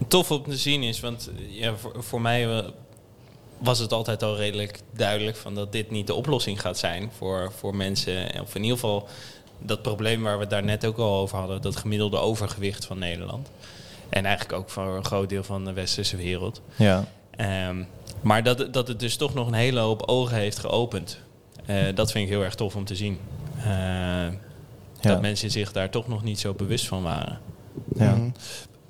tof 0.08 0.32
om 0.32 0.44
te 0.44 0.58
zien 0.58 0.84
is. 0.84 1.00
Want 1.00 1.30
ja, 1.50 1.76
voor, 1.76 2.04
voor 2.04 2.22
mij 2.22 2.58
eh, 2.58 2.66
was 3.58 3.80
het 3.80 3.94
altijd 3.94 4.24
al 4.24 4.36
redelijk 4.38 4.80
duidelijk 4.96 5.38
van 5.38 5.56
dat 5.56 5.72
dit 5.72 5.92
niet 5.92 6.08
de 6.08 6.14
oplossing 6.14 6.62
gaat 6.62 6.78
zijn 6.78 7.12
voor, 7.18 7.52
voor 7.58 7.76
mensen. 7.76 8.42
Of 8.42 8.56
in 8.56 8.62
ieder 8.62 8.78
geval 8.80 9.08
dat 9.60 9.82
probleem 9.82 10.24
waar 10.24 10.34
we 10.36 10.42
het 10.42 10.50
daar 10.50 10.64
net 10.64 10.86
ook 10.86 10.98
al 10.98 11.16
over 11.16 11.38
hadden. 11.38 11.62
Dat 11.62 11.76
gemiddelde 11.76 12.18
overgewicht 12.18 12.86
van 12.86 13.00
Nederland. 13.00 13.50
En 14.10 14.26
eigenlijk 14.26 14.60
ook 14.60 14.70
voor 14.70 14.96
een 14.96 15.06
groot 15.06 15.30
deel 15.30 15.44
van 15.44 15.66
de 15.66 15.74
westerse 15.74 16.18
wereld. 16.18 16.62
Ja, 16.76 17.06
Ehm, 17.32 17.84
maar 18.22 18.44
dat, 18.44 18.74
dat 18.74 18.88
het 18.88 19.00
dus 19.00 19.16
toch 19.16 19.34
nog 19.34 19.48
een 19.48 19.54
hele 19.54 19.80
hoop 19.80 20.04
ogen 20.06 20.38
heeft 20.38 20.60
geopend. 20.60 21.20
Eh, 21.66 21.76
dat 21.96 22.12
vind 22.12 22.24
ik 22.26 22.30
heel 22.32 22.44
erg 22.44 22.56
tof 22.56 22.76
om 22.76 22.86
te 22.86 22.96
zien. 22.96 23.20
Eh, 23.58 23.66
Ja. 25.02 25.10
Dat 25.14 25.22
mensen 25.22 25.52
zich 25.52 25.72
daar 25.72 25.90
toch 25.90 26.08
nog 26.08 26.24
niet 26.24 26.40
zo 26.40 26.54
bewust 26.54 26.88
van 26.88 27.04
waren. 27.04 27.40
ja. 27.96 28.18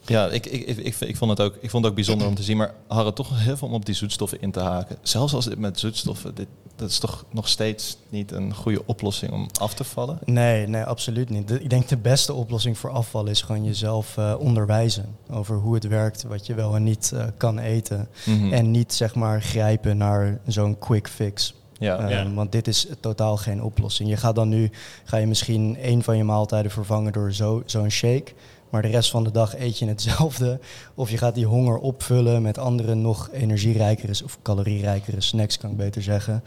Ja, 0.09 0.27
ik, 0.27 0.45
ik, 0.45 0.65
ik, 0.67 0.77
ik, 0.77 0.95
ik 0.99 1.15
vond 1.17 1.31
het 1.31 1.41
ook, 1.41 1.55
ik 1.61 1.69
vond 1.69 1.81
het 1.83 1.85
ook 1.91 1.95
bijzonder 1.95 2.27
om 2.27 2.35
te 2.35 2.43
zien. 2.43 2.57
Maar 2.57 2.73
Harre 2.87 3.13
toch 3.13 3.29
heel 3.43 3.57
veel 3.57 3.67
om 3.67 3.73
op 3.73 3.85
die 3.85 3.95
zoetstoffen 3.95 4.41
in 4.41 4.51
te 4.51 4.59
haken. 4.59 4.97
Zelfs 5.01 5.33
als 5.33 5.45
het 5.45 5.59
met 5.59 5.79
zoetstoffen, 5.79 6.35
dit, 6.35 6.47
dat 6.75 6.89
is 6.89 6.99
toch 6.99 7.25
nog 7.31 7.47
steeds 7.47 7.97
niet 8.09 8.31
een 8.31 8.53
goede 8.55 8.81
oplossing 8.85 9.31
om 9.31 9.47
af 9.59 9.73
te 9.73 9.83
vallen. 9.83 10.19
Nee, 10.25 10.67
nee, 10.67 10.83
absoluut 10.83 11.29
niet. 11.29 11.47
De- 11.47 11.61
ik 11.63 11.69
denk 11.69 11.87
de 11.87 11.97
beste 11.97 12.33
oplossing 12.33 12.77
voor 12.77 12.89
afval 12.89 13.25
is 13.25 13.41
gewoon 13.41 13.63
jezelf 13.63 14.17
eh, 14.17 14.33
onderwijzen 14.39 15.15
over 15.29 15.55
hoe 15.55 15.73
het 15.73 15.87
werkt, 15.87 16.23
wat 16.23 16.45
je 16.45 16.53
wel 16.53 16.75
en 16.75 16.83
niet 16.83 17.11
eh, 17.15 17.25
kan 17.37 17.59
eten. 17.59 18.07
Mhm. 18.25 18.53
En 18.53 18.71
niet 18.71 18.93
zeg 18.93 19.15
maar 19.15 19.41
grijpen 19.41 19.97
naar 19.97 20.39
zo'n 20.47 20.79
quick 20.79 21.07
fix. 21.07 21.53
ja, 21.79 21.97
Eh, 21.97 22.09
Ja. 22.09 22.33
Want 22.33 22.51
dit 22.51 22.67
is 22.67 22.87
totaal 22.99 23.37
geen 23.37 23.63
oplossing. 23.63 24.09
Je 24.09 24.17
gaat 24.17 24.35
dan 24.35 24.49
nu, 24.49 24.69
ga 25.03 25.17
je 25.17 25.27
misschien 25.27 25.77
één 25.77 26.03
van 26.03 26.17
je 26.17 26.23
maaltijden 26.23 26.71
vervangen 26.71 27.11
door 27.13 27.33
zo- 27.33 27.63
zo'n 27.65 27.89
shake. 27.91 28.31
Maar 28.69 28.81
de 28.81 28.87
rest 28.87 29.09
van 29.09 29.23
de 29.23 29.31
dag 29.31 29.57
eet 29.57 29.79
je 29.79 29.85
hetzelfde. 29.87 30.59
Of 30.95 31.09
je 31.09 31.17
gaat 31.17 31.35
die 31.35 31.45
honger 31.45 31.77
opvullen 31.77 32.41
met 32.41 32.57
andere 32.57 32.95
nog 32.95 33.29
energierijkere 33.33 34.13
of 34.23 34.37
calorierijkere 34.41 35.21
snacks, 35.21 35.57
kan 35.57 35.71
ik 35.71 35.77
beter 35.77 36.01
zeggen. 36.01 36.43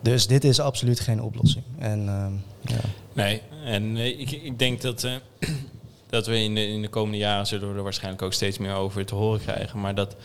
Dus 0.00 0.26
dit 0.26 0.44
is 0.44 0.60
absoluut 0.60 1.00
geen 1.00 1.22
oplossing. 1.22 1.64
En 1.78 2.08
ehm, 2.08 2.32
ja. 2.74 2.80
Nee, 3.12 3.40
en 3.64 3.96
eh, 3.96 4.06
ik, 4.06 4.30
ik 4.30 4.58
denk 4.58 4.80
dat, 4.80 5.04
eh, 5.04 5.12
dat 6.10 6.26
we 6.26 6.38
in 6.42 6.54
de, 6.54 6.66
in 6.66 6.82
de 6.82 6.88
komende 6.88 7.18
jaren 7.18 7.46
zullen 7.46 7.76
er 7.76 7.82
waarschijnlijk 7.82 8.22
ook 8.22 8.32
steeds 8.32 8.58
meer 8.58 8.74
over 8.74 9.06
te 9.06 9.14
horen 9.14 9.40
krijgen. 9.40 9.80
Maar 9.80 9.94
dat, 9.94 10.16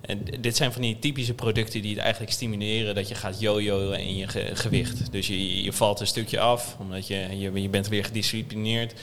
en 0.00 0.20
dit 0.40 0.56
zijn 0.56 0.72
van 0.72 0.82
die 0.82 0.98
typische 0.98 1.34
producten 1.34 1.82
die 1.82 1.90
het 1.94 2.00
eigenlijk 2.02 2.32
stimuleren 2.32 2.94
dat 2.94 3.08
je 3.08 3.14
gaat 3.14 3.40
jojoen 3.40 3.94
in 3.94 4.16
je 4.16 4.28
ge- 4.28 4.50
gewicht. 4.54 5.12
Dus 5.12 5.26
je, 5.26 5.62
je 5.62 5.72
valt 5.72 6.00
een 6.00 6.06
stukje 6.06 6.40
af, 6.40 6.76
omdat 6.80 7.06
je, 7.06 7.26
je, 7.38 7.62
je 7.62 7.68
bent 7.68 7.88
weer 7.88 8.04
gedisciplineerd. 8.04 8.94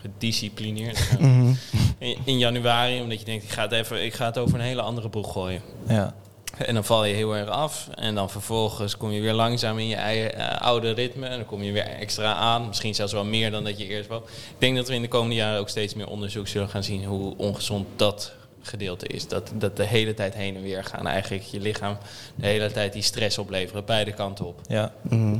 Gedisciplineerd. 0.00 0.98
Mhm. 1.18 1.52
in, 1.98 2.16
in 2.24 2.38
januari, 2.38 3.00
omdat 3.00 3.18
je 3.18 3.24
denkt, 3.24 3.44
ik 3.44 3.50
ga, 3.50 3.62
het 3.62 3.72
even, 3.72 4.04
ik 4.04 4.14
ga 4.14 4.26
het 4.26 4.38
over 4.38 4.54
een 4.54 4.64
hele 4.64 4.82
andere 4.82 5.08
boeg 5.08 5.32
gooien. 5.32 5.62
ja. 5.88 6.14
En 6.58 6.74
dan 6.74 6.84
val 6.84 7.04
je 7.04 7.14
heel 7.14 7.36
erg 7.36 7.48
af. 7.48 7.88
En 7.94 8.14
dan 8.14 8.30
vervolgens 8.30 8.96
kom 8.96 9.10
je 9.10 9.20
weer 9.20 9.32
langzaam 9.32 9.78
in 9.78 9.86
je 9.86 9.94
eigen, 9.94 10.34
eh, 10.34 10.60
oude 10.60 10.90
ritme. 10.90 11.26
En 11.26 11.36
dan 11.36 11.46
kom 11.46 11.62
je 11.62 11.72
weer 11.72 11.86
extra 11.86 12.34
aan. 12.34 12.66
Misschien 12.66 12.94
zelfs 12.94 13.12
wel 13.12 13.24
meer 13.24 13.50
dan 13.50 13.64
dat 13.64 13.78
je 13.78 13.86
eerst 13.86 14.08
wou. 14.08 14.22
Ik 14.24 14.54
denk 14.58 14.76
dat 14.76 14.88
we 14.88 14.94
in 14.94 15.02
de 15.02 15.08
komende 15.08 15.34
jaren 15.34 15.60
ook 15.60 15.68
steeds 15.68 15.94
meer 15.94 16.08
onderzoek 16.08 16.48
zullen 16.48 16.68
gaan 16.68 16.84
zien 16.84 17.04
hoe 17.04 17.36
ongezond 17.36 17.86
dat 17.96 18.32
gedeelte 18.60 19.06
is. 19.06 19.28
Dat, 19.28 19.52
dat 19.54 19.76
de 19.76 19.84
hele 19.86 20.14
tijd 20.14 20.34
heen 20.34 20.56
en 20.56 20.62
weer 20.62 20.84
gaan. 20.84 21.06
Eigenlijk 21.06 21.44
je 21.44 21.60
lichaam 21.60 21.96
de 22.34 22.46
hele 22.46 22.70
tijd 22.72 22.92
die 22.92 23.02
stress 23.02 23.38
opleveren. 23.38 23.84
Beide 23.84 24.12
kanten 24.12 24.46
op. 24.46 24.60
Ja, 24.66 24.92
Mhm. 25.02 25.36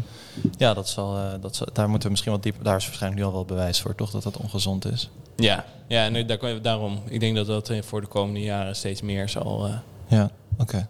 ja 0.58 0.74
dat 0.74 0.88
zal, 0.88 1.16
eh, 1.16 1.32
dat 1.40 1.56
zal, 1.56 1.66
daar 1.72 1.86
moeten 1.88 2.04
we 2.04 2.10
misschien 2.10 2.32
wat 2.32 2.42
dieper... 2.42 2.64
Daar 2.64 2.76
is 2.76 2.84
waarschijnlijk 2.86 3.20
nu 3.22 3.26
al 3.28 3.32
wel 3.34 3.44
bewijs 3.44 3.80
voor, 3.80 3.94
toch? 3.94 4.10
Dat 4.10 4.22
dat 4.22 4.36
ongezond 4.36 4.84
is. 4.92 5.10
Ja, 5.36 5.64
ja 5.88 6.04
en 6.04 6.26
daar, 6.26 6.62
daarom. 6.62 6.98
Ik 7.08 7.20
denk 7.20 7.36
dat 7.36 7.46
dat 7.46 7.70
eh, 7.70 7.82
voor 7.82 8.00
de 8.00 8.06
komende 8.06 8.40
jaren 8.40 8.76
steeds 8.76 9.02
meer 9.02 9.28
zal... 9.28 9.66
eh, 9.66 9.72
Ja, 10.06 10.30
oké. 10.58 10.88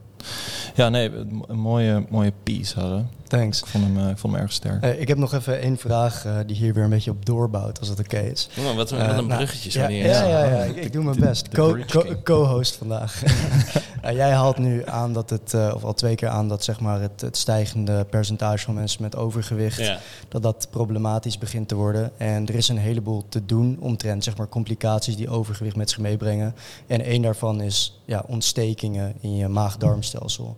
Ja, 0.74 0.88
nee, 0.88 1.10
een 1.10 1.44
een 1.48 1.58
mooie, 1.58 2.04
mooie 2.08 2.32
piece 2.42 2.80
hadden. 2.80 3.10
Thanks. 3.28 3.60
Ik 3.60 3.66
vond 3.66 3.84
hem, 3.84 3.98
eh, 3.98 4.08
ik 4.10 4.18
vond 4.18 4.32
hem 4.32 4.42
erg 4.42 4.52
sterk. 4.52 4.82
Eh, 4.82 5.00
ik 5.00 5.08
heb 5.08 5.18
nog 5.18 5.32
even 5.34 5.60
één 5.60 5.76
vraag 5.78 6.24
eh, 6.24 6.36
die 6.46 6.56
hier 6.56 6.74
weer 6.74 6.84
een 6.84 6.90
beetje 6.90 7.10
op 7.10 7.26
doorbouwt, 7.26 7.78
als 7.78 7.88
dat 7.88 7.98
oké 7.98 8.18
is. 8.18 8.48
oh, 8.58 8.74
wat, 8.76 8.90
een- 8.90 8.98
wat 8.98 9.08
een 9.08 9.14
nou, 9.26 9.26
bruggetje 9.26 9.70
zo 9.70 9.80
ja, 9.80 9.88
ja, 9.88 10.26
ja, 10.28 10.44
ja, 10.44 10.62
ik, 10.62 10.76
ik 10.76 10.92
doe 10.92 11.04
mijn 11.04 11.20
best. 11.20 11.48
Co- 11.48 11.76
co-. 11.86 12.14
Co-host 12.24 12.76
vandaag. 12.76 13.22
Jij 14.12 14.30
haalt 14.30 14.58
nu 14.58 14.82
aan 14.86 15.12
dat 15.12 15.30
het, 15.30 15.54
eh, 15.54 15.72
of 15.74 15.84
al 15.84 15.94
twee 15.94 16.14
keer 16.14 16.28
aan 16.28 16.48
dat 16.48 16.64
zeg 16.64 16.80
maar 16.80 17.00
het, 17.00 17.20
het 17.20 17.36
stijgende 17.36 18.04
percentage 18.10 18.64
van 18.64 18.74
mensen 18.74 19.02
met 19.02 19.16
overgewicht, 19.16 19.78
Ja. 19.78 19.98
dat 20.28 20.42
dat 20.42 20.66
problematisch 20.70 21.38
begint 21.38 21.68
te 21.68 21.74
worden. 21.74 22.10
En 22.16 22.46
er 22.46 22.54
is 22.54 22.68
een 22.68 22.78
heleboel 22.78 23.24
te 23.28 23.44
doen 23.46 23.76
omtrent 23.80 24.24
zeg 24.24 24.36
maar 24.36 24.48
complicaties 24.48 25.16
die 25.16 25.28
overgewicht 25.30 25.76
met 25.76 25.90
zich 25.90 25.98
meebrengen. 25.98 26.54
En 26.86 27.00
één 27.04 27.22
daarvan 27.22 27.60
is 27.60 28.00
ja, 28.04 28.24
ontstekingen 28.26 29.14
in 29.20 29.36
je 29.36 29.48
maag-darmstelsel. 29.48 30.56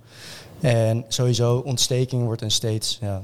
En 0.60 1.04
sowieso, 1.08 1.56
ontsteking 1.56 2.24
wordt 2.24 2.42
een 2.42 2.50
steeds 2.50 2.98
ja, 3.00 3.22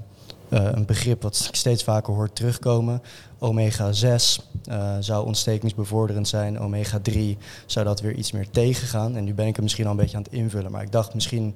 eh, 0.49 0.69
een 0.73 0.85
begrip 0.87 1.23
wat 1.23 1.45
ik 1.49 1.55
steeds 1.55 1.83
vaker 1.83 2.15
hoort 2.15 2.35
terugkomen. 2.37 3.03
Omega-6 3.39 4.39
eh, 4.65 4.97
zou 5.01 5.27
ontstekingsbevorderend 5.27 6.29
zijn. 6.29 6.59
Omega-3 6.59 7.39
zou 7.67 7.85
dat 7.85 8.01
weer 8.01 8.15
iets 8.15 8.33
meer 8.33 8.51
tegengaan. 8.51 9.17
En 9.17 9.25
nu 9.25 9.35
ben 9.35 9.47
ik 9.47 9.55
het 9.55 9.63
misschien 9.63 9.85
al 9.85 9.91
een 9.91 9.97
beetje 9.97 10.17
aan 10.17 10.23
het 10.23 10.33
invullen. 10.33 10.71
Maar 10.71 10.83
ik 10.83 10.93
dacht 10.93 11.15
misschien, 11.15 11.55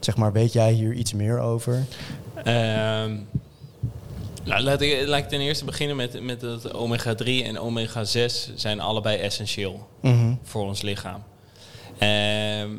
zeg 0.00 0.16
maar, 0.16 0.32
weet 0.32 0.52
jij 0.52 0.72
hier 0.72 0.92
iets 0.92 1.12
meer 1.12 1.38
over? 1.40 1.84
Ehm, 2.34 3.16
nou, 4.44 4.62
laat, 4.62 4.80
ik, 4.80 5.06
laat 5.06 5.18
ik 5.18 5.28
ten 5.28 5.40
eerste 5.40 5.64
beginnen 5.64 5.96
met, 5.96 6.22
met 6.22 6.40
dat 6.40 6.72
omega-3 6.72 7.24
en 7.44 7.58
omega-6 7.58 8.52
zijn 8.54 8.80
allebei 8.80 9.18
essentieel 9.18 9.88
Mhm. 10.00 10.34
voor 10.42 10.62
ons 10.62 10.82
lichaam. 10.82 11.22
Ehm, 11.98 12.70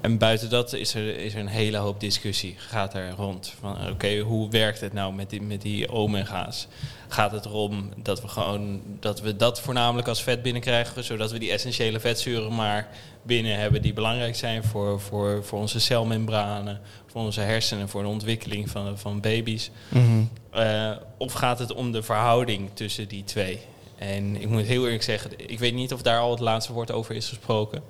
en 0.00 0.18
buiten 0.18 0.50
dat 0.50 0.72
is 0.72 0.94
er, 0.94 1.16
is 1.16 1.34
er 1.34 1.40
een 1.40 1.46
hele 1.46 1.76
hoop 1.76 2.00
discussie. 2.00 2.54
Gaat 2.58 2.94
er 2.94 3.10
rond 3.10 3.54
van 3.60 3.88
oké, 3.90 4.18
hoe 4.18 4.50
werkt 4.50 4.80
het 4.80 4.92
nou 4.92 5.14
met 5.14 5.30
die, 5.30 5.42
met 5.42 5.62
die 5.62 5.90
omega's? 5.90 6.66
Gaat 7.08 7.32
het 7.32 7.44
erom 7.44 7.92
dat 7.96 8.22
we 8.22 8.28
gewoon 8.28 8.80
dat 9.00 9.20
we 9.20 9.36
dat 9.36 9.60
voornamelijk 9.60 10.08
als 10.08 10.22
vet 10.22 10.42
binnenkrijgen, 10.42 11.04
zodat 11.04 11.32
we 11.32 11.38
die 11.38 11.52
essentiële 11.52 12.00
vetzuren 12.00 12.54
maar 12.54 12.88
binnen 13.22 13.58
hebben 13.58 13.82
die 13.82 13.92
belangrijk 13.92 14.36
zijn 14.36 14.64
voor, 14.64 15.00
voor, 15.00 15.44
voor 15.44 15.58
onze 15.58 15.80
celmembranen, 15.80 16.80
voor 17.06 17.20
onze 17.20 17.40
hersenen, 17.40 17.88
voor 17.88 18.02
de 18.02 18.08
ontwikkeling 18.08 18.70
van, 18.70 18.98
van 18.98 19.20
baby's? 19.20 19.70
Mhm. 19.88 20.22
Eh, 20.50 20.90
of 21.18 21.32
gaat 21.32 21.58
het 21.58 21.74
om 21.74 21.92
de 21.92 22.02
verhouding 22.02 22.70
tussen 22.74 23.08
die 23.08 23.24
twee? 23.24 23.58
En 23.98 24.40
ik 24.40 24.48
moet 24.48 24.66
heel 24.66 24.84
eerlijk 24.84 25.02
zeggen, 25.02 25.30
ik 25.36 25.58
weet 25.58 25.74
niet 25.74 25.92
of 25.92 26.02
daar 26.02 26.20
al 26.20 26.30
het 26.30 26.40
laatste 26.40 26.72
woord 26.72 26.90
over 26.90 27.14
is 27.14 27.28
gesproken. 27.28 27.82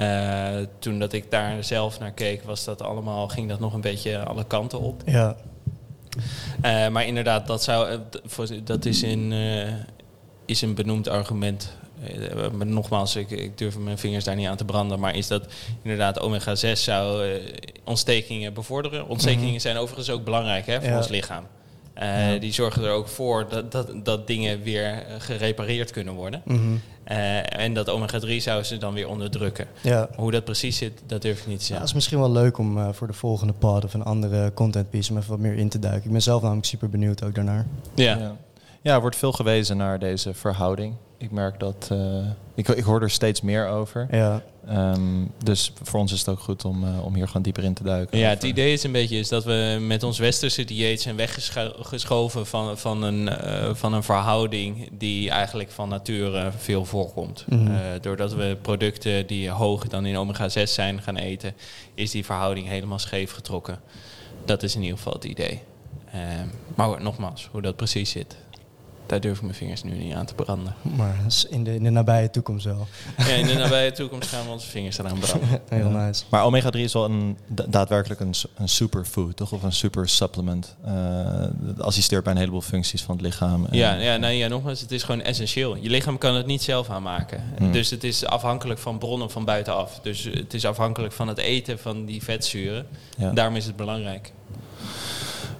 Eh, 0.00 0.56
toen 0.78 0.98
dat 0.98 1.12
ik 1.12 1.30
daar 1.30 1.64
zelf 1.64 1.98
naar 1.98 2.12
keek, 2.12 2.42
was 2.42 2.64
dat 2.64 2.82
allemaal, 2.82 3.28
ging 3.28 3.48
dat 3.48 3.60
nog 3.60 3.74
een 3.74 3.80
beetje 3.80 4.18
alle 4.24 4.44
kanten 4.44 4.80
op. 4.80 5.02
Ja. 5.06 5.36
Eh, 6.60 6.88
maar 6.88 7.06
inderdaad, 7.06 7.46
dat, 7.46 7.62
zou, 7.62 7.90
eh, 7.90 8.48
dat 8.64 8.84
is 8.84 9.02
in, 9.02 9.32
is 10.44 10.62
een 10.62 10.74
benoemd 10.74 11.08
argument. 11.08 11.76
Maar 12.52 12.66
nogmaals, 12.66 13.16
ik, 13.16 13.30
ik 13.30 13.58
durf 13.58 13.78
mijn 13.78 13.98
vingers 13.98 14.24
daar 14.24 14.36
niet 14.36 14.46
aan 14.46 14.56
te 14.56 14.64
branden. 14.64 15.00
Maar 15.00 15.16
is 15.16 15.26
dat 15.28 15.46
inderdaad 15.82 16.20
omega-6 16.20 16.72
zou 16.82 17.28
ontstekingen 17.84 18.54
bevorderen. 18.54 19.08
Ontstekingen 19.08 19.50
Mhm. 19.50 19.58
zijn 19.58 19.76
overigens 19.76 20.10
ook 20.10 20.24
belangrijk 20.24 20.66
hè, 20.66 20.80
voor 20.80 20.90
Ja. 20.90 20.96
ons 20.96 21.08
lichaam. 21.08 21.44
Eh, 22.00 22.32
Ja. 22.32 22.38
Die 22.38 22.52
zorgen 22.52 22.84
er 22.84 22.90
ook 22.90 23.08
voor 23.08 23.46
dat, 23.48 23.72
dat, 23.72 23.92
dat 24.04 24.26
dingen 24.26 24.62
weer 24.62 24.84
eh, 24.84 25.14
gerepareerd 25.18 25.90
kunnen 25.90 26.14
worden. 26.14 26.42
Mhm. 26.44 26.58
Eh, 27.04 27.60
en 27.60 27.74
dat 27.74 27.88
omega-3 27.90 28.36
zou 28.36 28.62
ze 28.62 28.76
dan 28.78 28.94
weer 28.94 29.08
onderdrukken. 29.08 29.66
Ja. 29.80 30.08
Hoe 30.16 30.30
dat 30.30 30.44
precies 30.44 30.76
zit, 30.76 31.02
dat 31.06 31.22
durf 31.22 31.40
ik 31.40 31.46
niet 31.46 31.56
te 31.56 31.60
Ja, 31.62 31.66
zeggen. 31.66 31.76
het 31.78 31.88
is 31.88 31.94
misschien 31.94 32.18
wel 32.18 32.30
leuk 32.32 32.58
om 32.58 32.78
eh, 32.78 32.88
voor 32.92 33.06
de 33.06 33.12
volgende 33.12 33.52
pod 33.52 33.84
of 33.84 33.94
een 33.94 34.02
andere 34.04 34.52
content 34.54 34.90
piece 34.90 35.10
om 35.12 35.16
even 35.18 35.30
wat 35.30 35.38
meer 35.38 35.54
in 35.54 35.68
te 35.68 35.78
duiken. 35.78 36.04
Ik 36.04 36.12
ben 36.12 36.22
zelf 36.22 36.42
namelijk 36.42 36.66
super 36.66 36.90
benieuwd 36.90 37.22
ook 37.22 37.34
daarnaar. 37.34 37.66
Ja. 37.94 38.16
Ja. 38.18 38.36
ja, 38.82 38.94
er 38.94 39.00
wordt 39.00 39.16
veel 39.16 39.32
gewezen 39.32 39.76
naar 39.76 39.98
deze 39.98 40.34
verhouding. 40.34 40.94
Ik 41.20 41.30
merk 41.30 41.60
dat... 41.60 41.88
eh, 41.92 42.26
ik, 42.54 42.68
ik 42.68 42.84
hoor 42.84 43.02
er 43.02 43.10
steeds 43.10 43.40
meer 43.40 43.68
over. 43.68 44.06
Ja, 44.10 44.42
Ehm, 44.66 45.24
dus 45.44 45.72
voor 45.82 46.00
ons 46.00 46.12
is 46.12 46.18
het 46.18 46.28
ook 46.28 46.38
goed 46.40 46.64
om, 46.64 46.84
eh, 46.84 47.04
om 47.04 47.14
hier 47.14 47.26
gewoon 47.26 47.42
dieper 47.42 47.64
in 47.64 47.74
te 47.74 47.82
duiken. 47.82 48.18
Ja, 48.18 48.24
Over- 48.24 48.36
het 48.36 48.46
idee 48.48 48.72
is 48.72 48.82
een 48.82 48.92
beetje 48.92 49.18
is 49.18 49.28
dat 49.28 49.44
we 49.44 49.78
met 49.80 50.02
ons 50.02 50.18
westerse 50.18 50.64
dieet 50.64 51.00
zijn 51.00 51.16
weggeschoven 51.16 52.46
van, 52.46 52.78
van, 52.78 53.02
een, 53.02 53.28
eh, 53.28 53.74
van 53.74 53.92
een 53.92 54.02
verhouding 54.02 54.88
die 54.98 55.30
eigenlijk 55.30 55.70
van 55.70 55.88
nature 55.88 56.50
veel 56.56 56.84
voorkomt. 56.84 57.44
Mhm. 57.48 57.70
Eh, 57.70 57.78
doordat 58.00 58.34
we 58.34 58.56
producten 58.62 59.26
die 59.26 59.50
hoog 59.50 59.86
dan 59.88 60.06
in 60.06 60.16
omega-6 60.16 60.62
zijn 60.74 61.02
gaan 61.02 61.16
eten, 61.16 61.54
is 61.94 62.10
die 62.10 62.24
verhouding 62.24 62.68
helemaal 62.68 62.98
scheef 62.98 63.32
getrokken. 63.32 63.80
Dat 64.44 64.62
is 64.62 64.74
in 64.74 64.82
ieder 64.82 64.96
geval 64.96 65.12
het 65.12 65.24
idee. 65.24 65.60
Eh, 66.12 66.20
maar 66.74 67.02
nogmaals, 67.02 67.48
hoe 67.52 67.62
dat 67.62 67.76
precies 67.76 68.10
zit, 68.10 68.36
daar 69.10 69.20
durf 69.20 69.36
ik 69.36 69.42
mijn 69.42 69.54
vingers 69.54 69.82
nu 69.82 69.90
niet 69.96 70.14
aan 70.14 70.24
te 70.26 70.34
branden. 70.34 70.74
maar 70.82 71.16
dat 71.22 71.32
is 71.32 71.44
in 71.44 71.64
de, 71.64 71.74
in 71.74 71.82
de 71.82 71.90
nabije 71.90 72.30
toekomst 72.30 72.64
wel. 72.64 72.86
Ja, 73.18 73.24
in 73.26 73.46
de 73.46 73.54
nabije 73.64 73.92
toekomst 73.92 74.28
gaan 74.28 74.44
we 74.44 74.50
onze 74.50 74.66
vingers 74.68 74.98
eraan 74.98 75.18
branden. 75.18 75.48
Heel 75.68 75.90
Ja. 75.90 76.06
nice. 76.06 76.24
Maar 76.28 76.44
omega-3 76.44 76.78
is 76.80 76.92
wel 76.92 77.04
een, 77.04 77.38
da- 77.46 77.64
daadwerkelijk 77.68 78.20
een, 78.20 78.34
een 78.56 78.68
superfood, 78.68 79.36
toch? 79.36 79.52
Of 79.52 79.62
een 79.62 79.72
super 79.72 80.08
supplement. 80.08 80.76
Eh, 80.84 80.92
het 81.66 81.82
assisteert 81.82 82.22
bij 82.24 82.32
een 82.32 82.38
heleboel 82.38 82.60
functies 82.60 83.02
van 83.02 83.16
het 83.16 83.24
lichaam. 83.24 83.64
En- 83.64 83.76
Ja, 83.76 83.94
ja, 83.94 84.16
nou 84.16 84.32
ja, 84.32 84.48
nogmaals, 84.48 84.80
het 84.80 84.92
is 84.92 85.02
gewoon 85.02 85.22
essentieel. 85.22 85.76
Je 85.76 85.88
lichaam 85.90 86.18
kan 86.18 86.34
het 86.34 86.46
niet 86.46 86.62
zelf 86.62 86.90
aanmaken. 86.90 87.42
Hmm. 87.58 87.72
Dus 87.72 87.90
het 87.90 88.04
is 88.04 88.24
afhankelijk 88.26 88.80
van 88.80 88.98
bronnen 88.98 89.30
van 89.30 89.44
buitenaf. 89.44 89.98
Dus 90.02 90.22
het 90.24 90.54
is 90.54 90.64
afhankelijk 90.64 91.12
van 91.12 91.28
het 91.28 91.38
eten 91.38 91.78
van 91.78 92.04
die 92.04 92.22
vetzuren. 92.22 92.86
ja. 93.16 93.30
Daarom 93.32 93.56
is 93.56 93.66
het 93.66 93.76
belangrijk. 93.76 94.32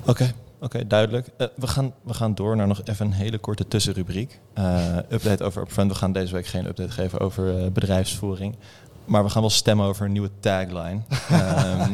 Oké, 0.07 0.33
oké, 0.61 0.87
duidelijk. 0.87 1.27
Eh, 1.37 1.47
we, 1.57 1.67
gaan, 1.67 1.93
we 2.03 2.15
gaan 2.15 2.35
door 2.35 2.57
naar 2.57 2.67
nog 2.67 2.81
even 2.85 3.07
een 3.07 3.13
hele 3.13 3.39
korte 3.39 3.69
tussenrubriek. 3.69 4.41
Eh, 4.55 4.97
update 5.09 5.45
over 5.45 5.63
Upfront. 5.63 5.91
We 5.93 5.99
gaan 5.99 6.13
deze 6.13 6.35
week 6.35 6.47
geen 6.47 6.67
update 6.67 6.91
geven 6.91 7.21
over 7.21 7.59
eh, 7.59 7.71
bedrijfsvoering. 7.71 8.57
Maar 9.05 9.25
we 9.25 9.31
gaan 9.31 9.41
wel 9.41 9.51
stemmen 9.51 9.87
over 9.87 10.07
een 10.07 10.13
nieuwe 10.13 10.31
tagline. 10.41 11.01
Ehm, 11.31 11.91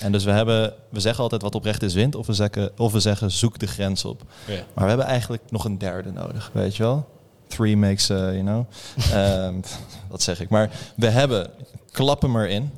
en 0.00 0.12
dus 0.12 0.24
we, 0.24 0.30
hebben, 0.30 0.72
we 0.88 1.00
zeggen 1.00 1.22
altijd 1.22 1.42
wat 1.42 1.54
oprecht 1.54 1.82
is 1.82 1.94
wint. 1.94 2.14
Of 2.14 2.26
we, 2.26 2.32
zeggen, 2.32 2.70
of 2.76 2.92
we 2.92 3.00
zeggen 3.00 3.30
zoek 3.30 3.58
de 3.58 3.66
grens 3.66 4.04
op. 4.04 4.22
Maar 4.46 4.82
we 4.84 4.88
hebben 4.88 5.06
eigenlijk 5.06 5.42
nog 5.50 5.64
een 5.64 5.78
derde 5.78 6.12
nodig, 6.12 6.50
weet 6.52 6.76
je 6.76 6.82
wel? 6.82 7.08
Three 7.46 7.76
makes, 7.76 8.10
uh, 8.10 8.16
you 8.16 8.40
know. 8.40 8.64
Ehm, 9.12 9.54
wat 10.10 10.22
zeg 10.22 10.40
ik? 10.40 10.48
Maar 10.48 10.70
we 10.96 11.06
hebben 11.08 11.50
klap 11.90 12.22
hem 12.22 12.36
erin. 12.36 12.70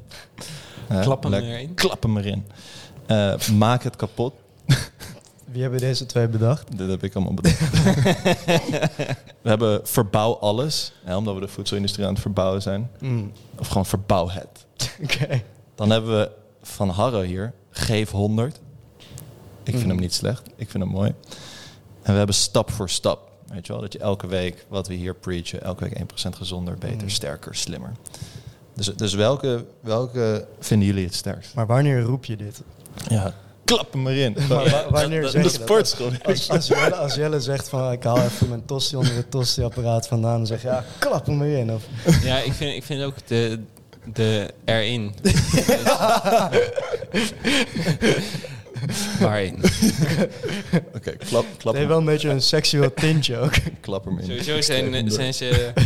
Eh, 0.88 1.00
Klap 1.00 1.22
hem 1.22 1.32
lek- 1.32 1.42
erin. 1.42 1.74
Klap 1.74 2.02
hem 2.02 2.16
erin. 2.16 2.46
Eh, 3.06 3.48
maak 3.48 3.82
het 3.82 3.96
kapot. 3.96 4.34
Wie 5.52 5.62
hebben 5.62 5.80
deze 5.80 6.06
twee 6.06 6.28
bedacht? 6.28 6.78
Dit 6.78 6.88
heb 6.88 7.02
ik 7.02 7.14
allemaal 7.14 7.34
bedacht. 7.34 7.82
we 9.42 9.48
hebben 9.48 9.80
verbouw 9.86 10.32
alles. 10.34 10.92
Hè, 11.04 11.16
omdat 11.16 11.34
we 11.34 11.40
de 11.40 11.48
voedselindustrie 11.48 12.06
aan 12.06 12.12
het 12.12 12.22
verbouwen 12.22 12.62
zijn. 12.62 12.90
Mm, 13.00 13.32
Of 13.58 13.68
gewoon 13.68 13.86
verbouw 13.86 14.28
het. 14.28 14.66
Oké. 15.04 15.42
Dan 15.74 15.90
hebben 15.90 16.18
we 16.18 16.30
van 16.62 16.88
Harro 16.88 17.20
hier. 17.20 17.52
Geef 17.70 18.10
100. 18.10 18.56
Ik 18.56 18.60
vind 19.64 19.76
Mhm. 19.78 19.88
hem 19.88 19.98
niet 20.00 20.14
slecht. 20.14 20.42
Ik 20.56 20.70
vind 20.70 20.82
hem 20.84 20.92
mooi. 20.92 21.14
En 22.02 22.12
we 22.12 22.18
hebben 22.18 22.34
stap 22.34 22.70
voor 22.70 22.90
stap. 22.90 23.30
Weet 23.46 23.66
je 23.66 23.72
wel, 23.72 23.82
dat 23.82 23.92
je 23.92 23.98
elke 23.98 24.26
week 24.26 24.66
wat 24.68 24.86
we 24.88 24.94
hier 24.94 25.14
preachen, 25.14 25.62
elke 25.62 25.84
week 25.84 25.98
1% 25.98 26.36
gezonder, 26.36 26.74
beter, 26.78 26.96
Mhm. 26.96 27.08
sterker, 27.08 27.54
slimmer. 27.54 27.92
Dus, 28.74 28.86
dus 28.96 29.14
welke, 29.14 29.64
welke 29.80 30.46
vinden 30.58 30.86
jullie 30.86 31.04
het 31.04 31.14
sterkst? 31.14 31.54
Maar 31.54 31.66
wanneer 31.66 32.00
roep 32.00 32.24
je 32.24 32.36
dit? 32.36 32.62
Ja, 33.08 33.34
klap 33.68 33.92
hem 33.92 34.06
erin. 34.08 34.36
Maar 34.48 34.70
wa- 34.70 34.86
wanneer 34.90 35.22
de, 35.22 35.28
zeg 35.28 35.42
de 35.42 35.50
je 35.50 35.58
dat? 35.58 35.66
sportschool. 35.68 36.10
Als, 36.22 36.50
als, 36.50 36.66
Jelle, 36.66 36.94
als 36.94 37.14
Jelle 37.14 37.40
zegt 37.40 37.68
van 37.68 37.92
ik 37.92 38.02
haal 38.02 38.22
even 38.22 38.48
mijn 38.48 38.64
tosti 38.64 38.96
onder 38.96 39.14
het 39.14 39.30
tosti-apparaat 39.30 40.08
vandaan, 40.08 40.36
dan 40.36 40.46
zeg 40.46 40.62
je 40.62 40.68
ja, 40.68 40.84
klap 40.98 41.26
hem 41.26 41.42
erin. 41.42 41.72
Of, 41.72 41.82
Ja, 42.22 42.38
ik 42.38 42.52
vind, 42.52 42.74
ik 42.76 42.82
vind 42.82 43.02
ook 43.02 43.14
de, 43.26 43.58
de 44.12 44.50
erin. 44.64 45.14
Waarin? 49.20 49.62
Oké, 50.94 51.10
klap, 51.16 51.44
klap, 51.58 51.64
het 51.64 51.74
heeft 51.74 51.86
wel 51.88 51.98
een 51.98 52.04
beetje 52.04 52.28
een 52.28 52.42
seksueel 52.42 52.94
tintje 52.94 53.38
ook. 53.38 53.52
klap 53.80 54.04
hem 54.04 54.18
in. 54.18 54.24
Sowieso 54.24 54.60
zijn, 54.60 55.10
zijn 55.10 55.34
ze... 55.34 55.72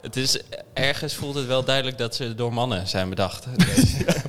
Het 0.00 0.16
is, 0.16 0.40
ergens 0.74 1.14
voelt 1.14 1.34
het 1.34 1.46
wel 1.46 1.64
duidelijk 1.64 1.98
dat 1.98 2.14
ze 2.14 2.34
door 2.34 2.52
mannen 2.52 2.88
zijn 2.88 3.08
bedacht. 3.08 3.46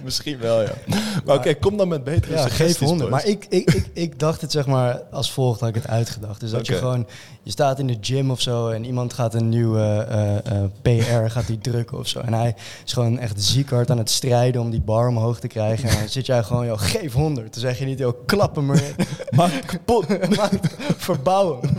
Misschien 0.08 0.38
wel, 0.40 0.62
ja. 0.62 0.72
Maar 1.26 1.36
oké, 1.36 1.54
kom 1.54 1.78
dan 1.78 1.88
met 1.88 2.04
betere 2.04 2.34
Ja, 2.34 2.48
geef 2.48 2.80
100. 2.80 3.00
boys. 3.00 3.12
Maar 3.12 3.26
ik, 3.32 3.46
ik, 3.50 3.74
ik, 3.74 3.90
ik 3.94 4.20
dacht 4.20 4.42
het 4.42 4.52
zeg 4.52 4.66
maar 4.66 5.02
als 5.12 5.32
volgt, 5.32 5.60
had 5.60 5.70
ik 5.70 5.76
het 5.76 5.88
uitgedacht. 5.88 6.40
Dus 6.40 6.52
dat 6.52 6.68
je 6.68 6.74
gewoon, 6.76 7.08
je 7.44 7.52
staat 7.52 7.80
in 7.80 7.88
de 7.88 7.98
gym 8.02 8.32
of 8.32 8.42
zo 8.42 8.70
en 8.70 8.86
iemand 8.86 9.14
gaat 9.14 9.34
een 9.34 9.50
nieuwe 9.50 10.06
eh, 10.10 10.36
eh, 10.38 10.64
PR 10.82 11.30
gaat 11.32 11.48
die 11.48 11.58
drukken 11.58 11.98
of 11.98 12.08
zo. 12.08 12.20
En 12.20 12.34
hij 12.34 12.56
is 12.86 12.94
gewoon 12.94 13.20
echt 13.20 13.44
ziek 13.44 13.70
hard 13.70 13.92
aan 13.92 13.98
het 13.98 14.10
strijden 14.10 14.62
om 14.62 14.70
die 14.70 14.82
bar 14.82 15.08
omhoog 15.08 15.40
te 15.40 15.48
krijgen. 15.48 15.90
En 15.90 15.98
dan 16.00 16.10
zit 16.10 16.26
jij 16.26 16.44
gewoon, 16.44 16.66
joh, 16.66 16.80
geef 16.80 17.14
100. 17.14 17.54
Dan 17.54 17.62
zeg 17.62 17.80
je 17.80 17.86
niet, 17.86 18.00
joh, 18.00 18.26
klap 18.26 18.56
hem 18.56 18.72
erin. 18.72 18.96
Maak 19.36 19.52
kapot. 19.66 20.08
Maak- 20.38 20.76
Verbouw 20.98 21.60
hem. 21.62 21.78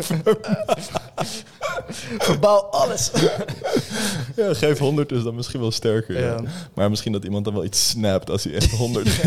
Verbouw 2.18 2.58
alles. 2.70 3.10
Ja, 4.36 4.54
geef 4.54 4.78
100 4.78 5.12
is 5.12 5.22
dan 5.22 5.34
misschien 5.34 5.60
wel 5.60 5.70
sterker. 5.70 6.20
Ja. 6.20 6.26
Ja. 6.26 6.40
Maar 6.74 6.90
misschien 6.90 7.12
dat 7.12 7.24
iemand 7.24 7.44
dan 7.44 7.54
wel 7.54 7.64
iets 7.64 7.88
snapt 7.88 8.17
als 8.26 8.44
hij 8.44 8.52
echt 8.54 8.70
100... 8.84 9.22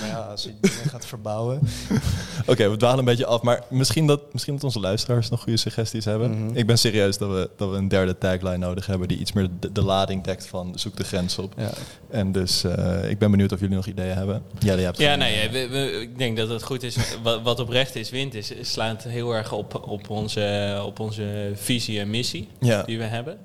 Maar 0.00 0.08
ja, 0.08 0.16
als 0.18 0.42
je 0.42 0.52
dingen 0.60 0.88
gaat 0.90 1.06
verbouwen. 1.06 1.60
Oké, 2.46 2.68
we 2.70 2.76
dwalen 2.76 2.98
een 2.98 3.04
beetje 3.04 3.26
af. 3.26 3.42
Maar 3.42 3.62
misschien 3.70 4.06
dat, 4.06 4.32
misschien 4.32 4.54
dat 4.54 4.64
onze 4.64 4.80
luisteraars 4.80 5.28
nog 5.28 5.42
goede 5.42 5.58
suggesties 5.58 6.04
hebben. 6.04 6.44
Mhm. 6.44 6.56
Ik 6.56 6.66
ben 6.66 6.78
serieus 6.78 7.18
dat 7.18 7.30
we, 7.30 7.50
dat 7.56 7.70
we 7.70 7.76
een 7.76 7.88
derde 7.88 8.18
tagline 8.18 8.56
nodig 8.56 8.86
hebben... 8.86 9.08
die 9.08 9.18
iets 9.18 9.32
meer 9.32 9.48
de, 9.60 9.72
de 9.72 9.82
lading 9.82 10.24
dekt 10.24 10.46
van 10.46 10.72
zoek 10.74 10.96
de 10.96 11.04
grens 11.04 11.38
op. 11.38 11.52
Ja. 11.56 11.70
En 12.10 12.32
dus 12.32 12.64
eh, 12.64 13.10
ik 13.10 13.18
ben 13.18 13.30
benieuwd 13.30 13.52
of 13.52 13.60
jullie 13.60 13.76
nog 13.76 13.86
ideeën 13.86 14.16
hebben. 14.16 14.42
Je 14.58 14.70
hebt 14.70 14.98
Ja, 14.98 15.14
nee, 15.14 15.50
we, 15.50 15.68
we- 15.68 16.00
ik 16.00 16.18
denk 16.18 16.36
dat 16.36 16.48
het 16.48 16.62
goed 16.62 16.82
is. 16.82 16.96
Wat, 17.22 17.42
wat 17.42 17.60
oprecht 17.60 17.94
is, 17.96 18.10
wint 18.10 18.34
is, 18.34 18.52
slaat 18.60 19.02
heel 19.02 19.32
erg 19.32 19.52
op, 19.52 19.82
op, 19.88 20.10
onze, 20.10 20.80
op 20.84 20.98
onze 21.00 21.52
visie 21.54 22.00
en 22.00 22.10
missie 22.10 22.48
Ja. 22.60 22.82
die 22.82 22.98
we 22.98 23.04
hebben. 23.04 23.38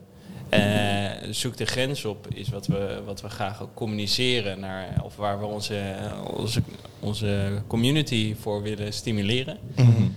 Eh, 0.50 1.32
zoek 1.32 1.58
de 1.58 1.66
grens 1.66 2.06
op 2.06 2.28
is 2.34 2.50
wat 2.50 2.68
we, 2.68 3.02
wat 3.06 3.22
we 3.22 3.30
graag 3.30 3.62
ook 3.62 3.74
communiceren 3.74 4.60
naar, 4.60 5.02
of 5.04 5.16
waar 5.16 5.40
we 5.40 5.46
onze, 5.46 5.96
onze, 6.38 6.62
onze 7.00 7.62
community 7.68 8.36
voor 8.40 8.62
willen 8.62 8.94
stimuleren. 8.94 9.58
Mhm. 9.76 10.08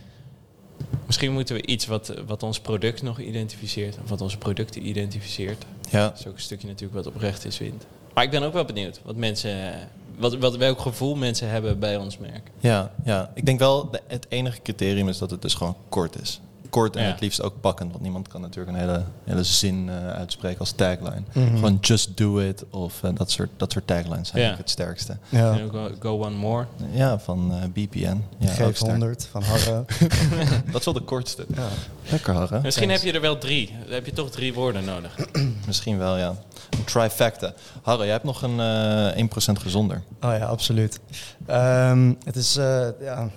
Misschien 1.06 1.32
moeten 1.32 1.54
we 1.54 1.66
iets 1.66 1.86
wat, 1.86 2.14
wat 2.26 2.42
ons 2.42 2.60
product 2.60 3.02
nog 3.02 3.20
identificeert, 3.20 3.98
of 4.02 4.08
wat 4.08 4.20
onze 4.20 4.38
producten 4.38 4.86
identificeert. 4.86 5.64
Ja. 5.90 6.08
Dat 6.08 6.18
is 6.18 6.26
ook 6.26 6.34
een 6.34 6.40
stukje 6.40 6.66
natuurlijk 6.66 7.04
wat 7.04 7.14
oprecht 7.14 7.44
is 7.44 7.58
wint. 7.58 7.86
Maar 8.14 8.24
ik 8.24 8.30
ben 8.30 8.42
ook 8.42 8.52
wel 8.52 8.64
benieuwd 8.64 9.00
wat 9.04 9.16
mensen, 9.16 9.74
wat, 10.16 10.36
wat, 10.36 10.56
welk 10.56 10.80
gevoel 10.80 11.14
mensen 11.14 11.48
hebben 11.48 11.78
bij 11.78 11.96
ons 11.96 12.18
merk. 12.18 12.50
Ja, 12.60 12.92
ja, 13.04 13.30
ik 13.34 13.46
denk 13.46 13.58
wel, 13.58 13.90
de, 13.90 14.00
het 14.06 14.26
enige 14.28 14.62
criterium 14.62 15.08
is 15.08 15.18
dat 15.18 15.30
het 15.30 15.42
dus 15.42 15.54
gewoon 15.54 15.76
kort 15.88 16.20
is. 16.20 16.40
Kort 16.70 16.96
en 16.96 17.02
Ja. 17.02 17.08
het 17.10 17.20
liefst 17.20 17.42
ook 17.42 17.60
pakkend, 17.60 17.90
want 17.90 18.02
niemand 18.02 18.28
kan 18.28 18.40
natuurlijk 18.40 18.76
een 18.76 18.82
hele, 18.82 19.02
hele 19.24 19.44
zin 19.44 19.88
eh, 19.88 20.10
uitspreken 20.10 20.58
als 20.58 20.70
tagline. 20.72 21.22
Mhm. 21.32 21.54
Gewoon 21.54 21.78
just 21.80 22.16
do 22.16 22.38
it 22.38 22.64
of 22.70 23.02
eh, 23.02 23.10
dat, 23.14 23.30
soort, 23.30 23.48
dat 23.56 23.72
soort 23.72 23.86
taglines 23.86 24.28
zijn 24.28 24.42
Ja. 24.42 24.56
het 24.56 24.70
sterkste. 24.70 25.16
Ja. 25.28 25.52
En 25.52 25.64
ook 25.64 25.72
wel 25.72 25.90
go 25.98 26.24
one 26.24 26.36
more. 26.36 26.66
Ja, 26.90 27.18
van 27.18 27.52
eh, 27.52 27.68
BPN. 27.72 27.98
Ja, 28.38 28.48
ook 28.50 28.54
Geef 28.56 28.76
sterk. 28.76 28.90
100 28.90 29.28
van 29.30 29.42
Harro. 29.42 29.84
Dat 30.72 30.78
is 30.80 30.84
wel 30.84 30.94
de 30.94 31.00
kortste. 31.00 31.46
ja. 31.54 31.68
Lekker 32.10 32.34
Harre. 32.34 32.60
Misschien 32.62 32.86
Thanks. 32.86 33.02
heb 33.02 33.10
je 33.12 33.16
er 33.18 33.24
wel 33.24 33.38
drie. 33.38 33.76
Dan 33.84 33.92
heb 33.94 34.06
je 34.06 34.12
toch 34.12 34.30
drie 34.30 34.54
woorden 34.54 34.84
nodig. 34.84 35.16
Misschien 35.66 35.98
wel, 35.98 36.16
ja. 36.16 36.34
Een 36.70 36.84
trifecta. 36.84 37.52
Harre, 37.82 38.02
jij 38.02 38.12
hebt 38.12 38.24
nog 38.24 38.42
een 38.42 38.60
eh 38.60 39.24
1% 39.24 39.58
gezonder. 39.60 40.02
Oh 40.22 40.36
ja, 40.38 40.44
absoluut. 40.46 41.00
Ehm, 41.46 42.12
het 42.24 42.36
is, 42.36 42.56
eh, 42.56 42.86
ja... 43.00 43.28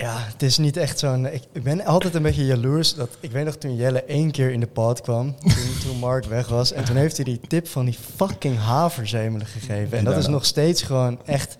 ja, 0.00 0.16
het 0.18 0.42
is 0.42 0.58
niet 0.58 0.76
echt 0.76 0.98
zo'n... 0.98 1.26
Ik, 1.26 1.42
ik 1.52 1.62
ben 1.62 1.84
altijd 1.84 2.14
een 2.14 2.22
beetje 2.22 2.46
jaloers. 2.46 2.94
Dat, 2.94 3.08
ik 3.20 3.30
weet 3.30 3.44
nog 3.44 3.56
toen 3.56 3.76
Jelle 3.76 4.04
één 4.04 4.30
keer 4.30 4.50
in 4.50 4.60
de 4.60 4.66
pod 4.66 5.00
kwam, 5.00 5.36
toen, 5.38 5.78
toen 5.84 5.98
Mark 5.98 6.24
weg 6.24 6.48
was. 6.48 6.72
En 6.72 6.84
toen 6.84 6.96
heeft 6.96 7.16
hij 7.16 7.24
die 7.24 7.40
tip 7.48 7.68
van 7.68 7.84
die 7.84 7.96
fucking 8.16 8.58
haverzemelen 8.58 9.46
gegeven. 9.46 9.98
En 9.98 10.04
dat 10.04 10.16
is 10.16 10.26
nog 10.26 10.44
steeds 10.44 10.82
gewoon 10.82 11.20
echt... 11.24 11.56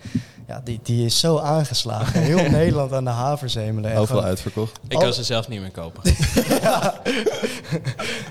Ja, 0.50 0.60
die, 0.64 0.80
die 0.82 1.04
is 1.04 1.18
zo 1.20 1.38
aangeslagen. 1.38 2.20
Heel 2.22 2.50
Nederland 2.60 2.92
aan 2.92 3.04
de 3.04 3.10
haverzemelen. 3.10 3.90
En 3.90 3.96
Overal 3.96 4.06
gewoon- 4.06 4.24
uitverkocht. 4.24 4.80
Ik 4.88 4.98
kan 4.98 5.12
ze 5.12 5.24
zelf 5.24 5.48
niet 5.48 5.60
meer 5.60 5.70
kopen. 5.70 6.02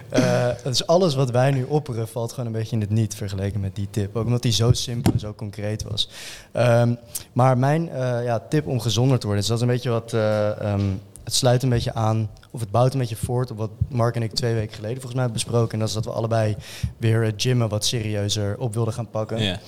Eh, 0.09 0.47
dus 0.63 0.88
alles 0.88 1.15
wat 1.15 1.30
wij 1.32 1.51
nu 1.51 1.63
opperen 1.63 2.07
valt 2.07 2.32
gewoon 2.32 2.45
een 2.45 2.51
beetje 2.51 2.76
in 2.76 2.82
het 2.82 2.89
niet 2.89 3.15
vergeleken 3.15 3.59
met 3.59 3.76
die 3.76 3.88
tip. 3.91 4.15
Ook 4.15 4.26
omdat 4.26 4.41
die 4.41 4.51
zo 4.51 4.72
simpel 4.74 5.13
en 5.13 5.20
zo 5.20 5.34
concreet 5.34 5.84
was. 5.84 6.09
Ehm, 6.51 6.93
maar 7.34 7.57
mijn 7.57 7.89
eh, 7.89 8.24
ja, 8.24 8.39
tip 8.49 8.67
om 8.67 8.80
gezonder 8.80 9.20
te 9.20 9.26
worden, 9.26 9.43
is 9.43 9.49
dat 9.49 9.57
is 9.57 9.63
een 9.63 9.70
beetje 9.70 9.89
wat... 9.89 10.13
eh, 10.13 10.61
ehm, 10.61 10.82
het 11.24 11.34
sluit 11.38 11.63
een 11.63 11.70
beetje 11.70 11.93
aan, 11.93 12.30
of 12.51 12.59
het 12.59 12.72
bouwt 12.72 12.93
een 12.93 12.99
beetje 12.99 13.15
voort 13.15 13.51
op 13.51 13.57
wat 13.57 13.70
Mark 13.89 14.15
en 14.15 14.24
ik 14.24 14.32
twee 14.34 14.53
weken 14.53 14.76
geleden 14.76 14.95
volgens 15.01 15.13
mij 15.13 15.24
hebben 15.24 15.41
besproken. 15.43 15.74
En 15.74 15.80
dat 15.80 15.88
is 15.88 15.93
dat 15.93 16.05
we 16.05 16.11
allebei 16.11 16.55
weer 16.97 17.24
het 17.24 17.41
gymmen 17.41 17.70
wat 17.70 17.86
serieuzer 17.86 18.55
op 18.57 18.74
wilden 18.74 18.93
gaan 18.93 19.09
pakken. 19.09 19.41
ja. 19.41 19.59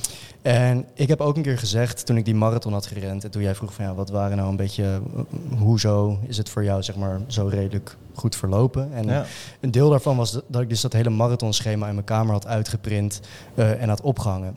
En 0.41 0.85
ik 0.93 1.07
heb 1.07 1.21
ook 1.21 1.35
een 1.35 1.41
keer 1.41 1.57
gezegd, 1.57 2.05
toen 2.05 2.17
ik 2.17 2.25
die 2.25 2.35
marathon 2.35 2.73
had 2.73 2.85
gerend... 2.85 3.23
en 3.23 3.31
toen 3.31 3.41
jij 3.41 3.55
vroeg 3.55 3.73
van 3.73 3.85
ja, 3.85 3.93
wat 3.93 4.09
waren 4.09 4.37
nou 4.37 4.49
een 4.49 4.55
beetje... 4.55 4.83
eh, 4.83 5.59
hoezo 5.59 6.19
is 6.27 6.37
het 6.37 6.49
voor 6.49 6.63
jou 6.63 6.83
zeg 6.83 6.95
maar 6.95 7.19
zo 7.27 7.47
redelijk 7.47 7.97
goed 8.13 8.35
verlopen? 8.35 8.93
En 8.93 9.05
Ja. 9.07 9.25
een 9.59 9.71
deel 9.71 9.89
daarvan 9.89 10.17
was 10.17 10.31
dat- 10.31 10.43
dat 10.47 10.61
ik 10.61 10.69
dus 10.69 10.81
dat 10.81 10.93
hele 10.93 11.09
marathonschema 11.09 11.87
in 11.87 11.93
mijn 11.93 12.05
kamer 12.05 12.31
had 12.33 12.47
uitgeprint 12.47 13.19
eh, 13.55 13.81
en 13.81 13.89
had 13.89 14.01
opgehangen. 14.01 14.55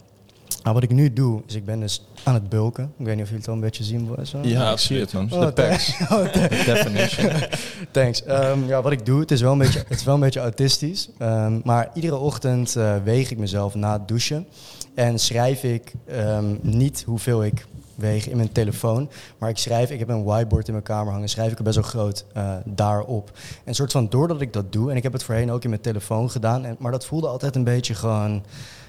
Nou, 0.65 0.77
wat 0.77 0.85
ik 0.85 0.91
nu 0.91 1.13
doe, 1.13 1.43
is 1.47 1.55
ik 1.55 1.65
ben 1.65 1.81
dus 1.81 2.05
aan 2.23 2.35
het 2.35 2.49
bulken. 2.49 2.93
Ik 2.99 3.07
weet 3.07 3.15
niet 3.15 3.25
of 3.25 3.31
jullie 3.31 3.39
het 3.39 3.49
al 3.49 3.55
een 3.55 3.61
beetje 3.61 3.85
zien. 3.85 4.09
Zo. 4.23 4.39
Ja, 4.43 4.49
Ja, 4.49 4.73
ik 4.73 4.79
zie 4.79 5.01
het 5.01 5.13
man. 5.13 5.33
Oh, 5.33 5.41
De 5.41 5.53
packs. 5.53 6.01
Oh, 6.13 6.33
De 6.33 6.49
definition. 6.49 7.31
Thanks. 7.91 8.25
Ehm, 8.25 8.67
ja, 8.67 8.83
wat 8.83 8.93
ik 8.93 9.07
doe, 9.07 9.21
het 9.21 9.31
is 9.31 9.41
wel 9.41 9.53
een 9.53 9.59
beetje, 9.59 9.79
het 9.89 9.99
is 9.99 10.05
wel 10.05 10.15
een 10.15 10.21
beetje 10.21 10.41
autistisch. 10.41 11.09
Ehm, 11.19 11.61
maar 11.65 11.91
iedere 11.95 12.17
ochtend 12.17 12.77
eh, 12.77 12.95
weeg 13.05 13.31
ik 13.31 13.39
mezelf 13.39 13.75
na 13.75 13.93
het 13.93 14.09
douchen. 14.09 14.47
En 14.95 15.19
schrijf 15.19 15.63
ik 15.63 15.93
ehm, 16.07 16.45
niet 16.61 17.03
hoeveel 17.07 17.45
ik 17.45 17.67
weeg 17.95 18.29
in 18.29 18.37
mijn 18.37 18.53
telefoon. 18.53 19.11
Maar 19.39 19.49
ik 19.51 19.59
schrijf, 19.59 19.91
ik 19.91 19.99
heb 19.99 20.09
een 20.09 20.25
whiteboard 20.25 20.67
in 20.67 20.73
mijn 20.73 20.85
kamer 20.85 21.13
hangen. 21.13 21.29
Schrijf 21.29 21.53
ik 21.53 21.59
er 21.59 21.65
best 21.65 21.77
wel 21.77 21.85
groot 21.85 22.25
eh, 22.33 22.55
daarop. 22.65 23.31
En 23.35 23.63
een 23.65 23.75
soort 23.75 23.93
van, 23.93 24.09
doordat 24.09 24.41
ik 24.41 24.53
dat 24.53 24.73
doe. 24.73 24.91
En 24.91 24.97
ik 24.97 25.03
heb 25.03 25.13
het 25.13 25.23
voorheen 25.25 25.51
ook 25.51 25.63
in 25.65 25.71
mijn 25.71 25.83
telefoon 25.83 26.31
gedaan. 26.31 26.65
En, 26.65 26.77
maar 26.79 26.93
dat 26.93 27.07
voelde 27.07 27.29
altijd 27.29 27.57
een 27.57 27.65
beetje 27.65 27.95
gewoon... 27.95 28.43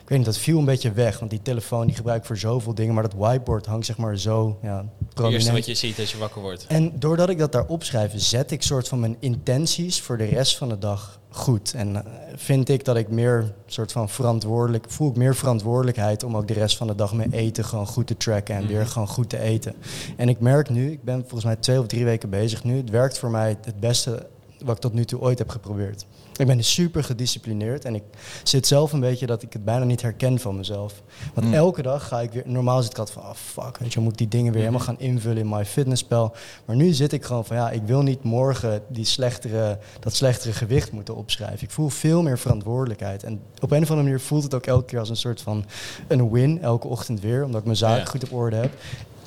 Ik 0.06 0.12
weet 0.12 0.18
niet, 0.20 0.28
dat 0.28 0.38
viel 0.38 0.60
een 0.60 0.66
beetje 0.66 0.92
weg. 0.92 1.20
Want 1.20 1.32
die 1.32 1.42
telefoon 1.42 1.86
die 1.88 1.96
gebruik 1.96 2.20
ik 2.22 2.26
voor 2.26 2.38
zoveel 2.38 2.74
dingen. 2.76 2.94
Maar 2.94 3.04
dat 3.04 3.14
whiteboard 3.14 3.66
hangt 3.66 3.86
zeg 3.86 3.98
maar 3.98 4.18
zo 4.18 4.58
ja, 4.62 4.78
Het 4.78 5.14
prominent. 5.14 5.34
eerste 5.34 5.52
wat 5.52 5.66
je 5.66 5.76
ziet 5.76 6.00
als 6.00 6.12
je 6.12 6.18
wakker 6.18 6.42
wordt. 6.42 6.66
En 6.68 6.92
doordat 7.00 7.30
ik 7.30 7.38
dat 7.38 7.52
daar 7.52 7.66
opschrijf, 7.68 8.12
zet 8.16 8.52
ik 8.52 8.62
soort 8.62 8.88
van 8.88 9.00
mijn 9.00 9.16
intenties 9.20 10.02
voor 10.02 10.18
de 10.18 10.24
rest 10.24 10.58
van 10.58 10.70
de 10.70 10.78
dag 10.78 11.20
goed. 11.30 11.74
En 11.74 11.96
eh, 11.96 12.12
vind 12.36 12.70
ik 12.70 12.86
dat 12.86 12.96
ik 12.96 13.10
meer 13.10 13.54
soort 13.66 13.92
van 13.92 14.10
verantwoordelijk, 14.10 14.86
voel 14.90 15.10
ik 15.10 15.16
meer 15.16 15.36
verantwoordelijkheid 15.36 16.24
om 16.24 16.38
ook 16.38 16.48
de 16.48 16.54
rest 16.54 16.78
van 16.78 16.88
de 16.88 16.96
dag 16.96 17.14
mijn 17.14 17.32
eten 17.32 17.66
gewoon 17.66 17.88
goed 17.88 18.08
te 18.08 18.18
tracken 18.18 18.56
en 18.56 18.68
weer 18.68 18.80
Mhm. 18.82 18.90
gewoon 18.90 19.08
goed 19.08 19.30
te 19.30 19.40
eten. 19.40 19.76
En 20.18 20.30
ik 20.30 20.40
merk 20.40 20.70
nu, 20.70 20.92
ik 20.92 21.04
ben 21.04 21.20
volgens 21.20 21.44
mij 21.44 21.56
twee 21.56 21.80
of 21.80 21.86
drie 21.88 22.06
weken 22.06 22.30
bezig 22.30 22.64
nu, 22.64 22.78
het 22.78 22.90
werkt 22.90 23.18
voor 23.18 23.30
mij 23.32 23.58
het 23.66 23.80
beste 23.80 24.28
wat 24.64 24.76
ik 24.76 24.82
tot 24.82 24.94
nu 24.94 25.06
toe 25.06 25.20
ooit 25.20 25.38
heb 25.38 25.50
geprobeerd. 25.50 26.06
Ik 26.38 26.48
ben 26.48 26.64
super 26.64 27.04
gedisciplineerd 27.04 27.86
en 27.86 27.96
ik 27.96 28.04
zit 28.44 28.68
zelf 28.68 28.92
een 28.94 29.00
beetje 29.00 29.26
dat 29.26 29.42
ik 29.42 29.54
het 29.54 29.66
bijna 29.66 29.86
niet 29.86 30.02
herken 30.02 30.40
van 30.40 30.56
mezelf. 30.56 31.02
Want 31.34 31.48
Mm. 31.48 31.54
elke 31.54 31.82
dag 31.82 32.08
ga 32.08 32.22
ik 32.22 32.32
weer, 32.32 32.44
normaal 32.46 32.82
zit 32.82 32.92
ik 32.92 32.98
altijd 32.98 33.18
van, 33.18 33.30
oh 33.30 33.36
fuck, 33.36 33.78
weet 33.78 33.94
je, 33.94 34.00
moet 34.00 34.18
die 34.18 34.28
dingen 34.28 34.46
weer 34.54 34.62
Mhm. 34.62 34.72
helemaal 34.72 34.88
gaan 34.96 35.00
invullen 35.00 35.38
in 35.38 35.50
mijn 35.50 35.66
fitnesspel. 35.66 36.36
Maar 36.66 36.76
nu 36.76 36.92
zit 36.94 37.12
ik 37.14 37.24
gewoon 37.26 37.46
van, 37.46 37.56
ja, 37.56 37.70
ik 37.72 37.82
wil 37.86 38.02
niet 38.02 38.24
morgen 38.24 38.82
die 38.88 39.06
slechtere, 39.06 39.78
dat 40.00 40.16
slechtere 40.16 40.54
gewicht 40.54 40.92
moeten 40.92 41.16
opschrijven. 41.16 41.64
Ik 41.64 41.72
voel 41.72 41.90
veel 41.90 42.22
meer 42.22 42.40
verantwoordelijkheid. 42.40 43.24
En 43.24 43.34
op 43.62 43.72
een 43.72 43.82
of 43.84 43.90
andere 43.90 44.08
manier 44.08 44.20
voelt 44.20 44.44
het 44.44 44.54
ook 44.54 44.66
elke 44.66 44.86
keer 44.86 45.00
als 45.00 45.10
een 45.10 45.16
soort 45.16 45.42
van 45.42 45.66
een 46.08 46.32
win, 46.32 46.62
elke 46.62 46.88
ochtend 46.88 47.20
weer, 47.22 47.44
omdat 47.44 47.60
ik 47.66 47.66
mijn 47.80 47.98
Ja. 47.98 48.06
goed 48.06 48.24
op 48.24 48.34
orde 48.34 48.56
heb. 48.56 48.72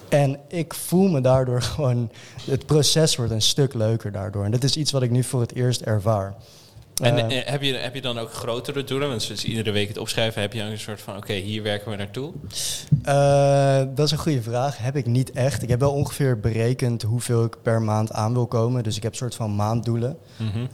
En 0.08 0.38
ik 0.48 0.74
voel 0.74 1.08
me 1.08 1.20
daardoor 1.20 1.62
gewoon, 1.62 2.10
het 2.44 2.66
proces 2.66 3.16
wordt 3.16 3.32
een 3.32 3.42
stuk 3.42 3.74
leuker 3.74 4.12
daardoor. 4.12 4.44
En 4.44 4.50
dat 4.50 4.64
is 4.64 4.76
iets 4.76 4.90
wat 4.92 5.02
ik 5.02 5.10
nu 5.10 5.22
voor 5.24 5.40
het 5.40 5.54
eerst 5.54 5.80
ervaar. 5.80 6.34
En 7.00 7.18
Eh, 7.18 7.38
eh, 7.38 7.46
heb, 7.46 7.62
je, 7.62 7.74
heb 7.74 7.94
je 7.94 8.00
dan 8.00 8.18
ook 8.18 8.32
grotere 8.32 8.84
doelen? 8.84 9.08
Want 9.08 9.28
dus 9.28 9.44
iedere 9.44 9.70
week 9.70 9.88
het 9.88 9.98
opschrijven, 9.98 10.40
heb 10.40 10.52
je 10.52 10.58
dan 10.58 10.68
een 10.68 10.78
soort 10.78 11.00
van... 11.00 11.16
oké, 11.16 11.32
hier 11.32 11.62
werken 11.62 11.90
we 11.90 11.96
naartoe. 11.96 12.32
Eh, 13.02 13.82
dat 13.94 14.06
is 14.06 14.10
een 14.10 14.18
goede 14.18 14.42
vraag. 14.42 14.78
Heb 14.78 14.96
ik 14.96 15.06
niet 15.06 15.30
echt. 15.30 15.62
Ik 15.62 15.68
heb 15.68 15.80
wel 15.80 15.92
ongeveer 15.92 16.40
berekend 16.40 17.02
hoeveel 17.02 17.44
ik 17.44 17.56
per 17.62 17.82
maand 17.82 18.12
aan 18.12 18.32
wil 18.32 18.46
komen. 18.46 18.82
Dus 18.82 18.96
ik 18.96 19.02
heb 19.02 19.12
een 19.12 19.18
soort 19.18 19.34
van 19.34 19.56
maanddoelen. 19.56 20.16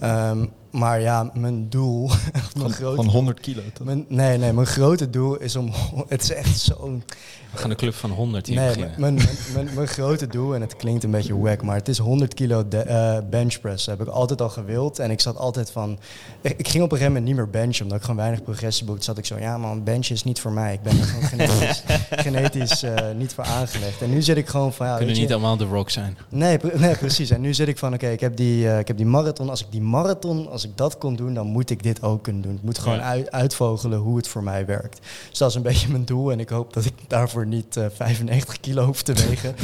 Ehm, 0.00 0.46
maar 0.74 1.00
ja, 1.00 1.30
mijn 1.34 1.68
doel, 1.68 2.06
mijn 2.32 2.44
Van, 2.56 2.70
grote, 2.72 2.96
van 2.96 3.06
100 3.06 3.40
kilo. 3.40 3.60
toch? 3.72 3.86
mijn, 3.86 4.04
nee, 4.08 4.38
nee, 4.38 4.52
mijn 4.52 4.66
grote 4.66 5.10
doel 5.10 5.36
is 5.36 5.56
om. 5.56 5.70
Het 6.08 6.22
is 6.22 6.32
echt 6.32 6.58
zo'n. 6.58 7.02
We 7.52 7.60
gaan 7.60 7.70
de 7.70 7.76
club 7.76 7.94
van 7.94 8.10
100 8.10 8.46
hier 8.46 8.56
Nee, 8.56 8.66
beginnen. 8.68 8.94
mijn, 9.00 9.14
mijn, 9.14 9.28
mijn, 9.54 9.68
mijn 9.74 9.86
grote 9.86 10.26
doel, 10.26 10.54
en 10.54 10.60
het 10.60 10.76
klinkt 10.76 11.04
een 11.04 11.10
beetje 11.10 11.38
wack, 11.38 11.62
maar 11.62 11.76
het 11.76 11.88
is 11.88 11.98
100 11.98 12.34
kilo 12.34 12.68
de, 12.68 13.22
benchpress. 13.30 13.84
Dat 13.84 13.98
heb 13.98 14.06
ik 14.08 14.12
altijd 14.12 14.40
al 14.40 14.48
gewild. 14.48 14.98
En 14.98 15.10
ik 15.10 15.20
zat 15.20 15.36
altijd 15.36 15.70
van. 15.70 15.98
Ik, 16.40 16.54
ik 16.58 16.68
ging 16.68 16.84
op 16.84 16.92
een 16.92 16.96
gegeven 16.98 17.06
moment 17.06 17.24
niet 17.24 17.34
meer 17.36 17.50
benchen, 17.62 17.82
omdat 17.82 17.98
ik 17.98 18.04
gewoon 18.04 18.20
weinig 18.20 18.42
progressie 18.42 18.86
boekte. 18.86 19.04
Zat 19.04 19.18
ik 19.18 19.26
zo, 19.26 19.38
ja 19.38 19.58
man, 19.58 19.84
benchen 19.84 20.14
is 20.14 20.24
niet 20.24 20.40
voor 20.40 20.52
mij. 20.52 20.72
Ik 20.72 20.82
ben 20.82 20.98
er 20.98 21.04
gewoon 21.04 21.22
genetisch, 21.34 21.82
genetisch 22.10 22.82
eh, 22.82 22.94
niet 23.16 23.32
voor 23.34 23.44
aangelegd. 23.44 24.02
En 24.02 24.10
nu 24.10 24.22
zit 24.22 24.36
ik 24.36 24.48
gewoon 24.48 24.72
van. 24.72 24.86
Ja, 24.86 24.96
Kunnen 24.96 25.14
je, 25.14 25.20
niet 25.20 25.32
allemaal 25.32 25.56
de 25.56 25.64
rock 25.64 25.90
zijn. 25.90 26.18
Nee, 26.28 26.58
pre- 26.58 26.78
nee, 26.78 26.96
precies. 26.96 27.30
En 27.30 27.40
nu 27.40 27.54
zit 27.54 27.68
ik 27.68 27.78
van, 27.78 27.94
oké, 27.94 28.08
ik 28.08 28.20
heb 28.20 28.36
die, 28.36 28.68
eh, 28.68 28.78
ik 28.78 28.88
heb 28.88 28.96
die 28.96 29.06
marathon. 29.06 29.50
Als 29.50 29.60
ik 29.60 29.66
die 29.70 29.82
marathon, 29.82 30.50
als 30.50 30.63
ik 30.64 30.76
dat 30.76 30.98
kon 30.98 31.16
doen, 31.16 31.34
dan 31.34 31.46
moet 31.46 31.70
ik 31.70 31.82
dit 31.82 32.02
ook 32.02 32.22
kunnen 32.22 32.42
doen. 32.42 32.54
Ik 32.54 32.62
moet 32.62 32.78
gewoon 32.78 32.98
Ja. 32.98 33.04
uit, 33.04 33.30
uitvogelen 33.30 33.98
hoe 33.98 34.16
het 34.16 34.28
voor 34.28 34.42
mij 34.42 34.66
werkt. 34.66 34.98
Dus 35.28 35.38
dat 35.38 35.48
is 35.48 35.54
een 35.54 35.62
beetje 35.72 35.88
mijn 35.88 36.04
doel. 36.04 36.32
En 36.32 36.40
ik 36.40 36.48
hoop 36.48 36.72
dat 36.72 36.84
ik 36.84 36.92
daarvoor 37.08 37.46
niet 37.46 37.76
eh 37.76 37.86
95 37.94 38.60
kilo 38.60 38.84
hoef 38.84 39.02
te 39.02 39.12
wegen. 39.12 39.54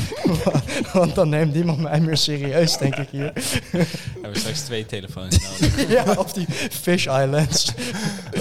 Want 0.93 1.15
dan 1.15 1.29
neemt 1.29 1.55
niemand 1.55 1.81
mij 1.81 2.01
meer 2.01 2.17
serieus, 2.17 2.79
denk 2.79 2.97
ik 2.97 3.09
hier. 3.09 3.33
We 3.73 3.87
hebben 4.23 4.41
straks 4.41 4.61
twee 4.61 4.87
telefoons 4.87 5.39
nodig. 5.61 5.89
ja, 5.91 6.15
of 6.19 6.33
die 6.33 6.47
Fish 6.71 7.07
Islands. 7.07 7.73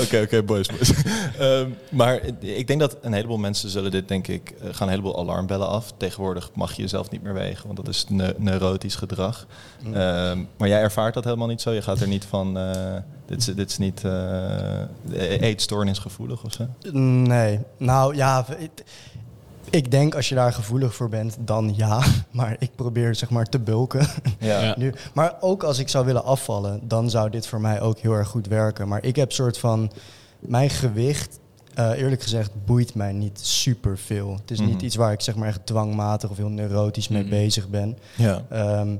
Oké, 0.01 0.21
oké, 0.21 0.43
boys, 0.43 0.67
boys. 0.67 0.91
Ehm, 1.39 1.69
maar 1.91 2.19
ik 2.39 2.67
denk 2.67 2.79
dat 2.79 2.97
een 3.01 3.13
heleboel 3.13 3.37
mensen 3.37 3.69
zullen 3.69 3.91
dit, 3.91 4.07
denk 4.07 4.27
ik, 4.27 4.49
eh, 4.51 4.67
gaan 4.71 4.87
een 4.87 4.93
heleboel 4.93 5.19
alarmbellen 5.19 5.67
af. 5.67 5.93
Tegenwoordig 5.97 6.49
mag 6.53 6.73
je 6.75 6.81
jezelf 6.81 7.09
niet 7.09 7.23
meer 7.23 7.33
wegen, 7.33 7.65
want 7.65 7.77
dat 7.77 7.87
is 7.87 8.05
ne- 8.09 8.33
neurotisch 8.37 8.95
gedrag. 8.95 9.45
Mm. 9.83 9.93
Ehm, 9.93 10.39
maar 10.57 10.67
jij 10.67 10.81
ervaart 10.81 11.13
dat 11.13 11.23
helemaal 11.23 11.47
niet 11.47 11.61
zo. 11.61 11.71
Je 11.71 11.81
gaat 11.81 11.99
er 12.01 12.07
niet 12.07 12.25
van, 12.25 12.48
eh, 12.57 12.95
dit, 13.25 13.37
is, 13.39 13.45
dit 13.45 13.69
is 13.69 13.77
niet 13.77 14.03
eh 14.03 15.41
eetstoornisgevoelig 15.41 16.43
of 16.43 16.53
zo. 16.53 16.67
Nee, 16.91 17.59
nou 17.77 18.15
ja, 18.15 18.45
ik, 18.57 18.83
ik 19.69 19.91
denk 19.91 20.15
als 20.15 20.29
je 20.29 20.35
daar 20.35 20.53
gevoelig 20.53 20.95
voor 20.95 21.09
bent, 21.09 21.37
dan 21.39 21.73
ja. 21.75 22.01
Maar 22.31 22.55
ik 22.59 22.69
probeer 22.75 23.15
zeg 23.15 23.29
maar 23.29 23.45
te 23.45 23.59
bulken. 23.59 24.07
Ja. 24.39 24.61
Ja. 24.61 24.75
Nu, 24.77 24.93
maar 25.13 25.35
ook 25.39 25.63
als 25.63 25.79
ik 25.79 25.89
zou 25.89 26.05
willen 26.05 26.23
afvallen, 26.23 26.79
dan 26.87 27.09
zou 27.09 27.29
dit 27.29 27.47
voor 27.47 27.61
mij 27.61 27.81
ook 27.81 27.97
heel 27.99 28.13
erg 28.13 28.27
goed 28.27 28.47
werken. 28.47 28.87
Maar 28.87 29.03
ik 29.03 29.15
heb 29.15 29.31
soort 29.31 29.57
van 29.57 29.91
mijn 30.39 30.69
gewicht, 30.69 31.39
eh, 31.73 31.89
eerlijk 31.91 32.21
gezegd, 32.21 32.51
boeit 32.65 32.95
mij 32.95 33.11
niet 33.13 33.39
super 33.39 33.97
veel. 33.97 34.33
Het 34.41 34.51
is 34.51 34.59
Mhm. 34.59 34.69
niet 34.69 34.81
iets 34.81 34.95
waar 34.95 35.11
ik 35.11 35.21
zeg 35.21 35.35
maar 35.35 35.47
echt 35.47 35.65
dwangmatig 35.65 36.29
of 36.29 36.37
heel 36.37 36.49
neurotisch 36.49 37.07
mee 37.07 37.21
Mhm. 37.21 37.29
bezig 37.29 37.67
ben. 37.69 37.97
ja. 38.15 38.41
Ehm, 38.49 38.95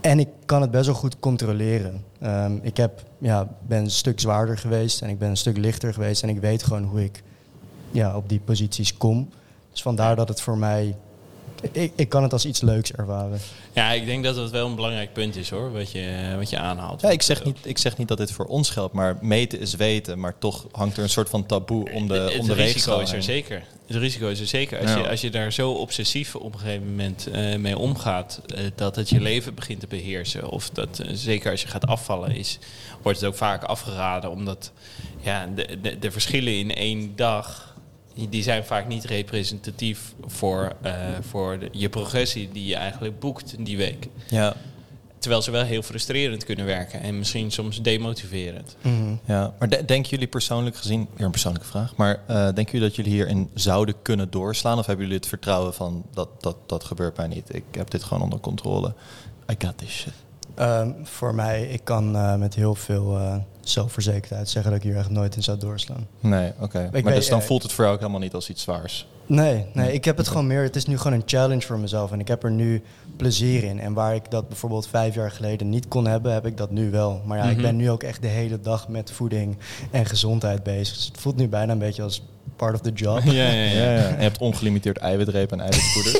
en 0.00 0.18
ik 0.18 0.28
kan 0.44 0.60
het 0.60 0.70
best 0.70 0.86
wel 0.86 0.94
goed 0.94 1.18
controleren. 1.18 2.04
Ehm, 2.20 2.56
ik 2.62 2.76
heb, 2.76 3.02
ja, 3.18 3.48
ben 3.66 3.78
een 3.78 3.90
stuk 3.90 4.20
zwaarder 4.20 4.58
geweest 4.58 5.02
en 5.02 5.08
ik 5.08 5.18
ben 5.18 5.28
een 5.28 5.36
stuk 5.36 5.56
lichter 5.56 5.92
geweest. 5.92 6.22
En 6.22 6.28
ik 6.28 6.40
weet 6.40 6.62
gewoon 6.62 6.84
hoe 6.84 7.04
ik 7.04 7.22
ja, 7.90 8.16
op 8.16 8.28
die 8.28 8.40
posities 8.40 8.96
kom. 8.96 9.28
Dus 9.70 9.82
vandaar 9.82 10.16
dat 10.16 10.28
het 10.28 10.40
voor 10.40 10.58
mij... 10.58 10.96
Ik, 11.72 11.92
ik 11.96 12.08
kan 12.08 12.22
het 12.22 12.32
als 12.32 12.44
iets 12.44 12.60
leuks 12.60 12.92
ervaren. 12.92 13.40
Ja, 13.72 13.92
ik 13.92 14.06
denk 14.06 14.24
dat 14.24 14.36
het 14.36 14.50
wel 14.50 14.66
een 14.66 14.74
belangrijk 14.74 15.12
punt 15.12 15.36
is 15.36 15.50
hoor, 15.50 15.72
wat 15.72 15.90
je, 15.92 16.34
wat 16.36 16.50
je 16.50 16.58
aanhaalt. 16.58 17.00
Ja, 17.00 17.10
ik 17.10 17.22
zeg, 17.22 17.44
niet, 17.44 17.58
ik 17.62 17.78
zeg 17.78 17.96
niet 17.96 18.08
dat 18.08 18.18
dit 18.18 18.32
voor 18.32 18.44
ons 18.46 18.70
geldt, 18.70 18.94
maar 18.94 19.18
meten 19.20 19.60
is 19.60 19.74
weten. 19.74 20.18
Maar 20.18 20.38
toch 20.38 20.66
hangt 20.72 20.96
er 20.96 21.02
een 21.02 21.08
soort 21.08 21.28
van 21.28 21.46
taboe 21.46 21.90
om 21.92 22.08
de, 22.08 22.14
het 22.14 22.38
om 22.38 22.46
de 22.46 22.52
risico 22.54 22.56
weegschaal 22.56 23.00
is 23.00 23.12
er 23.12 23.22
zeker. 23.22 23.62
Het 23.86 23.96
risico 23.96 24.28
is 24.28 24.40
er 24.40 24.46
zeker. 24.46 24.80
Als, 24.80 24.90
Ja. 24.90 24.96
je, 24.98 25.08
als 25.08 25.20
je 25.20 25.30
daar 25.30 25.52
zo 25.52 25.70
obsessief 25.70 26.34
op 26.34 26.52
een 26.54 26.58
gegeven 26.60 26.86
moment 26.88 27.26
eh, 27.32 27.56
mee 27.56 27.78
omgaat, 27.78 28.40
eh, 28.46 28.60
dat 28.74 28.96
het 28.96 29.08
je 29.08 29.20
leven 29.20 29.54
begint 29.54 29.80
te 29.80 29.86
beheersen. 29.86 30.48
Of 30.50 30.70
dat, 30.70 30.98
eh, 30.98 31.08
zeker 31.12 31.50
als 31.50 31.62
je 31.62 31.68
gaat 31.68 31.86
afvallen, 31.86 32.30
is, 32.36 32.58
wordt 33.02 33.20
het 33.20 33.28
ook 33.28 33.36
vaak 33.36 33.62
afgeraden. 33.62 34.30
Omdat 34.30 34.72
ja, 35.20 35.46
de, 35.54 35.80
de, 35.82 35.98
de 35.98 36.10
verschillen 36.10 36.58
in 36.58 36.74
één 36.74 37.12
dag, 37.16 37.76
die- 38.28 38.42
zijn 38.42 38.64
vaak 38.64 38.88
niet 38.88 39.04
representatief 39.04 40.14
voor, 40.26 40.72
eh, 40.82 40.92
voor 41.20 41.58
de- 41.58 41.68
je 41.72 41.88
progressie 41.88 42.48
die 42.52 42.66
je 42.66 42.76
eigenlijk 42.76 43.18
boekt 43.20 43.54
die 43.64 43.76
week. 43.76 44.08
Ja, 44.28 44.54
Terwijl 45.18 45.42
ze 45.42 45.50
wel 45.50 45.62
heel 45.64 45.82
frustrerend 45.82 46.44
kunnen 46.44 46.66
werken 46.66 47.00
en 47.00 47.18
misschien 47.18 47.50
soms 47.50 47.82
demotiverend. 47.82 48.76
Mhm. 48.82 49.14
ja. 49.24 49.54
maar 49.58 49.68
de- 49.68 49.84
denken 49.84 50.10
jullie 50.10 50.26
persoonlijk 50.26 50.76
gezien, 50.76 51.08
weer 51.16 51.24
een 51.26 51.30
persoonlijke 51.30 51.68
vraag, 51.68 51.96
maar 51.96 52.20
eh, 52.26 52.34
denken 52.44 52.64
jullie 52.64 52.80
dat 52.80 52.96
jullie 52.96 53.12
hierin 53.12 53.50
zouden 53.54 53.94
kunnen 54.02 54.30
doorslaan? 54.30 54.78
Of 54.78 54.86
hebben 54.86 55.04
jullie 55.04 55.20
het 55.20 55.28
vertrouwen 55.28 55.74
van 55.74 56.04
dat, 56.14 56.28
dat, 56.42 56.56
dat 56.66 56.84
gebeurt 56.84 57.16
mij 57.16 57.26
niet? 57.26 57.54
Ik 57.54 57.64
heb 57.70 57.90
dit 57.90 58.02
gewoon 58.02 58.22
onder 58.22 58.40
controle. 58.40 58.94
I 59.52 59.54
got 59.66 59.78
this 59.78 59.90
shit. 59.90 60.12
Ehm, 60.54 60.90
voor 61.02 61.34
mij, 61.34 61.66
ik 61.66 61.80
kan 61.84 62.16
eh, 62.16 62.34
met 62.36 62.54
heel 62.54 62.74
veel 62.74 63.18
zelfverzekerd 63.70 64.32
uit 64.32 64.48
zeggen 64.48 64.70
dat 64.72 64.80
ik 64.80 64.86
hier 64.88 64.98
echt 64.98 65.10
nooit 65.10 65.36
in 65.36 65.42
zou 65.42 65.58
doorslaan. 65.58 66.06
Nee, 66.20 66.52
oké. 66.60 66.88
Maar 66.92 67.02
weet- 67.02 67.14
dus 67.14 67.28
dan 67.28 67.42
voelt 67.42 67.62
het 67.62 67.72
voor 67.72 67.82
jou 67.84 67.94
ook 67.96 68.00
helemaal 68.02 68.22
niet 68.22 68.34
als 68.34 68.50
iets 68.50 68.62
zwaars. 68.62 69.06
Nee, 69.26 69.66
nee, 69.74 69.92
ik 69.92 70.04
heb 70.04 70.16
het 70.16 70.28
gewoon 70.28 70.46
meer. 70.46 70.62
Het 70.62 70.76
is 70.76 70.86
nu 70.86 70.98
gewoon 70.98 71.12
een 71.12 71.22
challenge 71.26 71.60
voor 71.60 71.78
mezelf 71.78 72.12
en 72.12 72.20
ik 72.20 72.28
heb 72.28 72.44
er 72.44 72.50
nu 72.50 72.82
plezier 73.16 73.64
in. 73.64 73.80
En 73.80 73.92
waar 73.92 74.14
ik 74.14 74.30
dat 74.30 74.48
bijvoorbeeld 74.48 74.88
vijf 74.88 75.14
jaar 75.14 75.30
geleden 75.30 75.68
niet 75.70 75.88
kon 75.88 76.06
hebben, 76.06 76.32
heb 76.32 76.46
ik 76.46 76.56
dat 76.56 76.70
nu 76.70 76.90
wel. 76.90 77.22
Maar 77.24 77.38
ja, 77.38 77.44
ik 77.44 77.52
Mhm. 77.52 77.62
ben 77.62 77.76
nu 77.76 77.90
ook 77.90 78.02
echt 78.02 78.22
de 78.22 78.28
hele 78.28 78.60
dag 78.60 78.88
met 78.88 79.10
voeding 79.10 79.58
en 79.90 80.06
gezondheid 80.06 80.62
bezig. 80.62 80.96
Dus 80.96 81.06
het 81.06 81.20
voelt 81.20 81.36
nu 81.36 81.48
bijna 81.48 81.72
een 81.72 81.78
beetje 81.78 82.02
als 82.02 82.22
part 82.56 82.74
of 82.74 82.80
the 82.80 82.90
job. 82.92 83.20
Ja, 83.24 83.32
ja, 83.32 83.50
Ja, 83.50 83.62
ja. 83.70 83.92
ja. 83.92 84.04
En 84.08 84.16
je 84.16 84.22
hebt 84.22 84.38
ongelimiteerd 84.38 84.96
eiwitreep 84.96 85.52
en 85.52 85.60
eiwitvoeder. 85.60 86.14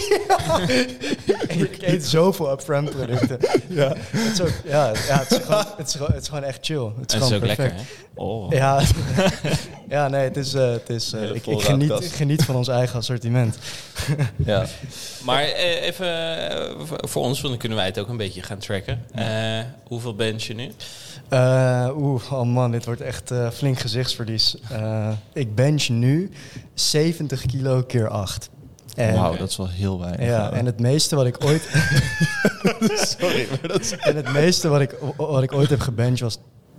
ik 1.49 1.83
eet 1.93 2.07
zoveel 2.07 2.51
upfront 2.53 2.91
producten. 2.91 3.39
ja, 3.69 3.93
het 4.11 4.33
is, 4.33 4.41
ook, 4.41 4.53
ja, 4.65 4.87
ja 5.09 5.19
het, 5.19 5.31
is 5.31 5.39
gewoon, 5.45 5.65
het, 5.77 5.87
is 5.89 5.93
gewoon, 5.95 6.13
het 6.13 6.23
is 6.23 6.29
gewoon 6.29 6.45
echt 6.45 6.59
chill. 6.63 6.85
Het 6.85 6.93
is, 6.97 7.01
Het 7.01 7.13
is 7.13 7.19
gewoon 7.19 7.35
ook 7.35 7.47
lekker, 7.47 7.69
perfect. 7.69 7.89
hè? 8.15 8.23
Oh. 8.23 8.53
Ja, 8.53 8.81
ja, 9.97 10.09
nee, 10.09 10.23
het 10.25 10.37
is, 10.37 10.55
eh, 10.55 10.71
het 10.71 10.89
is, 10.91 11.13
eh, 11.13 11.35
ik, 11.35 11.43
geniet, 11.47 11.91
ik 11.91 12.13
geniet 12.13 12.45
van 12.45 12.57
ons 12.57 12.69
eigen 12.69 12.99
assortiment. 12.99 13.59
ja. 14.37 14.65
Maar 15.25 15.43
eh, 15.43 15.83
even 15.87 16.09
voor- 17.09 17.23
ons, 17.23 17.37
want 17.41 17.49
dan 17.49 17.59
kunnen 17.59 17.79
wij 17.79 17.87
het 17.87 17.99
ook 17.99 18.09
een 18.09 18.17
beetje 18.17 18.43
gaan 18.43 18.59
tracken. 18.59 19.03
Eh, 19.15 19.61
hoeveel 19.87 20.15
bench 20.15 20.43
je 20.43 20.55
nu? 20.55 20.73
Eh, 21.29 21.89
Oeh, 21.97 22.33
oh 22.33 22.43
man, 22.43 22.71
dit 22.71 22.85
wordt 22.85 23.01
echt 23.01 23.31
flink 23.53 23.79
gezichtsverlies. 23.79 24.57
Eh, 24.71 25.11
ik 25.33 25.55
bench 25.55 25.89
nu 25.89 26.18
70 26.75 27.47
kilo 27.47 27.83
keer 27.83 28.09
8. 28.09 28.51
En, 28.95 29.15
Wauw, 29.15 29.37
dat 29.37 29.49
is 29.49 29.57
wel 29.57 29.69
heel 29.69 30.01
weinig. 30.01 30.27
ja, 30.27 30.51
en 30.53 30.67
het 30.67 30.81
meeste 30.81 31.17
wat 31.17 31.27
ik 31.27 31.45
ooit... 31.45 31.63
Sorry, 33.19 33.47
maar 33.51 33.69
dat 33.69 33.81
is... 33.81 33.97
en 33.97 34.17
het 34.17 34.33
meeste 34.33 34.69
wat 34.69 34.81
ik, 34.81 34.99
wat 35.17 35.43
ik 35.43 35.53
ooit 35.53 35.71
heb 35.71 35.81
gebenched 35.81 36.21
was 36.21 36.39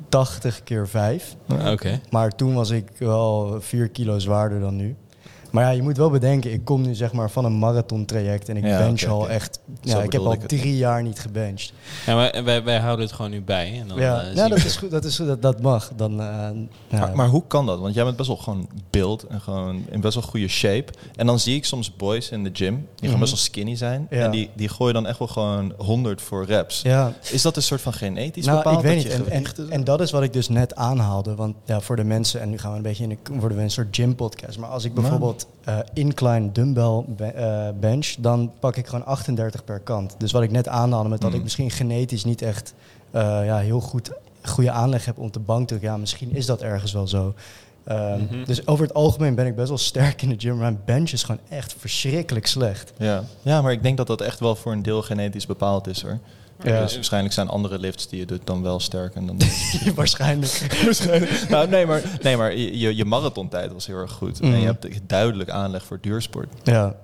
80 0.09 0.63
keer 0.63 0.87
5. 0.87 1.35
Oké. 1.65 2.01
Maar 2.09 2.35
toen 2.35 2.53
was 2.53 2.69
ik 2.69 2.85
wel 2.97 3.57
4 3.61 3.89
kilo 3.89 4.19
zwaarder 4.19 4.59
dan 4.59 4.75
nu. 4.75 4.95
Maar 5.51 5.63
ja, 5.63 5.69
je 5.69 5.81
moet 5.81 5.97
wel 5.97 6.09
bedenken, 6.09 6.51
ik 6.53 6.65
kom 6.65 6.81
nu 6.81 6.95
zeg 6.95 7.13
maar 7.13 7.31
van 7.31 7.45
een 7.45 7.59
marathon 7.59 8.05
traject 8.05 8.49
en 8.49 8.57
ik 8.57 8.65
Ja, 8.65 8.77
bench 8.77 9.03
al 9.03 9.29
echt... 9.29 9.59
Zo 9.83 9.97
Ja, 9.97 10.03
ik 10.03 10.11
heb 10.11 10.21
al 10.21 10.33
ik 10.33 10.39
het. 10.39 10.49
drie 10.49 10.77
jaar 10.77 11.03
niet 11.03 11.19
gebenched. 11.19 11.73
Ja, 12.05 12.15
maar 12.15 12.43
wij, 12.43 12.63
wij 12.63 12.79
houden 12.79 13.05
het 13.05 13.15
gewoon 13.15 13.31
nu 13.31 13.41
bij. 13.41 13.79
En 13.81 13.87
dan, 13.87 13.99
ja, 13.99 14.21
eh, 14.21 14.35
ja 14.35 14.47
dat 14.47 14.57
is 14.57 14.75
goed, 14.75 14.91
dat, 14.91 15.03
is, 15.05 15.15
dat, 15.15 15.41
dat 15.41 15.61
mag. 15.61 15.91
Dan, 15.95 16.11
eh, 16.11 16.27
ja. 16.87 16.99
Maar, 16.99 17.15
maar 17.15 17.27
hoe 17.27 17.43
kan 17.47 17.65
dat? 17.65 17.79
Want 17.79 17.93
jij 17.93 18.03
bent 18.03 18.15
best 18.17 18.27
wel 18.27 18.37
gewoon 18.37 18.69
beeld 18.89 19.23
en 19.23 19.41
gewoon 19.41 19.85
in 19.89 20.01
best 20.01 20.13
wel 20.13 20.23
goede 20.23 20.47
shape. 20.47 20.93
En 21.15 21.25
dan 21.25 21.39
zie 21.39 21.55
ik 21.55 21.65
soms 21.65 21.95
boys 21.95 22.29
in 22.29 22.43
de 22.43 22.49
gym, 22.53 22.75
die 22.75 22.85
gewoon 22.95 23.09
Mhm. 23.11 23.19
best 23.19 23.31
wel 23.31 23.41
skinny 23.41 23.75
zijn. 23.75 24.07
Ja. 24.09 24.23
En 24.25 24.31
die, 24.31 24.49
die 24.55 24.69
gooien 24.69 24.93
dan 24.93 25.07
echt 25.07 25.19
wel 25.19 25.27
gewoon 25.27 25.73
100 25.77 26.21
voor 26.21 26.45
reps. 26.45 26.81
ja, 26.81 27.13
Is 27.31 27.41
dat 27.41 27.55
een 27.55 27.61
soort 27.63 27.81
van 27.81 27.93
genetisch 27.93 28.45
nou, 28.45 28.57
bepaald? 28.57 28.77
ik 28.77 28.83
weet 28.83 29.03
dat 29.03 29.17
niet. 29.17 29.27
je 29.55 29.61
En, 29.63 29.69
en, 29.69 29.83
dat 29.83 30.01
is 30.01 30.11
wat 30.11 30.23
ik 30.23 30.33
dus 30.33 30.49
net 30.49 30.75
aanhaalde. 30.75 31.35
Want 31.35 31.55
ja, 31.65 31.79
voor 31.81 31.95
de 31.95 32.03
mensen, 32.03 32.41
en 32.41 32.49
nu 32.49 32.57
gaan 32.57 32.71
we 32.71 32.77
een 32.77 32.83
beetje 32.83 33.03
in 33.03 33.09
de, 33.09 33.17
worden 33.39 33.57
we 33.57 33.63
een 33.63 33.71
soort 33.71 33.95
gym 33.95 34.15
podcast. 34.15 34.57
Maar 34.57 34.69
als 34.69 34.83
ik 34.83 34.93
Nou. 34.93 35.33
Bijvoorbeeld 35.45 35.87
eh, 35.95 36.03
incline 36.03 36.51
dumbbell 36.51 37.03
be- 37.07 37.25
eh, 37.25 37.67
bench, 37.79 38.15
dan 38.19 38.51
pak 38.59 38.75
ik 38.75 38.87
gewoon 38.87 39.05
38 39.05 39.63
per 39.63 39.79
kant. 39.79 40.15
Dus 40.17 40.31
wat 40.31 40.41
ik 40.41 40.51
net 40.51 40.67
aanhaalde 40.67 41.09
met 41.09 41.21
dat 41.21 41.33
ik 41.33 41.43
misschien 41.43 41.71
genetisch 41.71 42.23
niet 42.23 42.41
echt 42.41 42.73
eh, 43.11 43.21
ja, 43.45 43.57
heel 43.57 43.79
goed 43.81 44.11
goede 44.43 44.71
aanleg 44.71 45.05
heb 45.05 45.17
om 45.17 45.31
te 45.31 45.39
drukken. 45.45 45.81
Ja, 45.81 45.97
misschien 45.97 46.35
is 46.35 46.45
dat 46.45 46.61
ergens 46.61 46.91
wel 46.93 47.07
zo. 47.07 47.33
Ehm, 47.83 48.21
Mhm. 48.21 48.43
Dus 48.45 48.67
over 48.67 48.85
het 48.85 48.93
algemeen 48.93 49.35
ben 49.35 49.45
ik 49.45 49.55
best 49.55 49.67
wel 49.67 49.77
sterk 49.77 50.21
in 50.21 50.29
de 50.29 50.35
gym. 50.37 50.51
Maar 50.57 50.59
mijn 50.71 50.81
bench 50.85 51.11
is 51.11 51.23
gewoon 51.23 51.41
echt 51.49 51.75
verschrikkelijk 51.77 52.47
slecht. 52.47 52.93
Ja. 52.97 53.23
ja, 53.41 53.61
maar 53.61 53.71
ik 53.71 53.83
denk 53.83 53.97
dat 53.97 54.07
dat 54.07 54.21
echt 54.21 54.39
wel 54.39 54.55
voor 54.55 54.71
een 54.71 54.81
deel 54.83 55.01
genetisch 55.01 55.45
bepaald 55.45 55.87
is 55.87 56.01
hoor. 56.01 56.19
Ja. 56.63 56.81
Dus 56.81 56.95
waarschijnlijk 56.95 57.33
zijn 57.33 57.47
andere 57.47 57.79
lifts 57.79 58.07
die 58.07 58.19
je 58.19 58.25
doet 58.25 58.41
dan 58.43 58.61
wel 58.63 58.79
sterk. 58.79 59.15
En 59.15 59.25
dan 59.25 59.37
Waarschijnlijk. 59.95 61.45
nou, 61.49 61.67
nee, 61.67 61.85
maar, 61.85 62.01
nee, 62.21 62.37
maar 62.37 62.55
je, 62.55 62.95
je 62.95 63.05
marathontijd 63.05 63.71
was 63.73 63.87
heel 63.87 63.97
erg 63.97 64.11
goed. 64.11 64.39
En 64.39 64.47
Mhm. 64.49 64.59
je 64.59 64.65
hebt 64.65 64.87
duidelijk 65.07 65.49
aanleg 65.49 65.85
voor 65.85 65.97
duursport. 66.01 66.47
Ja. 66.63 66.95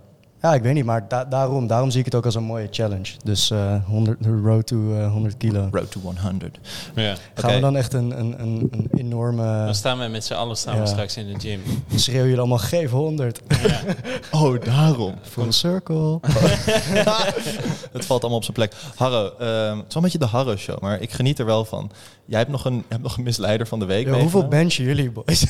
Ja, 0.46 0.54
ik 0.54 0.62
weet 0.62 0.74
niet, 0.74 0.86
maar 0.86 1.08
da- 1.08 1.26
daarom, 1.26 1.68
daarom 1.68 1.90
zie 1.90 2.00
ik 2.00 2.06
het 2.06 2.16
ook 2.16 2.26
als 2.26 2.36
een 2.36 2.44
mooie 2.44 2.68
challenge. 2.72 3.12
Dus 3.24 3.52
eh 3.52 3.76
100, 3.86 4.24
de 4.24 4.42
road 4.44 4.68
to 4.68 4.96
eh, 4.98 5.12
100 5.12 5.38
kilo. 5.38 5.68
Road 5.72 5.92
to 5.92 6.00
100. 6.00 6.58
ja. 6.96 7.16
Gaan 7.34 7.54
we 7.54 7.60
dan 7.60 7.76
echt 7.76 7.94
een, 7.94 8.20
een, 8.20 8.42
een, 8.42 8.68
een 8.72 8.88
enorme... 8.98 9.66
Dan 9.66 9.76
staan 9.76 10.00
we 10.00 10.08
met 10.08 10.26
z'n 10.26 10.34
allen 10.34 10.58
staan 10.58 10.80
we 10.80 10.86
straks 10.86 11.18
in 11.18 11.34
de 11.34 11.40
gym. 11.40 11.62
Schreeuw 11.96 12.24
jullie 12.24 12.38
allemaal, 12.40 12.58
geef 12.58 12.92
100. 12.92 13.42
Ja. 13.68 13.82
Oh, 14.32 14.64
daarom. 14.64 15.16
Full 15.22 15.52
circle. 15.52 16.20
Het 17.92 18.06
valt 18.06 18.22
allemaal 18.22 18.38
op 18.38 18.44
zijn 18.44 18.56
plek. 18.56 18.74
Harro, 18.96 19.32
ehm, 19.40 19.78
het 19.78 19.88
is 19.88 19.94
wel 19.94 19.96
een 19.96 20.02
beetje 20.02 20.18
de 20.18 20.26
Harro 20.26 20.56
show, 20.56 20.80
maar 20.80 21.02
ik 21.02 21.12
geniet 21.12 21.40
er 21.40 21.46
wel 21.46 21.66
van. 21.66 21.92
Jij 22.26 22.40
hebt 22.40 22.52
nog 22.52 22.66
een, 22.66 22.84
hebt 22.88 23.02
nog 23.04 23.18
een 23.18 23.24
misleider 23.24 23.68
van 23.68 23.80
de 23.80 23.86
week. 23.86 24.08
Ja, 24.08 24.14
hoeveel 24.14 24.48
benchen 24.48 24.84
jullie, 24.84 25.12
boys? 25.12 25.46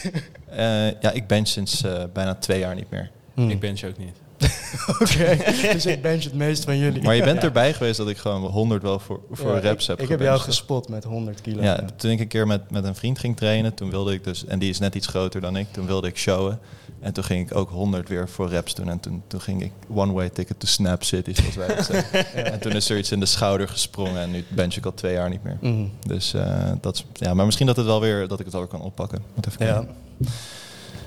Eh, 0.50 0.92
ja, 1.02 1.12
ik 1.12 1.28
bench 1.28 1.48
sinds 1.48 1.84
eh, 1.84 2.04
bijna 2.14 2.36
twee 2.36 2.60
jaar 2.60 2.76
niet 2.76 2.90
meer. 2.90 3.12
Hmm. 3.34 3.50
Ik 3.50 3.60
bench 3.60 3.84
ook 3.84 3.98
niet. 3.98 4.16
Oké, 5.02 5.38
dus 5.74 5.86
ik 5.86 6.02
bench 6.02 6.24
het 6.24 6.34
meest 6.34 6.64
van 6.64 6.78
jullie. 6.78 7.02
Maar 7.02 7.16
je 7.16 7.24
bent 7.24 7.44
erbij 7.44 7.74
geweest 7.74 7.98
dat 7.98 8.10
ik 8.10 8.18
gewoon 8.18 8.42
100 8.42 8.82
wel 8.82 9.00
voor, 9.00 9.20
voor 9.32 9.54
Ja, 9.54 9.60
reps 9.60 9.84
ik, 9.84 9.90
heb 9.90 10.00
Ik 10.00 10.10
heb 10.10 10.20
jou 10.20 10.40
gespot 10.40 10.90
met 10.90 11.04
100 11.04 11.42
kilo. 11.42 11.62
Ja, 11.62 11.86
toen 11.96 12.12
ik 12.12 12.20
een 12.20 12.28
keer 12.28 12.48
met, 12.48 12.72
met 12.72 12.84
een 12.84 12.96
vriend 12.96 13.20
ging 13.20 13.38
trainen, 13.38 13.74
toen 13.74 13.90
wilde 13.90 14.14
ik 14.14 14.24
dus, 14.24 14.46
en 14.46 14.60
die 14.60 14.70
is 14.70 14.80
net 14.80 14.96
iets 14.96 15.08
groter 15.08 15.42
dan 15.42 15.58
ik, 15.58 15.68
toen 15.72 15.86
wilde 15.86 16.08
ik 16.08 16.18
showen. 16.18 16.60
En 17.00 17.14
toen 17.14 17.24
ging 17.24 17.50
ik 17.50 17.58
ook 17.58 17.70
100 17.70 18.10
weer 18.10 18.30
voor 18.30 18.50
reps 18.50 18.76
doen. 18.76 18.90
En 18.90 19.00
toen, 19.00 19.24
toen 19.28 19.42
ging 19.42 19.64
ik 19.64 19.72
one-way 19.90 20.30
ticket 20.30 20.60
to 20.60 20.68
Snap 20.68 21.04
City, 21.04 21.34
zoals 21.34 21.56
wij 21.56 21.68
dat 21.68 21.86
zeggen. 21.86 22.26
En 22.54 22.60
toen 22.60 22.72
is 22.72 22.90
er 22.90 22.98
iets 22.98 23.12
in 23.12 23.20
de 23.20 23.26
schouder 23.26 23.68
gesprongen 23.68 24.22
en 24.22 24.32
nu 24.32 24.46
bench 24.50 24.76
ik 24.76 24.86
al 24.86 24.94
twee 24.94 25.14
jaar 25.14 25.30
niet 25.30 25.44
meer. 25.44 25.58
Mhm. 25.62 25.86
Dus 26.08 26.34
eh, 26.34 26.72
dat 26.82 26.96
is, 26.96 27.06
ja, 27.14 27.34
maar 27.34 27.46
misschien 27.46 27.68
dat, 27.68 27.76
het 27.76 27.86
wel 27.86 28.02
weer, 28.02 28.28
dat 28.28 28.40
ik 28.40 28.46
het 28.46 28.54
wel 28.54 28.62
weer 28.62 28.72
kan 28.72 28.82
oppakken. 28.82 29.24
Moet 29.34 29.48
even 29.48 29.66
ja. 29.66 29.74
kijken. 29.74 29.96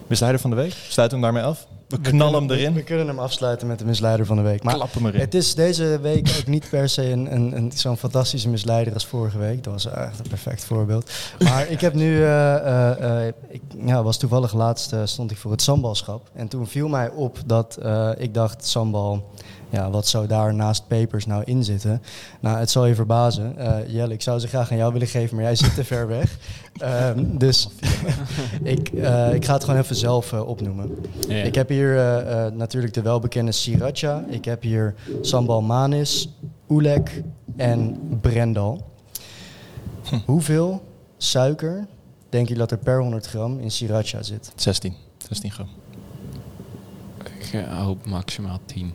Misleider 0.06 0.40
van 0.40 0.50
de 0.50 0.56
week, 0.56 0.74
sluit 0.88 1.10
hem 1.10 1.20
daarmee 1.20 1.42
af. 1.42 1.66
We 1.88 2.00
knallen 2.00 2.40
hem 2.40 2.50
erin. 2.50 2.72
We, 2.72 2.78
we 2.78 2.84
kunnen 2.84 3.06
hem 3.06 3.18
afsluiten 3.18 3.66
met 3.66 3.78
de 3.78 3.84
misleider 3.84 4.26
van 4.26 4.36
de 4.36 4.42
week. 4.42 4.62
Maar 4.62 4.74
Klap 4.74 4.94
hem 4.94 5.06
erin. 5.06 5.20
Het 5.20 5.34
is 5.34 5.54
deze 5.54 5.98
week 6.02 6.34
ook 6.38 6.46
niet 6.46 6.68
per 6.70 6.88
se 6.88 7.10
een, 7.10 7.32
een, 7.34 7.56
een, 7.56 7.72
zo'n 7.74 7.96
fantastische 7.96 8.48
misleider 8.48 8.94
als 8.94 9.06
vorige 9.06 9.38
week. 9.38 9.64
Dat 9.64 9.72
was 9.72 9.86
echt 9.86 10.18
een 10.18 10.28
perfect 10.28 10.64
voorbeeld. 10.64 11.10
Maar 11.38 11.68
ik 11.68 11.80
heb 11.80 11.94
nu, 11.94 12.22
eh, 12.22 12.56
eh, 12.56 13.26
eh, 13.26 13.34
ik 13.48 13.62
ja, 13.84 14.02
was 14.02 14.16
toevallig 14.16 14.54
laatst 14.54 14.92
eh, 14.92 15.00
stond 15.04 15.30
ik 15.30 15.36
voor 15.36 15.50
het 15.50 15.62
sambalschap. 15.62 16.30
En 16.32 16.48
toen 16.48 16.66
viel 16.66 16.88
mij 16.88 17.10
op 17.10 17.38
dat 17.46 17.76
eh, 17.76 18.10
ik 18.16 18.34
dacht, 18.34 18.66
sambal, 18.66 19.30
ja, 19.70 19.90
wat 19.90 20.06
zou 20.06 20.26
daar 20.26 20.54
naast 20.54 20.86
pepers 20.86 21.26
nou 21.26 21.42
in 21.44 21.64
zitten? 21.64 22.02
Nou, 22.40 22.58
het 22.58 22.70
zal 22.70 22.86
je 22.86 22.94
verbazen. 22.94 23.56
Eh, 23.56 23.94
Jelle, 23.94 24.12
ik 24.12 24.22
zou 24.22 24.38
ze 24.38 24.48
graag 24.48 24.70
aan 24.70 24.76
jou 24.76 24.92
willen 24.92 25.08
geven, 25.08 25.36
maar 25.36 25.44
jij 25.44 25.54
zit 25.54 25.74
te 25.74 25.84
ver 25.84 26.08
weg. 26.08 26.36
Ehm, 26.78 27.36
dus 27.38 27.68
ik, 28.62 28.88
eh, 28.88 29.34
ik 29.34 29.44
ga 29.44 29.52
het 29.52 29.64
gewoon 29.64 29.80
even 29.80 29.96
zelf 29.96 30.32
eh, 30.32 30.48
opnoemen. 30.48 30.90
Ja. 31.28 31.42
Ik 31.42 31.54
heb 31.54 31.68
hier 31.68 31.96
eh, 31.96 32.46
eh, 32.46 32.52
natuurlijk 32.52 32.94
de 32.94 33.02
welbekende 33.02 33.52
sriracha. 33.52 34.24
Ik 34.28 34.44
heb 34.44 34.62
hier 34.62 34.94
sambal 35.20 35.62
manis, 35.62 36.28
oelek 36.68 37.22
en 37.56 37.98
brendal. 38.20 38.86
Hoeveel 40.24 40.82
suiker 41.16 41.86
denk 42.28 42.48
je 42.48 42.54
dat 42.54 42.70
er 42.70 42.78
per 42.78 43.00
100 43.00 43.26
gram 43.26 43.58
in 43.58 43.70
sriracha 43.70 44.22
zit? 44.22 44.52
16. 44.54 44.94
16 45.28 45.50
gram. 45.50 45.68
Ik 47.38 47.64
hoop 47.68 48.06
maximaal 48.06 48.58
10 48.64 48.94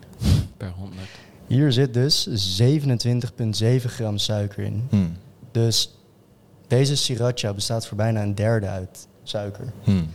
per 0.63 0.73
100. 0.77 1.01
Hier 1.47 1.71
zit 1.71 1.93
dus 1.93 2.27
27,7 2.61 3.85
gram 3.85 4.17
suiker 4.17 4.63
in. 4.63 4.87
Hmm. 4.89 5.17
Dus 5.51 5.95
deze 6.67 6.95
sriracha 6.95 7.53
bestaat 7.53 7.87
voor 7.87 7.97
bijna 7.97 8.21
een 8.21 8.35
derde 8.35 8.67
uit 8.67 9.07
suiker. 9.23 9.73
Hmm. 9.83 10.07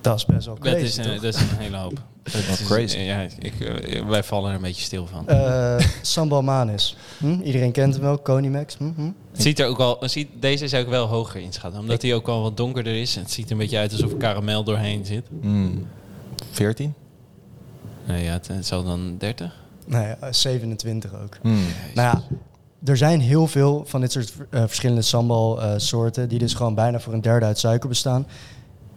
Dat 0.00 0.16
is 0.16 0.24
best 0.26 0.46
wel 0.46 0.54
Dat 0.54 0.64
crazy, 0.64 0.84
is, 0.84 0.96
een, 0.96 1.04
toch? 1.04 1.20
dat 1.20 1.34
is 1.34 1.40
een 1.40 1.56
hele 1.58 1.76
hoop. 1.76 2.02
Dat 2.22 2.34
is- 2.34 2.64
crazy. 2.66 2.98
Ja, 2.98 3.26
ik, 3.38 3.60
eh, 3.60 4.06
wij 4.06 4.22
vallen 4.22 4.50
er 4.50 4.56
een 4.56 4.62
beetje 4.62 4.82
stil 4.82 5.06
van. 5.06 5.28
Eh, 5.28 5.78
sambal 6.02 6.42
manis. 6.42 6.96
Hm? 7.18 7.40
Iedereen 7.40 7.72
kent 7.72 7.94
hem 7.94 8.02
wel, 8.02 8.18
Konimax. 8.18 8.76
Hm? 8.76 8.90
Hm? 8.96 9.10
Het 9.32 9.42
ziet 9.42 9.58
er 9.58 9.66
ook 9.66 9.78
al, 9.78 9.98
ziet, 10.00 10.28
deze 10.40 10.68
zou 10.68 10.82
ik 10.82 10.88
wel 10.88 11.06
hoger 11.06 11.40
inschatten. 11.40 11.80
Omdat 11.80 12.02
hij 12.02 12.14
ook 12.14 12.28
al 12.28 12.42
wat 12.42 12.56
donkerder 12.56 13.00
is. 13.00 13.14
Het 13.14 13.30
ziet 13.30 13.46
er 13.46 13.52
een 13.52 13.58
beetje 13.58 13.78
uit 13.78 13.92
alsof 13.92 14.10
er 14.10 14.16
karamel 14.16 14.64
doorheen 14.64 15.04
zit. 15.06 15.26
Hmm. 15.40 15.86
14? 16.50 16.94
Nee, 18.10 18.24
ja, 18.24 18.32
het, 18.32 18.48
het 18.48 18.66
zal 18.66 18.84
dan 18.84 19.14
30? 19.18 19.54
Nee, 19.86 20.14
eh, 20.20 20.32
27 20.32 21.14
ook. 21.22 21.36
Hmm. 21.42 21.64
Nou 21.94 22.16
ja, 22.16 22.22
er 22.84 22.96
zijn 22.96 23.20
heel 23.20 23.46
veel 23.46 23.84
van 23.86 24.00
dit 24.00 24.12
soort 24.12 24.32
eh, 24.50 24.60
verschillende 24.66 25.02
sambal 25.02 25.62
eh, 25.62 25.72
soorten 25.76 26.28
die 26.28 26.38
dus 26.38 26.54
gewoon 26.54 26.74
bijna 26.74 27.00
voor 27.00 27.12
een 27.12 27.20
derde 27.20 27.46
uit 27.46 27.58
suiker 27.58 27.88
bestaan. 27.88 28.26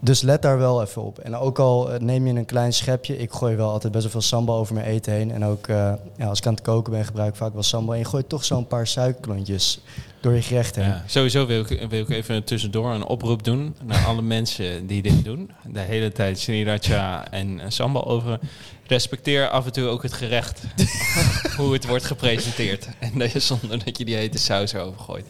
Dus 0.04 0.22
let 0.22 0.42
daar 0.42 0.58
wel 0.58 0.82
even 0.82 1.02
op. 1.02 1.20
En 1.20 1.36
ook 1.36 1.60
al 1.60 1.92
eh, 1.92 2.00
neem 2.00 2.28
je 2.28 2.34
een 2.34 2.46
klein 2.46 2.74
schepje, 2.74 3.18
ik 3.18 3.32
gooi 3.32 3.56
wel 3.56 3.70
altijd 3.70 3.92
best 3.92 4.04
wel 4.04 4.12
veel 4.12 4.22
sambal 4.22 4.58
over 4.58 4.74
mijn 4.74 4.86
eten 4.86 5.14
heen. 5.14 5.32
En 5.32 5.46
ook 5.46 5.68
eh, 5.68 5.94
ja, 6.18 6.28
als 6.28 6.40
ik 6.40 6.46
aan 6.46 6.54
het 6.54 6.62
koken 6.62 6.94
ben, 6.94 7.06
gebruik 7.06 7.30
ik 7.30 7.36
vaak 7.36 7.54
wel 7.54 7.64
sambal. 7.64 7.94
En 7.94 8.00
je 8.00 8.06
gooit 8.06 8.30
toch 8.30 8.46
zo'n 8.46 8.68
paar 8.68 8.88
suikerklontjes 8.88 9.82
door 10.22 10.34
je 10.34 10.42
gerecht 10.42 10.76
heen. 10.76 10.86
Ja, 10.86 11.04
sowieso 11.06 11.46
wil 11.46 11.60
ik, 11.60 11.86
wil 11.90 12.02
ik 12.02 12.10
even 12.10 12.44
tussendoor 12.44 12.94
een 12.94 13.06
oproep 13.06 13.44
doen 13.44 13.76
naar 13.84 14.06
alle 14.06 14.22
mensen 14.22 14.88
die 14.88 15.02
dit 15.02 15.24
doen. 15.24 15.52
De 15.72 15.80
hele 15.80 16.12
tijd 16.12 16.40
sriracha 16.40 17.32
en 17.32 17.60
eh, 17.60 17.66
sambal 17.68 18.06
over. 18.08 18.40
Respecteer 18.88 19.48
af 19.50 19.66
en 19.66 19.72
toe 19.72 19.88
ook 19.88 20.04
het 20.04 20.14
gerecht. 20.14 20.62
hoe 21.58 21.74
het 21.74 21.86
wordt 21.88 22.06
gepresenteerd. 22.06 22.88
En 23.00 23.12
dat 23.20 23.32
je 23.32 23.40
zonder 23.40 23.84
dat 23.86 23.98
je 23.98 24.06
die 24.06 24.16
hete 24.16 24.38
saus 24.38 24.74
erover 24.74 25.00
gooit. 25.00 25.26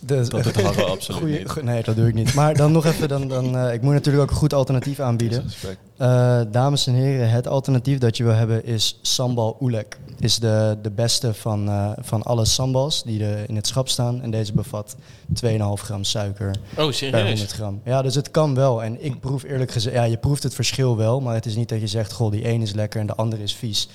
Dus, 0.00 0.28
Dat 0.28 0.42
doet 0.44 0.60
Harro 0.62 0.84
absoluut 0.84 1.20
Goeie- 1.20 1.38
niet. 1.38 1.50
go- 1.50 1.60
nee, 1.60 1.82
dat 1.82 1.96
doe 1.96 2.08
ik 2.08 2.14
niet. 2.14 2.34
Maar 2.34 2.54
dan 2.56 2.72
nog 2.72 2.84
even, 2.86 3.08
dan, 3.08 3.28
dan, 3.28 3.56
eh, 3.56 3.72
ik 3.74 3.82
moet 3.82 3.92
natuurlijk 3.92 4.22
ook 4.24 4.30
een 4.30 4.36
goed 4.36 4.54
alternatief 4.54 5.00
aanbieden. 5.00 5.50
Eh, 5.96 6.40
dames 6.50 6.86
en 6.86 6.94
heren, 6.94 7.30
het 7.30 7.48
alternatief 7.48 7.98
dat 7.98 8.16
je 8.16 8.24
wil 8.24 8.32
hebben 8.32 8.64
is 8.64 8.98
sambal 9.02 9.56
oelek. 9.60 9.98
Is 10.18 10.38
de, 10.38 10.78
de 10.82 10.90
beste 10.90 11.34
van, 11.34 11.68
eh, 11.68 11.90
van 12.00 12.22
alle 12.22 12.44
sambals 12.44 13.02
die 13.02 13.24
er 13.24 13.48
in 13.48 13.56
het 13.56 13.66
schap 13.66 13.88
staan. 13.88 14.22
En 14.22 14.30
deze 14.30 14.52
bevat 14.52 14.96
2,5 15.32 15.82
gram 15.82 16.04
suiker 16.04 16.46
Oh, 16.46 16.52
per 16.74 16.82
100 16.82 16.96
serieus? 16.96 17.52
gram. 17.52 17.80
Ja, 17.84 18.02
dus 18.02 18.14
het 18.14 18.30
kan 18.30 18.54
wel. 18.54 18.82
En 18.82 19.04
ik 19.04 19.20
proef 19.20 19.42
eerlijk 19.42 19.70
gezegd, 19.70 19.96
ja, 19.96 20.02
je 20.04 20.16
proeft 20.16 20.42
het 20.42 20.54
verschil 20.54 20.96
wel. 20.96 21.20
Maar 21.20 21.34
het 21.34 21.46
is 21.46 21.56
niet 21.56 21.68
dat 21.68 21.80
je 21.80 21.86
zegt, 21.86 22.12
goh, 22.12 22.30
die 22.30 22.48
een 22.48 22.62
is 22.62 22.72
lekker 22.72 23.00
en 23.00 23.06
de 23.06 23.14
andere 23.14 23.42
is 23.42 23.54
vies. 23.54 23.88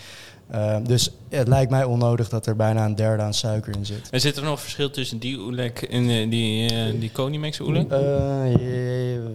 Eh, 0.49 0.77
dus 0.83 1.09
het 1.29 1.47
lijkt 1.47 1.71
mij 1.71 1.83
onnodig 1.83 2.29
dat 2.29 2.45
er 2.45 2.55
bijna 2.55 2.85
een 2.85 2.95
derde 2.95 3.23
aan 3.23 3.33
suiker 3.33 3.75
in 3.75 3.85
zit. 3.85 4.09
En 4.09 4.21
zit 4.21 4.37
er 4.37 4.43
nog 4.43 4.61
verschil 4.61 4.89
tussen 4.89 5.19
die 5.19 5.37
oelek 5.39 5.81
en 5.81 6.09
eh, 6.09 6.29
die, 6.29 6.69
eh 6.69 6.99
die 6.99 7.11
Konimax 7.11 7.59
oelek? 7.59 7.91
Eh, 7.91 7.99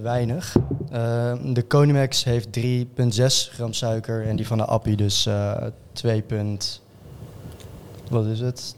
weinig. 0.03 0.57
Eh, 0.91 1.35
de 1.45 1.67
Conimax 1.69 2.25
heeft 2.25 2.49
3,6 2.53 3.51
gram 3.53 3.73
suiker 3.73 4.27
en 4.27 4.37
die 4.37 4.47
van 4.47 4.59
de 4.59 4.65
Appie 4.65 4.97
dus 4.97 5.27
eh 5.27 5.57
2. 5.93 6.23
punt- 6.23 6.83
Wat 8.11 8.27
is 8.27 8.41
het? 8.41 8.75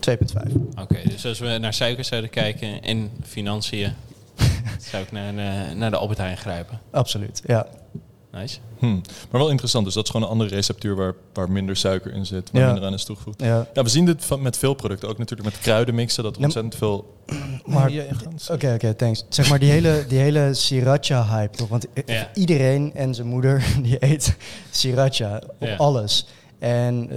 2,5. 0.00 0.52
Oké, 0.80 0.98
dus 1.08 1.26
als 1.26 1.38
we 1.38 1.58
naar 1.60 1.74
suiker 1.74 2.04
zouden 2.04 2.30
kijken 2.30 2.82
en 2.82 3.10
financiën, 3.24 3.92
zou 4.90 5.02
ik 5.02 5.12
naar, 5.12 5.32
de- 5.32 5.74
naar 5.74 5.90
de 5.90 5.96
Albert 5.96 6.18
Heijn 6.18 6.36
grijpen. 6.36 6.80
Absoluut, 6.90 7.42
ja. 7.46 7.66
Nice. 8.40 8.58
Hm. 8.78 8.86
Maar 9.30 9.40
wel 9.40 9.48
interessant, 9.48 9.84
dus 9.84 9.94
dat 9.94 10.04
is 10.04 10.10
gewoon 10.10 10.26
een 10.26 10.32
andere 10.32 10.50
receptuur 10.54 10.96
waar, 10.96 11.14
waar 11.32 11.50
minder 11.50 11.76
suiker 11.76 12.12
in 12.12 12.26
zit, 12.26 12.50
waar 12.52 12.60
Ja. 12.62 12.66
minder 12.66 12.84
aan 12.84 12.94
is 12.94 13.04
toegevoegd. 13.04 13.40
ja. 13.42 13.66
Ja, 13.74 13.82
we 13.82 13.88
zien 13.88 14.04
dit 14.04 14.24
van, 14.24 14.42
met 14.42 14.56
veel 14.58 14.74
producten, 14.74 15.08
ook 15.08 15.18
natuurlijk 15.18 15.48
met 15.50 15.58
kruidenmixen, 15.60 16.22
dat 16.22 16.32
er 16.32 16.38
Ja, 16.38 16.44
ontzettend 16.44 16.74
veel... 16.76 17.14
Maar-. 17.66 17.92
Oké, 18.52 18.72
oké, 18.74 18.94
thanks. 18.94 19.24
Zeg 19.28 19.48
maar 19.48 19.58
die 19.58 19.70
hele, 19.70 20.04
die 20.08 20.18
hele 20.18 20.54
sriracha-hype, 20.54 21.56
toch? 21.56 21.68
Want 21.68 21.86
Ja. 22.06 22.30
iedereen 22.34 22.90
en 22.94 23.14
zijn 23.14 23.26
moeder 23.26 23.64
die 23.82 23.96
eet 24.04 24.36
sriracha 24.70 25.42
op 25.58 25.68
Ja. 25.68 25.76
alles. 25.76 26.26
En 26.58 27.08
eh, 27.10 27.16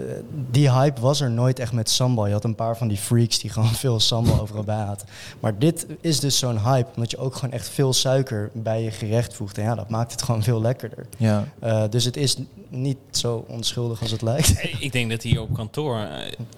die 0.51 0.71
hype 0.71 1.01
was 1.01 1.21
er 1.21 1.31
nooit 1.31 1.59
echt 1.59 1.73
met 1.73 1.89
sambal. 1.89 2.27
Je 2.27 2.33
had 2.33 2.43
een 2.43 2.55
paar 2.55 2.77
van 2.77 2.87
die 2.87 2.97
freaks 2.97 3.39
die 3.39 3.49
gewoon 3.59 3.69
veel 3.73 3.99
sambal 3.99 4.39
overal 4.41 4.63
bij 4.63 4.75
hadden. 4.83 5.05
Maar 5.39 5.57
dit 5.59 5.85
is 6.01 6.19
dus 6.19 6.37
zo'n 6.37 6.59
hype, 6.59 6.89
omdat 6.95 7.11
je 7.11 7.17
ook 7.17 7.35
gewoon 7.35 7.53
echt 7.53 7.69
veel 7.69 7.93
suiker 7.93 8.49
bij 8.53 8.83
je 8.83 8.91
gerecht 8.91 9.33
voegt. 9.33 9.57
En 9.57 9.63
ja, 9.63 9.75
dat 9.75 9.89
maakt 9.89 10.11
het 10.11 10.21
gewoon 10.21 10.43
veel 10.43 10.61
lekkerder. 10.61 11.05
Ja. 11.17 11.47
Eh, 11.59 11.83
dus 11.89 12.05
het 12.05 12.17
is 12.17 12.37
niet 12.69 12.97
zo 13.11 13.45
onschuldig 13.47 14.01
als 14.01 14.11
het 14.11 14.21
lijkt. 14.21 14.53
Ik 14.79 14.91
denk 14.91 15.09
dat 15.09 15.21
hier 15.21 15.41
op 15.41 15.53
kantoor 15.53 15.97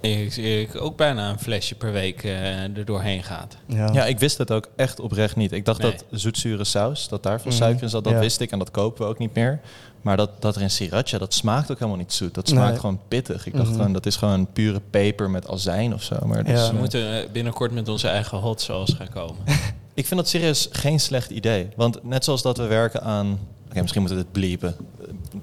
eh, 0.01 0.21
ik, 0.25 0.35
ik 0.35 0.81
ook 0.81 0.97
bijna 0.97 1.29
een 1.29 1.39
flesje 1.39 1.75
per 1.75 1.91
week 1.91 2.23
er 2.23 2.85
doorheen 2.85 3.23
gaat. 3.23 3.57
Ja. 3.65 3.89
ja, 3.93 4.05
ik 4.05 4.19
wist 4.19 4.37
het 4.37 4.51
ook 4.51 4.69
echt 4.75 4.99
oprecht 4.99 5.35
niet. 5.35 5.51
Ik 5.51 5.65
dacht 5.65 5.81
Nee. 5.81 5.91
dat 5.91 6.05
zoetzure 6.19 6.63
saus, 6.63 7.07
dat 7.07 7.23
daar 7.23 7.41
veel 7.41 7.51
Mhm. 7.51 7.59
suiker 7.59 7.83
in 7.83 7.89
zat, 7.89 8.03
dat 8.03 8.13
Ja. 8.13 8.19
wist 8.19 8.39
ik 8.41 8.51
en 8.51 8.59
dat 8.59 8.71
kopen 8.71 9.03
we 9.03 9.09
ook 9.09 9.17
niet 9.17 9.33
meer. 9.33 9.59
Maar 10.01 10.17
dat, 10.17 10.41
dat 10.41 10.55
er 10.55 10.61
in 10.61 10.71
sriracha, 10.71 11.17
dat 11.17 11.33
smaakt 11.33 11.71
ook 11.71 11.77
helemaal 11.77 11.99
niet 11.99 12.13
zoet. 12.13 12.33
Dat 12.33 12.47
smaakt 12.49 12.69
Nee. 12.69 12.79
gewoon 12.79 12.99
pittig. 13.07 13.45
Ik 13.45 13.53
dacht 13.53 13.67
Mhm. 13.67 13.75
gewoon, 13.75 13.93
dat 13.93 14.05
is 14.05 14.15
gewoon 14.15 14.47
pure 14.53 14.81
peper 14.89 15.29
met 15.29 15.47
azijn 15.49 15.93
of 15.93 16.03
zo. 16.03 16.15
Maar 16.25 16.47
Ja. 16.47 16.53
is, 16.53 16.61
We 16.67 16.73
eh, 16.73 16.79
moeten 16.79 17.23
eh, 17.23 17.29
binnenkort 17.31 17.71
met 17.71 17.87
onze 17.89 18.07
eigen 18.07 18.37
hot 18.37 18.61
sauce 18.61 18.95
gaan 18.95 19.09
komen. 19.09 19.35
Ik 19.93 20.07
vind 20.07 20.19
dat 20.19 20.29
serieus 20.29 20.67
geen 20.71 20.99
slecht 20.99 21.29
idee. 21.29 21.67
Want 21.75 22.03
net 22.03 22.23
zoals 22.23 22.41
dat 22.41 22.57
we 22.57 22.65
werken 22.65 23.01
aan... 23.03 23.39
Oké, 23.69 23.79
misschien 23.81 24.01
moeten 24.01 24.19
we 24.19 24.23
dit 24.23 24.31
bliepen. 24.33 24.75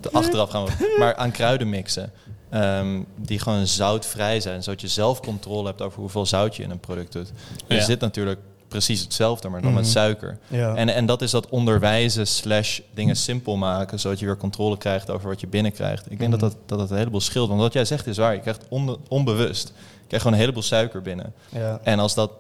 Eh, 0.02 0.12
Achteraf 0.12 0.50
gaan 0.50 0.64
we... 0.64 0.70
Maar 0.98 1.16
aan 1.16 1.30
kruiden 1.30 1.68
mixen. 1.68 2.12
ehm, 2.50 3.00
die 3.16 3.38
gewoon 3.38 3.66
zoutvrij 3.66 4.40
zijn. 4.40 4.62
Zodat 4.62 4.80
je 4.80 4.88
zelf 4.88 5.20
controle 5.20 5.66
hebt 5.66 5.82
over 5.82 6.00
hoeveel 6.00 6.26
zout 6.26 6.56
je 6.56 6.62
in 6.62 6.70
een 6.70 6.78
product 6.80 7.12
doet. 7.12 7.32
Er 7.66 7.76
Ja. 7.76 7.82
zit 7.84 8.00
natuurlijk 8.00 8.40
precies 8.68 9.00
hetzelfde, 9.00 9.48
maar 9.48 9.62
dan 9.62 9.72
met 9.74 9.82
Mhm. 9.82 9.90
suiker. 9.92 10.38
Ja. 10.48 10.74
En, 10.74 10.88
en 10.88 11.06
dat 11.06 11.22
is 11.22 11.30
dat 11.30 11.48
onderwijzen 11.48 12.26
slash 12.26 12.80
dingen 12.94 13.16
simpel 13.16 13.56
maken... 13.56 14.00
zodat 14.00 14.18
je 14.18 14.26
weer 14.26 14.36
controle 14.36 14.76
krijgt 14.78 15.10
over 15.10 15.28
wat 15.28 15.40
je 15.40 15.46
binnenkrijgt. 15.46 16.10
Ik 16.10 16.18
denk 16.18 16.30
Mhm. 16.30 16.40
dat, 16.40 16.56
dat, 16.66 16.78
dat 16.78 16.90
een 16.90 16.96
heleboel 16.96 17.20
scheelt. 17.20 17.48
Want 17.48 17.60
wat 17.60 17.72
jij 17.72 17.84
zegt 17.84 18.06
is 18.06 18.16
waar. 18.16 18.34
Je 18.34 18.40
krijgt 18.40 18.64
onbe- 18.68 18.98
onbewust... 19.08 19.68
Je 19.68 19.74
krijgt 20.14 20.26
gewoon 20.26 20.32
een 20.32 20.38
heleboel 20.44 20.62
suiker 20.62 21.02
binnen. 21.02 21.32
ja. 21.48 21.80
En 21.82 21.98
als 21.98 22.14
dat 22.14 22.30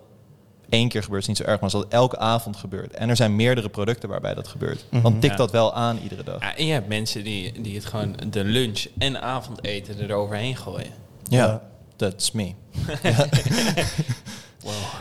één 0.68 0.88
keer 0.88 1.02
gebeurt, 1.02 1.22
is 1.22 1.28
niet 1.28 1.36
zo 1.36 1.42
erg. 1.42 1.52
Maar 1.60 1.72
als 1.72 1.82
dat 1.82 1.86
elke 1.88 2.18
avond 2.18 2.56
gebeurt. 2.56 2.92
En 2.94 3.08
er 3.08 3.16
zijn 3.16 3.36
meerdere 3.36 3.68
producten 3.68 4.08
waarbij 4.08 4.34
dat 4.34 4.48
gebeurt. 4.48 4.84
Mhm. 4.90 5.02
Dan 5.02 5.12
tikt 5.18 5.32
Ja. 5.32 5.36
dat 5.38 5.50
wel 5.50 5.74
aan 5.74 5.98
iedere 6.02 6.22
dag. 6.22 6.40
Ja, 6.40 6.56
en 6.56 6.66
je 6.66 6.72
hebt 6.72 6.88
mensen 6.88 7.24
die, 7.24 7.60
die 7.62 7.74
het 7.74 7.84
gewoon 7.84 8.16
de 8.30 8.44
lunch 8.44 8.84
en 8.98 9.22
avondeten 9.22 10.00
eroverheen 10.00 10.56
gooien. 10.56 10.90
Ja, 11.28 11.62
that's 11.96 12.30
me. 12.30 12.52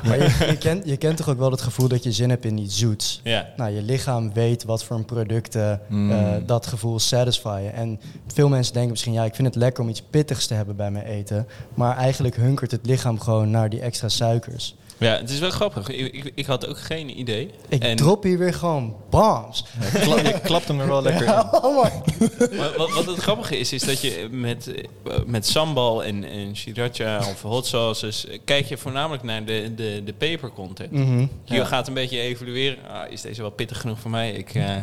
Maar 0.03 0.17
je, 0.17 0.45
je, 0.49 0.57
kent, 0.57 0.85
je 0.85 0.97
kent 0.97 1.17
toch 1.17 1.29
ook 1.29 1.37
wel 1.37 1.51
het 1.51 1.61
gevoel 1.61 1.87
dat 1.87 2.03
je 2.03 2.11
zin 2.11 2.29
hebt 2.29 2.45
in 2.45 2.57
iets 2.57 2.77
zoets. 2.77 3.21
Ja. 3.23 3.47
Nou, 3.57 3.71
je 3.71 3.81
lichaam 3.81 4.33
weet 4.33 4.63
wat 4.63 4.83
voor 4.83 4.95
een 4.95 5.05
producten 5.05 5.81
Mm. 5.87 6.11
eh, 6.11 6.33
dat 6.45 6.67
gevoel 6.67 6.99
satisfyen. 6.99 7.73
En 7.73 7.99
veel 8.27 8.49
mensen 8.49 8.73
denken 8.73 8.91
misschien, 8.91 9.13
ja, 9.13 9.23
ik 9.23 9.35
vind 9.35 9.47
het 9.47 9.55
lekker 9.55 9.83
om 9.83 9.89
iets 9.89 10.03
pittigs 10.09 10.47
te 10.47 10.53
hebben 10.53 10.75
bij 10.75 10.91
mijn 10.91 11.05
eten. 11.05 11.47
Maar 11.73 11.97
eigenlijk 11.97 12.35
hunkert 12.35 12.71
het 12.71 12.85
lichaam 12.85 13.19
gewoon 13.19 13.49
naar 13.51 13.69
die 13.69 13.79
extra 13.81 14.09
suikers. 14.09 14.75
Ja, 14.97 15.17
het 15.17 15.29
is 15.29 15.39
wel 15.39 15.49
grappig. 15.49 15.89
Ik, 15.89 16.13
ik, 16.13 16.31
ik 16.35 16.45
had 16.45 16.67
ook 16.67 16.77
geen 16.79 17.19
idee. 17.19 17.51
Ik 17.69 17.83
En- 17.83 17.95
drop 17.95 18.23
hier 18.23 18.37
weer 18.37 18.53
gewoon 18.53 18.95
bombs. 19.09 19.63
Ja, 19.93 19.99
kla- 19.99 20.19
je 20.21 20.39
klapt 20.43 20.67
hem 20.67 20.79
er 20.79 20.87
wel 20.87 21.01
lekker 21.01 21.25
in. 21.27 21.33
Oh 21.63 21.83
my. 21.83 21.91
Maar 22.57 22.73
wat, 22.77 22.93
wat 22.93 23.05
het 23.05 23.17
grappige 23.17 23.57
is, 23.57 23.73
is 23.73 23.83
dat 23.83 24.01
je 24.01 24.27
met, 24.31 24.67
eh, 24.73 25.13
met 25.25 25.47
sambal 25.47 26.03
en, 26.03 26.23
en 26.23 26.55
sriracha 26.55 27.17
of 27.17 27.41
hot 27.41 27.65
sauces... 27.65 28.25
eh, 28.27 28.39
kijk 28.45 28.65
je 28.65 28.77
voornamelijk 28.77 29.23
naar 29.23 29.45
de, 29.45 29.71
de, 29.75 30.01
de 30.05 30.13
pepercontent. 30.13 30.91
Mhm. 30.91 31.19
Je 31.19 31.55
Ja. 31.55 31.65
gaat 31.65 31.87
een 31.87 31.93
beetje 31.93 32.19
evalueren. 32.19 32.77
Ah, 32.89 33.11
is 33.11 33.21
deze 33.21 33.41
wel 33.41 33.51
pittig 33.51 33.81
genoeg 33.81 33.99
voor 33.99 34.11
mij? 34.11 34.31
Ik, 34.31 34.53
eh, 34.55 34.75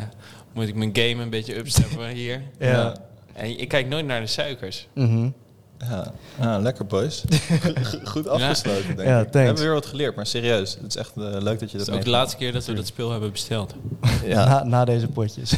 moet 0.53 0.67
ik 0.67 0.75
mijn 0.75 0.89
game 0.93 1.23
een 1.23 1.29
beetje 1.29 1.55
upsteppen 1.57 2.07
hier? 2.07 2.41
Ja. 2.59 2.95
En 3.33 3.59
ik 3.59 3.67
kijk 3.67 3.87
nooit 3.87 4.05
naar 4.05 4.21
de 4.21 4.27
suikers. 4.27 4.87
Mhm. 4.93 5.29
Ja. 5.77 6.11
Ja, 6.39 6.59
lekker 6.59 6.85
boys. 6.85 7.23
Goed 8.03 8.27
afgesloten, 8.27 8.95
denk 8.95 9.07
Ja, 9.07 9.19
ik. 9.19 9.31
We 9.31 9.39
hebben 9.39 9.63
weer 9.63 9.73
wat 9.73 9.85
geleerd, 9.85 10.15
maar 10.15 10.25
serieus. 10.25 10.73
Het 10.73 10.87
is 10.87 10.95
echt 10.95 11.11
eh, 11.17 11.23
leuk 11.23 11.59
dat 11.59 11.71
je 11.71 11.77
Het 11.77 11.85
dat 11.85 11.87
is 11.87 11.93
ook 11.93 12.03
de 12.03 12.09
laatste 12.09 12.37
keer 12.37 12.51
dat 12.51 12.65
we 12.65 12.73
dat 12.73 12.87
speel 12.87 13.11
hebben 13.11 13.31
besteld. 13.31 13.73
Ja. 14.25 14.45
Na, 14.45 14.63
na 14.63 14.85
deze 14.85 15.07
potjes. 15.07 15.53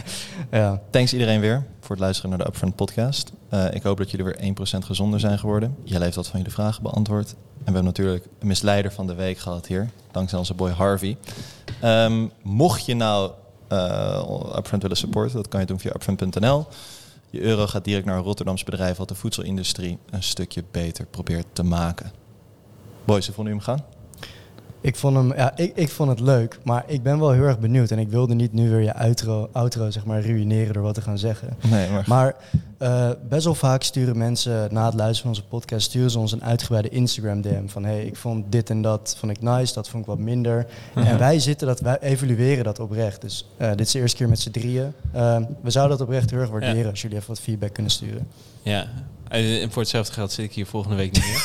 ja. 0.50 0.80
Thanks 0.90 1.12
iedereen 1.12 1.40
weer 1.40 1.64
voor 1.80 1.90
het 1.90 2.04
luisteren 2.04 2.30
naar 2.30 2.38
de 2.38 2.46
Upfront 2.46 2.76
podcast. 2.76 3.32
Eh, 3.48 3.64
ik 3.72 3.82
hoop 3.82 3.98
dat 3.98 4.10
jullie 4.10 4.26
weer 4.26 4.54
1% 4.80 4.84
gezonder 4.84 5.20
zijn 5.20 5.38
geworden. 5.38 5.76
Jelle 5.84 6.04
heeft 6.04 6.16
wat 6.16 6.26
van 6.26 6.38
jullie 6.38 6.54
vragen 6.54 6.82
beantwoord. 6.82 7.30
En 7.30 7.36
we 7.56 7.64
hebben 7.64 7.84
natuurlijk 7.84 8.24
een 8.38 8.46
misleider 8.46 8.92
van 8.92 9.06
de 9.06 9.14
week 9.14 9.38
gehad 9.38 9.66
hier. 9.66 9.90
Dankzij 10.10 10.38
onze 10.38 10.54
boy 10.54 10.70
Harvey. 10.70 11.16
Ehm, 11.80 12.26
mocht 12.42 12.86
je 12.86 12.94
nou 12.94 13.30
eh 13.68 14.56
Upfront 14.56 14.82
willen 14.82 14.96
supporten, 14.96 15.36
dat 15.36 15.48
kan 15.48 15.60
je 15.60 15.66
doen 15.66 15.80
via 15.80 15.90
upfront.nl. 15.94 16.66
Je 17.30 17.40
euro 17.40 17.66
gaat 17.66 17.84
direct 17.84 18.06
naar 18.06 18.16
een 18.16 18.22
Rotterdams 18.22 18.64
bedrijf 18.64 18.96
wat 18.96 19.08
de 19.08 19.14
voedselindustrie 19.14 19.98
een 20.10 20.22
stukje 20.22 20.64
beter 20.70 21.06
probeert 21.06 21.46
te 21.52 21.62
maken. 21.62 22.12
Boys, 23.04 23.26
hoe 23.26 23.34
vonden 23.34 23.52
hem 23.52 23.62
gaan? 23.62 23.84
Ik 24.82 24.96
vond 24.96 25.16
hem, 25.16 25.34
ja, 25.34 25.56
ik, 25.56 25.72
ik 25.76 25.88
vond 25.88 26.10
het 26.10 26.20
leuk, 26.20 26.58
maar 26.64 26.84
ik 26.86 27.02
ben 27.02 27.18
wel 27.18 27.30
heel 27.30 27.42
erg 27.42 27.58
benieuwd. 27.58 27.90
En 27.90 27.98
ik 27.98 28.08
wilde 28.08 28.34
niet 28.34 28.52
nu 28.52 28.70
weer 28.70 28.80
je 28.80 28.94
outro, 28.94 29.48
outro 29.52 29.90
zeg 29.90 30.04
maar, 30.04 30.22
ruïneren 30.22 30.72
door 30.74 30.82
wat 30.82 30.94
te 30.94 31.00
gaan 31.00 31.18
zeggen. 31.18 31.56
Nee, 31.70 31.90
maar... 31.90 32.04
Maar 32.06 32.34
eh, 32.78 33.10
best 33.28 33.44
wel 33.44 33.54
vaak 33.54 33.82
sturen 33.82 34.18
mensen 34.18 34.68
na 34.72 34.84
het 34.84 34.94
luisteren 34.94 35.16
van 35.20 35.28
onze 35.28 35.44
podcast, 35.44 35.86
sturen 35.88 36.10
ze 36.10 36.18
ons 36.18 36.32
een 36.32 36.44
uitgebreide 36.44 36.88
Instagram 36.88 37.40
DM 37.40 37.66
van 37.66 37.84
hey, 37.84 38.04
ik 38.04 38.16
vond 38.16 38.44
dit 38.52 38.70
en 38.70 38.82
dat 38.82 39.14
vond 39.18 39.32
ik 39.32 39.40
nice, 39.42 39.74
dat 39.74 39.88
vond 39.88 40.02
ik 40.02 40.08
wat 40.08 40.18
minder. 40.18 40.66
En 40.94 41.18
wij 41.18 41.38
zitten 41.38 41.66
dat, 41.66 41.80
wij 41.80 41.98
evalueren 42.00 42.64
dat 42.64 42.78
oprecht. 42.80 43.20
Dus 43.20 43.48
eh, 43.56 43.68
dit 43.70 43.80
is 43.80 43.92
de 43.92 43.98
eerste 43.98 44.16
keer 44.16 44.28
met 44.28 44.40
z'n 44.40 44.50
drieën. 44.50 44.92
Eh, 45.12 45.36
we 45.62 45.70
zouden 45.70 45.98
dat 45.98 46.06
oprecht 46.06 46.30
heel 46.30 46.40
erg 46.40 46.50
waarderen 46.50 46.78
Ja. 46.78 46.88
als 46.90 47.00
jullie 47.02 47.16
even 47.16 47.28
wat 47.28 47.40
feedback 47.40 47.72
kunnen 47.72 47.92
sturen. 47.92 48.28
Ja. 48.62 48.86
En 49.30 49.60
en 49.60 49.70
voor 49.70 49.82
hetzelfde 49.82 50.12
geld 50.12 50.32
zit 50.32 50.44
ik 50.44 50.52
hier 50.52 50.66
volgende 50.66 50.96
week 50.96 51.12
niet 51.12 51.22
meer. 51.24 51.44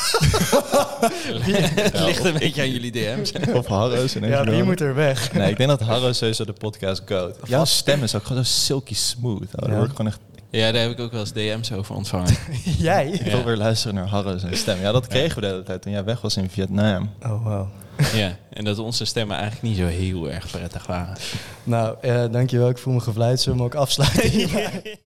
het 1.84 2.00
ligt 2.00 2.24
een 2.24 2.38
beetje 2.38 2.60
aan 2.62 2.70
jullie 2.70 2.90
DM's. 2.92 3.32
Of 3.54 3.66
Harro's. 3.66 4.14
ineens 4.14 4.32
Ja, 4.32 4.44
die 4.44 4.62
moet 4.62 4.80
er 4.80 4.94
weg. 4.94 5.32
Nee, 5.32 5.50
ik 5.50 5.56
denk 5.56 5.68
dat 5.68 5.80
Harro 5.80 6.12
sowieso 6.12 6.44
de 6.44 6.52
podcast 6.52 7.02
goat. 7.06 7.36
Jouw 7.44 7.64
stem 7.64 8.02
is 8.02 8.14
ook 8.14 8.24
gewoon 8.24 8.44
zo 8.44 8.50
silky 8.52 8.94
smooth. 8.94 9.42
Oh, 9.42 9.60
daar 9.60 9.70
Ja. 9.70 9.76
word 9.76 9.90
ik 9.90 9.96
gewoon 9.96 10.10
echt... 10.12 10.20
Ja, 10.50 10.72
daar 10.72 10.82
heb 10.82 10.90
ik 10.90 11.00
ook 11.00 11.10
wel 11.10 11.20
eens 11.20 11.32
DM's 11.32 11.72
over 11.72 11.94
ontvangen. 11.94 12.36
Jij? 12.78 13.08
Ik 13.08 13.30
wil 13.30 13.44
weer 13.44 13.56
luisteren 13.56 13.94
naar 13.94 14.06
Harro 14.08 14.38
zijn 14.38 14.56
stem. 14.56 14.80
Ja, 14.80 14.92
dat 14.92 15.06
kregen 15.06 15.34
we 15.34 15.40
de 15.40 15.46
hele 15.46 15.62
tijd 15.62 15.82
toen 15.82 15.92
jij 15.92 16.04
weg 16.04 16.20
was 16.20 16.36
in 16.36 16.50
Vietnam. 16.50 17.10
Oh, 17.22 17.44
wow. 17.44 17.66
ja, 18.14 18.36
en 18.52 18.64
dat 18.64 18.78
onze 18.78 19.04
stemmen 19.04 19.36
eigenlijk 19.36 19.68
niet 19.68 19.76
zo 19.76 19.86
heel 19.86 20.30
erg 20.30 20.50
prettig 20.50 20.86
waren. 20.86 21.16
Nou, 21.64 21.96
eh, 22.00 22.24
dankjewel. 22.30 22.68
Ik 22.68 22.78
voel 22.78 22.94
me 22.94 23.00
gevleid. 23.00 23.40
Zullen 23.40 23.58
we 23.58 23.64
hem 23.64 23.72
ook 23.72 23.80
afsluiten? 23.80 24.30